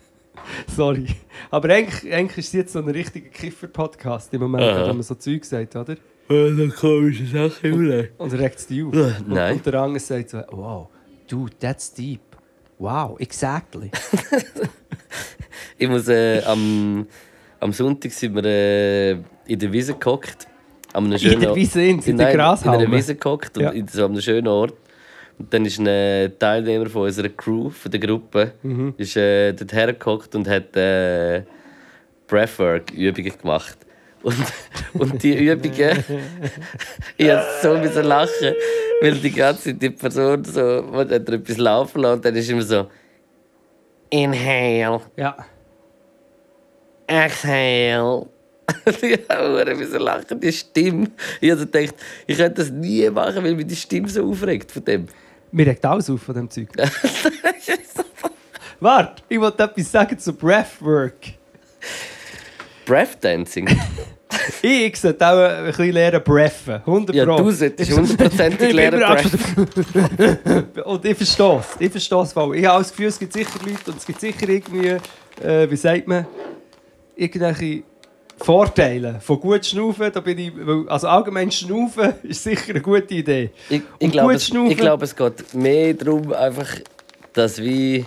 [0.76, 1.06] Sorry.
[1.50, 4.88] Aber eigentlich, eigentlich ist es jetzt so ein richtiger Kiffer-Podcast im Moment, Aha.
[4.88, 5.96] wenn man so Zeug sagt, oder?
[6.28, 8.10] Eine komische Sache, Ule.
[8.18, 8.92] Und regt es dich auf.
[8.94, 9.56] Äh, Und, nein.
[9.56, 10.88] und der andere sagt so, wow,
[11.28, 12.20] dude, that's deep.
[12.78, 13.90] Wow, exactly.
[15.80, 17.06] Ich muss äh, am,
[17.60, 19.10] am Sonntag sind wir äh,
[19.46, 20.46] in der Wiese gehockt.
[20.92, 22.78] An einem In der Wiese, in, in der Nein, In Grashalme.
[22.84, 23.70] einer Wiese gehockt und Ja.
[23.70, 24.74] in so einem schönen Ort.
[25.38, 28.94] Und dann ist ein äh, Teilnehmer von unserer Crew, von der Gruppe, Mhm.
[28.96, 31.42] ist, äh, dort hergehockt und hat äh,
[32.26, 33.78] Breathwork-Übungen gemacht.
[34.22, 34.36] Und,
[34.94, 36.04] und die Übungen,
[37.16, 38.54] ich musste so müssen lachen,
[39.00, 42.50] weil die ganze Zeit die Person so, man hat etwas laufen lassen und dann ist
[42.50, 42.86] immer so
[44.10, 45.36] Inhale, Ja.
[47.08, 48.26] Exhale.
[49.30, 51.08] habe müssen lachen, die Stimme.
[51.40, 51.94] Ich habe gedacht,
[52.26, 55.06] ich könnte das nie machen, weil mich die Stimme so aufregt von dem.
[55.50, 56.68] Mir regt alles auf von dem Zeug.
[58.80, 61.14] Warte, ich wollte etwas sagen zu Breathwork.
[62.86, 63.68] Breathdancing?
[64.60, 66.74] Ich sollte auch ein bisschen lernen breffen.
[66.74, 70.82] 100 Ja, du solltest Ich- hundertprozentig lernen breathen.
[70.84, 71.66] Und ich verstehe es.
[71.78, 72.56] Ich verstehe es voll.
[72.56, 74.96] Ich habe das Gefühl, es gibt sicher Leute und es gibt sicher irgendwie,
[75.42, 76.26] äh, wie sagt man,
[77.18, 77.82] irgendwelche
[78.38, 80.10] Vorteile von gut Schnaufen.
[80.12, 80.52] Da bin ich,
[80.86, 83.50] also allgemein Schnaufen ist sicher eine gute Idee.
[83.68, 86.68] Ich, ich glaube, es, ich glaube, es geht mehr darum, einfach,
[87.32, 88.04] dass wie.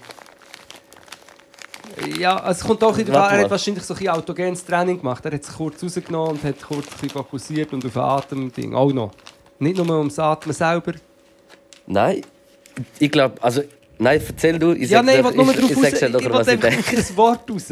[2.18, 5.24] Ja, es kommt auch in der Er hat wahrscheinlich so ein autogenes Training gemacht.
[5.26, 7.94] Er hat sich kurz rausgenommen und hat kurz ein fokussiert und auf
[8.28, 9.12] den Atem auch noch.
[9.60, 10.94] Nicht nur ums Atmen selber.
[11.86, 12.22] Nein,
[12.98, 13.62] ich glaube, also.
[14.02, 14.72] Nein, erzähl du.
[14.72, 15.86] Ich Ja, nein, ich will nur darauf raus.
[15.86, 16.96] Ich will ich einfach denke.
[16.96, 17.66] das Wort raus.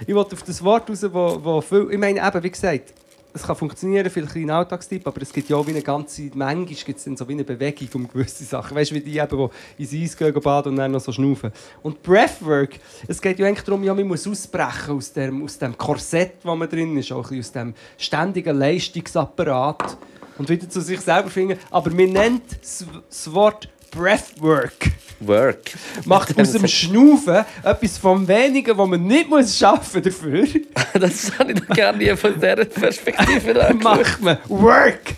[0.00, 1.86] Ich will auf das Wort raus, wo, wo viel...
[1.92, 2.94] Ich meine, eben, wie gesagt,
[3.32, 6.22] es kann funktionieren, vielleicht ein Alltagstipp, aber es gibt ja auch wie eine ganze...
[6.34, 8.76] Manchmal gibt es dann so wie eine Bewegung um gewisse Sachen.
[8.76, 11.52] Weißt du, wie die eben, die ins Eis gehen, baden und dann noch so schnaufen.
[11.84, 15.78] Und Breathwork, es geht ja eigentlich darum, ja, man muss ausbrechen aus dem, aus dem
[15.78, 19.96] Korsett, wo man drin ist, auch aus dem ständigen Leistungsapparat
[20.38, 21.56] und wieder zu sich selber finden.
[21.70, 25.72] Aber man nennt das Wort Breathwork Work.
[26.04, 30.46] macht aus dem Schnaufen etwas vom Wenigen, was man nicht muss schaffen dafür,
[30.94, 33.82] Das habe ich nie von dieser Perspektive angeschaut.
[33.82, 35.14] macht man Work.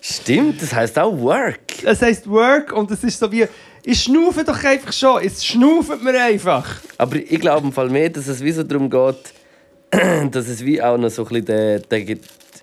[0.00, 1.82] Stimmt, das heisst auch Work.
[1.82, 3.46] Das heisst Work und es ist so wie,
[3.82, 6.76] ich schnaufe doch einfach schon, es schnauft mir einfach.
[6.98, 9.32] Aber ich glaube im Fall mehr, dass es wie so darum geht,
[10.32, 12.16] dass es wie auch noch so ein bisschen der, der,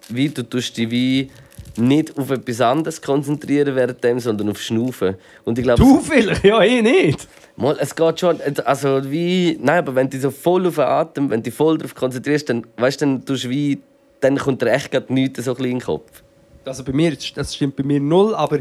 [0.09, 1.29] wie du tust dich wie
[1.77, 5.15] nicht auf etwas anderes konzentrieren während dem, sondern auf Schnaufen.
[5.43, 7.27] Und ich glaube, Du vielleicht, ja ich nicht.
[7.55, 11.29] Mal, es geht schon, also wie, nein, aber wenn du so voll auf den Atem,
[11.29, 13.79] wenn du dich voll darauf konzentrierst, dann, weißt, dann tust du wie,
[14.21, 16.23] dann kommt dir echt gerade nichts so ein bisschen in den Kopf.
[16.65, 18.59] Also bei mir, das stimmt bei mir null, aber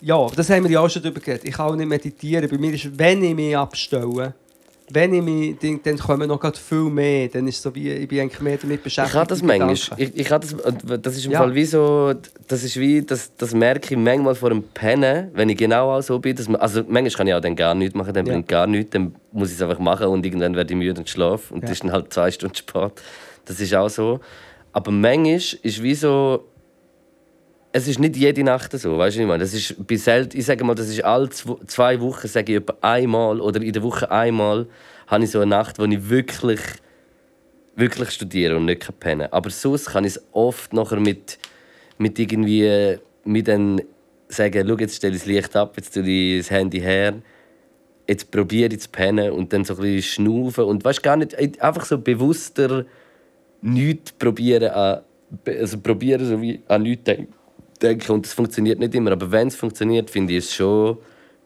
[0.00, 1.44] ja, das haben wir ja auch schon darüber geredet.
[1.44, 2.48] Ich kann auch nicht meditieren.
[2.48, 4.34] Bei mir ist, wenn ich mich abstelle,
[4.94, 7.28] wenn ich mich, dann, dann kommen noch grad viel mehr.
[7.28, 9.14] Dann ist es so wie, ich bin eigentlich mehr damit beschäftigt.
[9.14, 9.72] Ich habe das manchmal.
[9.96, 11.38] Ich, ich habe das, das ist im Ja.
[11.38, 12.12] Fall wie so,
[12.48, 16.02] das ist wie, das, das merke ich manchmal vor dem Pennen, wenn ich genau auch
[16.02, 16.36] so bin.
[16.36, 18.32] Dass man, also manchmal kann ich auch dann gar nichts machen, dann Ja.
[18.32, 21.08] bringt gar nichts, dann muss ich es einfach machen und irgendwann werde ich müde und
[21.08, 21.68] schlafe und Ja.
[21.68, 23.00] das ist dann halt zwei Stunden Sport.
[23.46, 24.20] Das ist auch so.
[24.72, 26.44] Aber manchmal ist wie so,
[27.72, 29.42] es ist nicht jede Nacht so, weißt du, ich meine?
[29.42, 32.58] Das ist bei selten, ich sage mal, das ist alle zw- zwei Wochen, sage ich
[32.58, 34.66] etwa einmal oder in der Woche einmal,
[35.06, 36.60] habe ich so eine Nacht, wo ich wirklich
[37.74, 39.28] wirklich studieren und nicht kann pennen.
[39.32, 41.38] Aber sonst kann ich es oft nachher mit,
[41.96, 43.80] mit irgendwie mit dann
[44.28, 47.14] sagen, schau, jetzt stelle ich das Licht ab, jetzt tue ich das Handy her,
[48.06, 51.34] jetzt probiere ich zu pennen und dann so ein bisschen schnaufen und weißt gar nicht,
[51.62, 52.84] einfach so bewusster
[53.62, 54.70] nichts probieren
[55.46, 57.28] also probieren so wie an nichts denk-
[57.80, 60.98] denken und das funktioniert nicht immer, aber wenn es funktioniert, finde ich es schon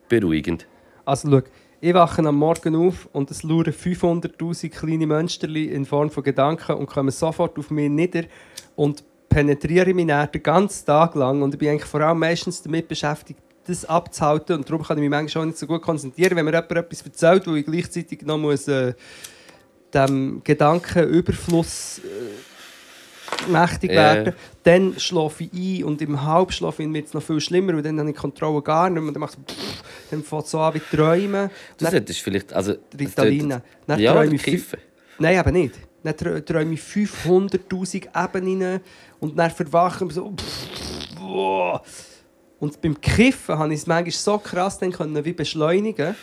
[0.09, 0.67] beruhigend.
[1.05, 1.43] Also schau,
[1.81, 6.77] ich wache am Morgen auf und es lauern 500'000 kleine Mönsterli in Form von Gedanken
[6.77, 8.25] und kommen sofort auf mich nieder
[8.75, 12.63] und penetrieren mich dann den ganzen Tag lang und ich bin eigentlich vor allem meistens
[12.63, 16.37] damit beschäftigt, das abzuhalten und darum kann ich mich manchmal auch nicht so gut konzentrieren,
[16.37, 18.95] wenn mir jemand etwas erzählt, wo ich gleichzeitig noch muss, äh,
[19.93, 22.56] dem Gedankenüberfluss äh,
[23.49, 27.83] mächtig werden, dann schlafe ich ein und im Halbschlaf wird es noch viel schlimmer, weil
[27.83, 29.13] dann habe ich die Kontrolle gar nicht mehr.
[29.13, 31.51] Dann, macht es pff, dann fängt es so an wie träumen.
[31.79, 32.75] Du Dann solltest vielleicht, also...
[32.99, 33.49] Ritalin.
[33.51, 34.79] das Dann Ja, träume ich kiffen.
[35.19, 35.75] Nein, eben nicht.
[36.03, 38.81] Dann trä- träume ich 500'000 Ebenen
[39.21, 40.33] und dann verwachen so...
[40.33, 41.83] pff, boah.
[42.59, 46.15] Und beim Kiffen habe ich es manchmal so krass dann können wie beschleunigen,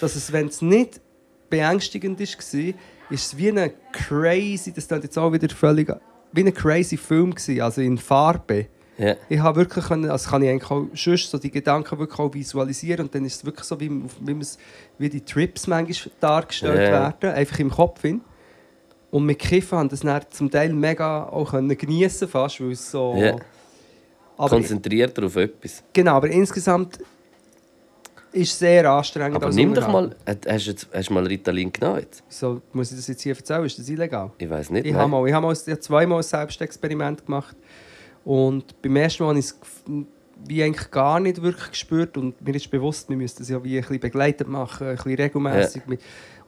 [0.00, 1.00] dass es, wenn es nicht
[1.48, 2.74] beängstigend war, ist
[3.10, 5.88] es wie ein crazy, das klingt jetzt auch wieder völlig,
[6.36, 8.66] wie ein crazy Film gewesen, also in Farbe.
[8.98, 9.14] Ja.
[9.28, 12.32] Ich habe wirklich, können, also kann ich eigentlich auch sonst so die Gedanken wirklich auch
[12.32, 14.36] visualisieren und dann ist es wirklich so, wie, wie,
[14.98, 17.12] wie die Trips manchmal dargestellt Ja.
[17.20, 18.22] werden, einfach im Kopf hin.
[19.10, 23.14] Und mit Kiffen haben das dann zum Teil mega auch geniessen fast, weil es so...
[24.38, 25.82] Aber, Konzentriert auf etwas.
[25.94, 26.98] genau, aber insgesamt
[28.36, 29.36] ist es sehr anstrengend.
[29.36, 30.14] Aber nimm doch mal...
[30.26, 32.22] Hast du, jetzt, hast du mal Ritalin genommen jetzt?
[32.28, 33.64] So, muss ich das jetzt hier erzählen?
[33.64, 34.30] Ist das illegal?
[34.38, 34.86] Ich weiß nicht.
[34.86, 37.56] Ich habe, mal, ich habe mal, ich habe zweimal ein Selbstexperiment gemacht.
[38.24, 39.58] Und beim ersten Mal habe ich es
[40.46, 42.16] wie eigentlich gar nicht wirklich gespürt.
[42.16, 45.14] Und mir ist bewusst, wir müssen das ja wie ein bisschen begleitet machen, ein bisschen
[45.14, 45.82] regelmäßig.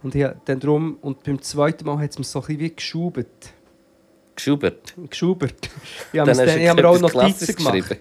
[0.02, 2.74] Und, ich, dann drum, und beim zweiten Mal hat es mir so ein bisschen wie
[2.74, 3.52] geschubert.
[4.36, 4.94] Geschubert.
[5.08, 5.70] geschubert.
[6.12, 7.98] Ich habe, mir auch Notizen gemacht.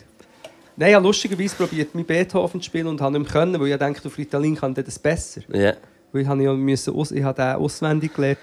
[0.78, 4.08] Nein, ich lustigerweise probiert, mein Beethoven zu spielen und habe nicht können, weil ich dachte,
[4.08, 5.42] auf Ritalin kann das besser.
[5.52, 5.74] Ja.
[6.12, 8.38] Weil ich habe ja müssen, ich habe den auswendig gelernt.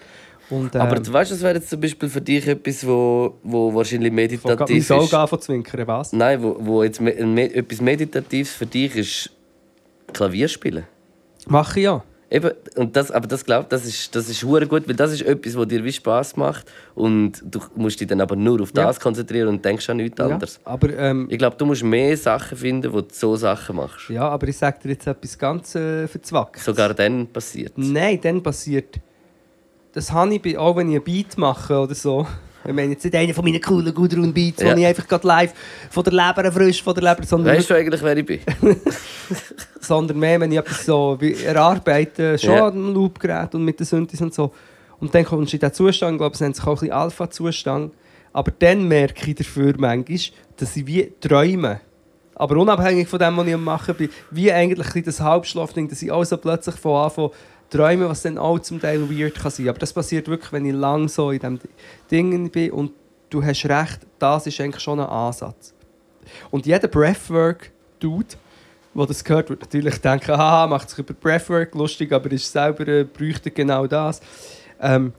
[0.50, 3.72] Und, ähm, Aber du weißt, das wäre jetzt zum Beispiel für dich etwas, wo, wo
[3.72, 5.14] wahrscheinlich von meditativ Auge ist.
[5.14, 6.12] anfangen zu zwinkern, was?
[6.12, 9.30] Nein, wo, wo jetzt me, etwas Meditatives für dich ist,
[10.12, 10.84] Klavier spielen.
[11.46, 12.02] Mache ich ja.
[12.34, 15.22] Eben, und das, aber das glaubt, das ist, das ist hure gut, weil das ist
[15.22, 16.66] etwas, was dir wie Spaß macht
[16.96, 18.86] und du musst dich dann aber nur auf Ja.
[18.86, 20.58] das konzentrieren und denkst an nichts Ja, anderes.
[20.64, 24.08] aber, ähm, Ich glaube, du musst mehr Sachen finden, wo du so Sachen machst.
[24.08, 26.58] ja, aber ich sage dir jetzt etwas ganz äh, verzwackt.
[26.58, 28.96] Sogar dann passiert Nein, dann passiert.
[29.92, 32.26] Das habe ich auch wenn ich einen Beat mache oder so.
[32.66, 34.74] Ich meine jetzt nicht einen von meinen coolen Gudrun Beats, Ja.
[34.74, 35.52] wo ich einfach gerade live
[35.90, 38.40] von der Leber frisch von der Leber, sondern, Weißt du eigentlich, wer ich bin?
[39.80, 42.70] sondern mehr, wenn ich etwas so erarbeite, schon Ja.
[42.70, 44.52] dem Loopgerät und mit den Synthes und so.
[45.00, 46.92] Und dann kommst du in diesen Zustand, ich glaube, es nennt sich auch ein bisschen
[46.92, 47.92] Alpha-Zustand.
[48.32, 50.18] Aber dann merke ich dafür manchmal,
[50.56, 51.80] dass ich wie träume.
[52.36, 56.10] Aber unabhängig von dem, was ich am machen bin, wie eigentlich das Halbschlafding, dass ich
[56.10, 57.30] auch so plötzlich von Anfang
[57.74, 59.68] träume, was dann auch zum Teil weird kann sein.
[59.68, 61.58] Aber das passiert wirklich, wenn ich lang so in diesem
[62.10, 62.92] Ding bin und
[63.30, 65.74] du hast recht, das ist eigentlich schon ein Ansatz.
[66.50, 68.36] Und jeder Breathwork-Dude,
[68.94, 72.86] der das gehört, wird natürlich denken, haha, macht sich über Breathwork lustig, aber ist selber
[72.86, 74.20] äh, bräuchte genau das.
[74.80, 75.12] Ähm,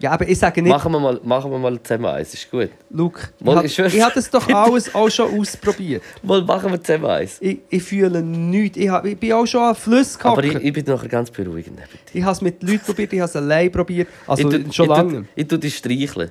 [0.00, 2.70] ja, aber ich sage nicht, Machen wir mal, machen wir mal zusammen eins, ist gut.
[2.90, 3.94] Luke, ich Mal, habe ich schwör's.
[3.94, 6.02] ich hab das doch alles auch schon ausprobiert.
[6.22, 7.36] Mal machen wir zusammen eins.
[7.40, 8.76] Ich, ich fühle nichts.
[8.78, 10.60] Ich, hab, ich bin auch schon an Flüssen Aber gehockt.
[10.60, 11.78] ich, ich bin nachher ganz beruhigend.
[12.12, 14.08] Ich habe es mit Leuten probiert, ich habe es allein probiert.
[14.26, 15.24] Also ich tu- schon lange.
[15.36, 16.30] Ich tue dich streicheln.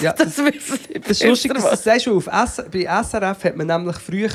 [0.00, 0.58] Ja, Das nicht
[1.02, 1.82] Das ist lustig, dass du was.
[1.82, 4.28] das sagst, auf S bei SRF hat man nämlich früher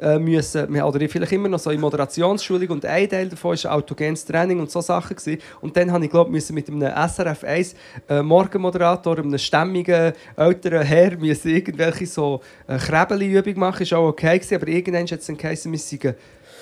[0.00, 3.72] äh, müssen, wir- oder vielleicht immer noch so in Moderationsschulung und ein Teil davon war
[3.72, 5.16] autogenes Training und so Sachen.
[5.16, 5.40] Gewesen.
[5.60, 7.74] Und dann habe ich glaube müssen mit einem SRF 1
[8.08, 14.38] äh, Morgenmoderator, einem stämmigen älteren Herr, müssen irgendwelche so äh, Krebeli-Übung machen, ist auch okay
[14.38, 16.14] gewesen, aber irgendwann hat es dann geheißen, wir seien,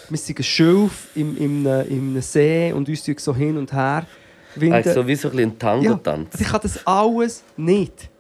[0.09, 4.07] wir seien Schilf im, im, im, im See und uns so hin und her
[4.57, 4.75] winden.
[4.75, 6.41] Also wie so ein ein ja, Tango-Tanz.
[6.41, 8.12] ich kann das alles nicht.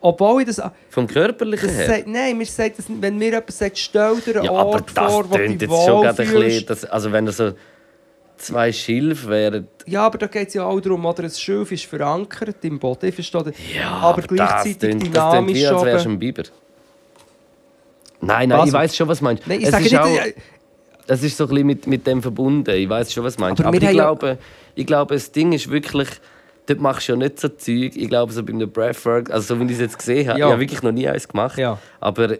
[0.00, 0.62] Obwohl ich das...
[0.90, 1.86] Vom Körperlichen Das her.
[1.86, 4.90] sagt, nein, mir sagt das, wenn mir jemand sagt, stell dir einen Ja, aber Ort
[4.94, 6.66] das vor, wo du jetzt schon gerade ein bisschen...
[6.66, 7.52] Das, also wenn er so
[8.36, 9.66] zwei Schilf wären...
[9.86, 13.06] Ja, aber da geht es ja auch darum, oder ein Schilf ist verankert im Boden,
[13.06, 13.54] ich verstehe das.
[13.76, 16.42] Ja, aber, gleichzeitig das das tönt dynamisch wie, als wärst du ein Biber.
[18.20, 18.68] Nein, nein, Was?
[18.68, 19.46] ich weiß schon, was du meinst.
[19.46, 20.34] Nein, ich es sage ist nicht, auch, äh,
[21.06, 22.70] es ist so ein bisschen mit, mit dem verbunden.
[22.74, 23.60] Ich weiß schon, was du meinst.
[23.60, 24.38] Aber Aber, ich, haben ja- glaube,
[24.74, 26.08] ich glaube, das Ding ist wirklich...
[26.68, 27.96] Dort machst du ja nicht so Zeug.
[27.96, 30.46] Ich glaube, so bei einem Breathwork, also so wie ich es jetzt gesehen habe, Ja.
[30.46, 31.58] ich habe wirklich noch nie eins gemacht.
[31.58, 31.78] Ja.
[31.98, 32.36] Aber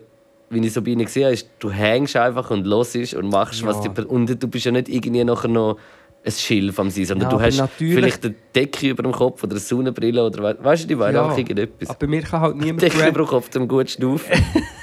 [0.50, 3.64] wie ich so bei ihnen gesehen habe, ist, du hängst einfach und hörst und machst,
[3.66, 3.90] was Ja.
[3.92, 5.78] die, und du bist ja nicht irgendwie nachher noch
[6.24, 9.52] ein Schilf am sein, sondern Ja, du hast vielleicht eine Decke über dem Kopf oder
[9.52, 11.24] eine Sonnenbrille oder we- weißt du, die waren Ja.
[11.24, 11.88] einfach irgendetwas.
[11.90, 14.32] Aber mir kann halt niemand Decke über dem Kopf zum gut schnaufen.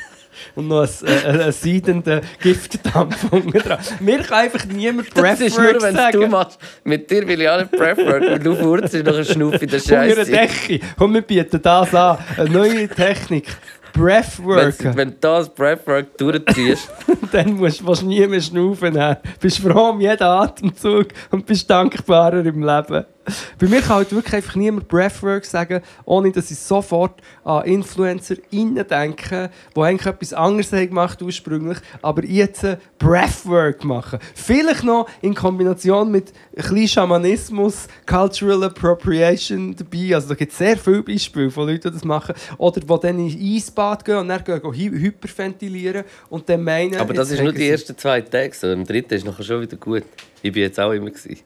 [0.55, 3.79] und noch einen, äh, einen seidenden Giftdampf unten dran.
[3.99, 6.59] Mir kann einfach niemand Das ist nur, Breathwork wenn du machst.
[6.83, 8.21] Mit dir will ich auch nicht Breathwork.
[8.21, 10.31] Wenn du furzt, noch ein Schnuff in der Scheiße.
[10.31, 10.79] Decke.
[10.97, 12.17] Komm, wir bieten das an.
[12.38, 13.47] Eine neue Technik.
[13.95, 14.83] Breathwork.
[14.83, 16.89] Wenn, wenn du das Breathwork durchziehst,
[17.31, 18.93] dann musst du nie mehr schnaufen.
[18.93, 23.05] Du bist froh um jeden Atemzug und bist dankbarer im Leben.
[23.59, 28.36] Bei mir kann halt wirklich einfach niemand Breathwork sagen, ohne dass ich sofort an Influencer
[28.51, 32.65] denke, die eigentlich etwas anderes haben gemacht ursprünglich, aber jetzt
[32.99, 34.19] Breathwork machen.
[34.34, 40.15] Vielleicht noch in Kombination mit ein bisschen Schamanismus, Cultural Appropriation dabei.
[40.15, 42.36] Also da gibt es sehr viele Beispiele von Leuten, die das machen.
[42.57, 46.95] Oder die dann ins Eisbad gehen und dann gehen hy- hyperventilieren und dann meinen...
[46.97, 48.53] aber das ist nur die ersten zwei Tage.
[48.53, 48.71] So.
[48.71, 50.03] Im dritten ist nachher schon wieder gut.
[50.41, 51.09] Ich bin jetzt auch immer.
[51.09, 51.39] Gewesen.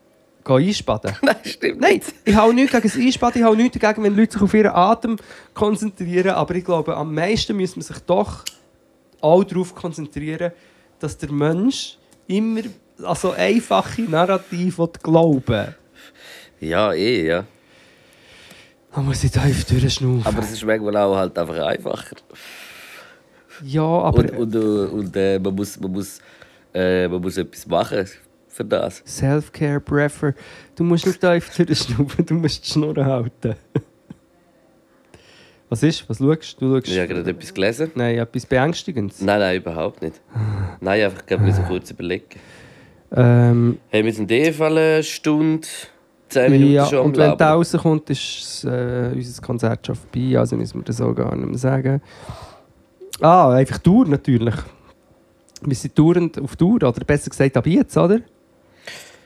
[0.43, 1.15] Gehen Eisbaden?
[1.21, 4.33] Nein, stimmt Nein, ich habe nichts gegen das Einspannen, ich habe nichts dagegen, wenn Leute
[4.33, 5.17] sich auf ihren Atem
[5.53, 6.31] konzentrieren.
[6.31, 8.43] Aber ich glaube, am meisten muss man sich doch
[9.21, 10.51] auch darauf konzentrieren,
[10.99, 12.61] dass der Mensch immer
[13.03, 15.75] also einfache Narrative glauben
[16.59, 17.45] Ja, eh, ja.
[18.93, 20.25] Da muss ich tief durchschnaufen.
[20.25, 22.15] Aber es ist manchmal auch halt einfach einfacher.
[23.63, 26.19] ja, aber Und, und, äh, und äh, man, muss, man, muss,
[26.73, 28.07] äh, man muss etwas machen
[28.59, 29.01] für das.
[29.05, 30.33] Self-Care Breather,
[30.75, 33.55] du musst nicht tief durchschnaufen, du musst die Schnur halten.
[35.69, 36.09] Was ist?
[36.09, 36.71] Was schaust du?
[36.73, 36.77] du?
[36.79, 36.97] Ich schaust...
[36.99, 37.91] habe gerade etwas gelesen.
[37.95, 39.21] Nein, etwas Beängstigendes.
[39.21, 40.19] Nein, nein, überhaupt nicht.
[40.81, 42.39] Nein, einfach gerade müssen kurz überlegen.
[43.15, 45.67] Ähm, Hey, wir sind eh Fall eine Stunde,
[46.27, 47.53] zehn Minuten ja, schon am und wenn der Labern.
[47.53, 51.57] rauskommt, ist äh, unser Konzert schon vorbei, also müssen wir das auch gar nicht mehr
[51.57, 52.01] sagen.
[53.21, 54.55] Ah, einfach Tour natürlich.
[55.61, 58.19] Wir sind tourend auf Tour, oder besser gesagt ab jetzt, oder?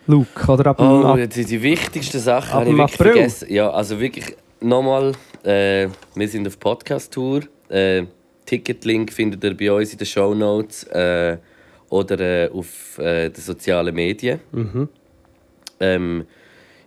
[0.07, 3.11] Luke, oder ab, Oh, ab sind die wichtigsten Sachen ab habe ich wirklich April.
[3.13, 3.53] vergessen.
[3.53, 5.13] Ja, also wirklich nochmal,
[5.43, 7.41] äh, wir sind auf Podcast-Tour.
[7.69, 8.03] Äh,
[8.45, 11.37] Ticketlink findet ihr bei uns in den Show Notes äh,
[11.89, 14.39] oder äh, auf äh, den sozialen Medien.
[14.51, 14.89] Mhm.
[15.79, 16.25] Ähm,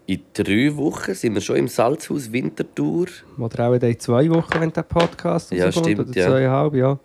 [0.07, 3.07] in drei Wochen sind wir schon im Salzhaus Wintertour.
[3.39, 6.27] Oder auch in zwei Wochen, wenn der Podcast Ja, rauskommt, stimmt, oder ja.
[6.29, 6.99] zweieinhalb, ja.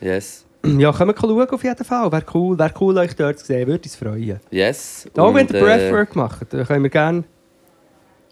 [0.00, 0.44] Yes.
[0.64, 2.12] Ja, können wir schauen auf jeden Fall.
[2.12, 3.66] Wäre cool, wär cool euch dort zu sehen.
[3.66, 4.40] Würde uns freuen.
[4.50, 5.08] Yes.
[5.16, 7.24] Auch wenn ihr Breathwork macht, dann können wir gerne...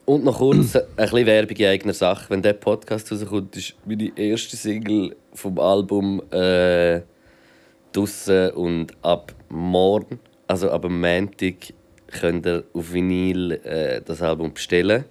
[0.06, 2.30] Und noch kurz ein bisschen Werbung in eigener Sache.
[2.30, 7.02] Wenn der Podcast rauskommt, ist meine erste Single vom Album äh,
[7.92, 11.74] draussen und ab morgen, also ab dem Montag,
[12.08, 15.04] könnt ihr auf Vinyl äh, das Album bestellen.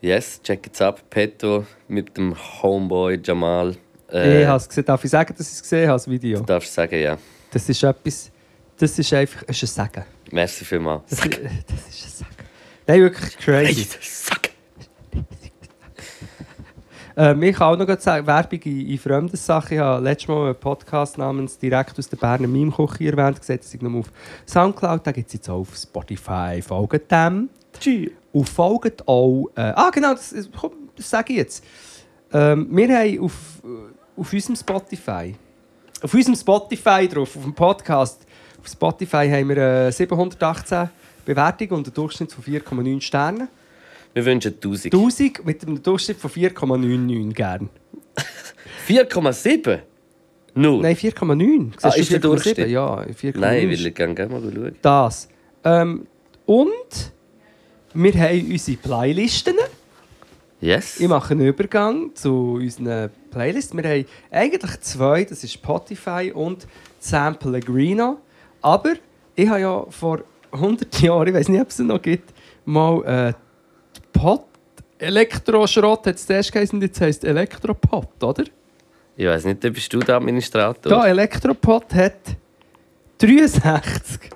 [0.00, 1.02] Yes, check it's ab.
[1.10, 3.74] Petto mit dem Homeboy Jamal.
[4.14, 4.84] Äh, ich habe es gesehen.
[4.84, 6.38] Darf ich sagen, dass ich es gesehen habe, das Video?
[6.38, 7.18] Du darfst sagen, ja.
[7.50, 8.30] Das ist etwas...
[8.76, 9.42] Das ist einfach...
[9.46, 10.04] Es ist ein Sagen.
[10.30, 11.02] Merci vielmals.
[11.10, 12.48] Das, das ist ein Sagen.
[12.86, 13.86] Nein, wirklich crazy.
[14.00, 14.50] Sag.
[17.16, 19.74] Ähm, ich kann auch noch sagen, Werbung in, in fremden Sachen.
[19.74, 23.38] Ich habe letztes Mal einen Podcast namens «Direkt aus der Berner Meme-Küche» erwähnt.
[23.38, 24.12] Gesehen, dass ich noch auf
[24.46, 25.06] Soundcloud.
[25.06, 26.60] Da gibt es jetzt auch auf Spotify.
[26.60, 27.48] Folgt dem.
[28.32, 29.48] Und folgt auch...
[29.54, 31.64] Äh, ah, genau, das, komm, das sage ich jetzt.
[32.32, 35.34] Ähm, wir haben auf, äh, auf unserem Spotify...
[36.02, 38.26] Auf unserem Spotify drauf, auf dem Podcast,
[38.60, 40.90] auf Spotify haben wir äh, 718
[41.24, 43.48] Bewertungen und einen Durchschnitt von 4,9 Sternen.
[44.12, 44.92] Wir wünschen 1000.
[44.92, 47.70] 1000 mit einem Durchschnitt von 4,99 gern.
[48.88, 49.80] 4,7?
[50.54, 50.82] Nur?
[50.82, 51.72] Nein, 4,9.
[51.82, 52.20] Ah, ist der 4,7?
[52.20, 52.58] Durchschnitt?
[52.68, 53.38] Ja, 4,9.
[53.38, 54.76] Nein, will ich gerne mal schauen.
[54.82, 55.28] Das.
[55.64, 56.06] Ähm,
[56.46, 57.12] und
[57.94, 59.56] wir haben unsere Playlisten.
[60.64, 60.98] Yes.
[60.98, 63.76] Ich mache einen Übergang zu unseren Playlists.
[63.76, 66.66] Wir haben eigentlich zwei, das ist Spotify und
[66.98, 68.16] Sam Pellegrino.
[68.62, 68.94] Aber
[69.34, 70.20] ich habe ja vor
[70.52, 72.32] 100 Jahren, ich weiß nicht, ob es noch gibt,
[72.64, 73.32] mal äh,
[74.18, 74.46] Pot
[74.96, 78.44] Elektroschrott hat es zuerst geheißen, jetzt heisst Elektropot, oder?
[79.18, 80.90] Ich weiß nicht, bist du der Administrator?
[80.90, 82.38] Da, Elektropod hat
[83.18, 84.30] 63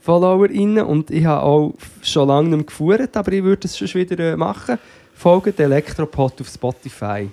[0.00, 4.32] FollowerInnen und ich habe auch schon lange nicht gefahren, aber ich würde es schon wieder
[4.32, 4.78] äh, machen.
[5.16, 7.28] Folgt Elektropod auf Spotify.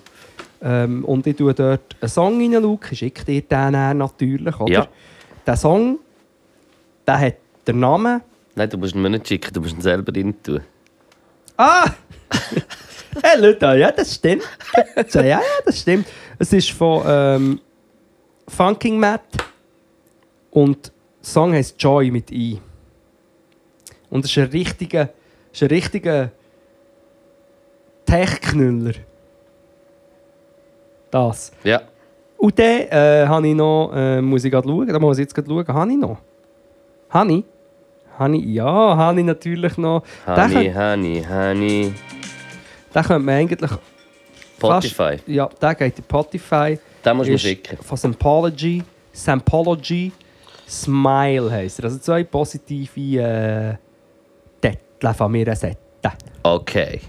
[0.62, 2.78] Ähm, und ich tue dort einen Song rein.
[2.90, 4.72] Ich schicke dir den dann natürlich, oder?
[4.72, 4.88] Ja.
[5.46, 5.98] Der Song,
[7.06, 7.34] der hat
[7.66, 8.22] den Namen...
[8.54, 10.60] Nein, du musst ihn mir nicht schicken, du musst ihn selber rein tun.
[11.58, 11.84] Ah!
[13.22, 14.44] hey, Leute, ja, das stimmt.
[15.12, 16.06] Ja, ja, das stimmt.
[16.38, 17.60] Es ist von ähm,
[18.48, 19.22] Funking Matt
[20.50, 22.58] und der Song heißt Joy mit I.
[24.08, 25.10] Und es ist ein richtiger,
[25.52, 26.30] ist ein richtiger
[28.06, 28.94] Tech-Knüller.
[31.10, 31.52] Das.
[31.62, 31.82] Ja.
[32.36, 35.34] Und dann äh, habe ich noch, äh, muss ich gerade schauen, da muss ich jetzt
[35.34, 36.18] gerade schauen, habe ich noch?
[37.10, 37.44] Habe ich?
[38.18, 38.44] Habe ich?
[38.46, 38.64] Ja,
[38.96, 40.02] habe ich natürlich noch.
[40.24, 41.94] Könnt- honey, honey.
[42.94, 43.70] Den könnte man eigentlich
[44.56, 44.92] Spotify.
[45.16, 46.78] Fast, ja, der geht in Spotify.
[47.04, 47.76] Den musst du mir Ist schicken.
[47.82, 48.82] Von Sampology.
[49.12, 50.12] Sampology
[50.68, 51.84] Smile heisst er.
[51.86, 53.74] Also zwei positive äh,
[54.60, 55.78] Titel von mir Seite.
[56.42, 57.00] Okay.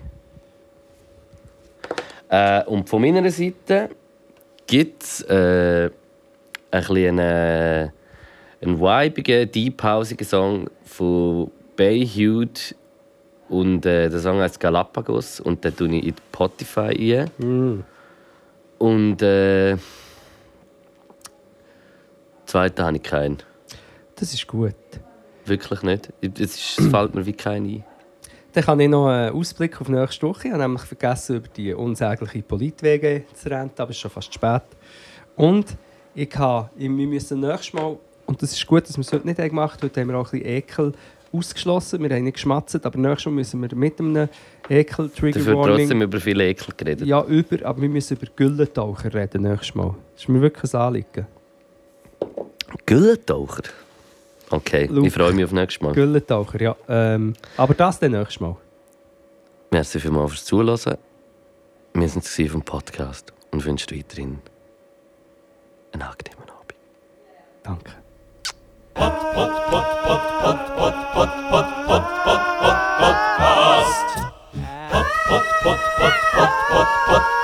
[2.29, 3.89] Äh, und von meiner Seite
[4.67, 5.89] gibt es äh,
[6.71, 7.91] ein einen,
[8.61, 12.59] einen vibigen, deep-hausigen Song von Bay Hude.
[13.47, 15.39] Und äh, der Song heißt Galapagos.
[15.39, 17.83] Und den tue ich in Spotify ein.
[18.79, 19.77] Und äh,
[22.45, 23.37] zweiten habe ich keinen.
[24.15, 24.75] Das ist gut.
[25.45, 26.11] Wirklich nicht.
[26.21, 27.83] Es, ist, es fällt mir wie kein ein.
[28.55, 30.47] Dann kann ich noch einen Ausblick auf nächste Woche.
[30.47, 34.33] Ich habe nämlich vergessen, über die unsägliche Politwege zu reden, aber es ist schon fast
[34.33, 34.61] spät.
[35.35, 35.75] Und
[36.15, 39.37] ich habe, wir müssen nächstes Mal, und das ist gut, dass wir es heute nicht
[39.37, 40.93] gemacht haben, heute haben wir auch ein bisschen Ekel
[41.33, 42.01] ausgeschlossen.
[42.01, 44.29] Wir haben nicht geschmatzt, aber nächstes Mal müssen wir mit einem
[44.69, 47.05] Ekel-Trigger Dafür trotzdem über viele Ekel geredet.
[47.05, 49.95] Ja, über, aber wir müssen über Güllentaucher reden nächstes Mal.
[50.13, 51.27] Das ist mir wirklich ein Anliegen.
[52.85, 53.63] Güllentaucher?
[54.49, 55.07] Okay, Luke.
[55.07, 55.93] ich freue mich auf nächstes Mal.
[55.93, 56.75] Güllentaucher, ja.
[56.87, 58.55] Ähm, aber das dann nächstes Mal.
[59.71, 60.97] Merci vielmals fürs Zuhören.
[61.93, 64.39] Wir sind es vom Podcast und wünschen weiterhin
[65.91, 66.75] einen angenehmen Abend.
[67.63, 67.91] Danke.
[68.93, 69.45] Podcast.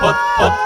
[0.00, 0.61] Podcast.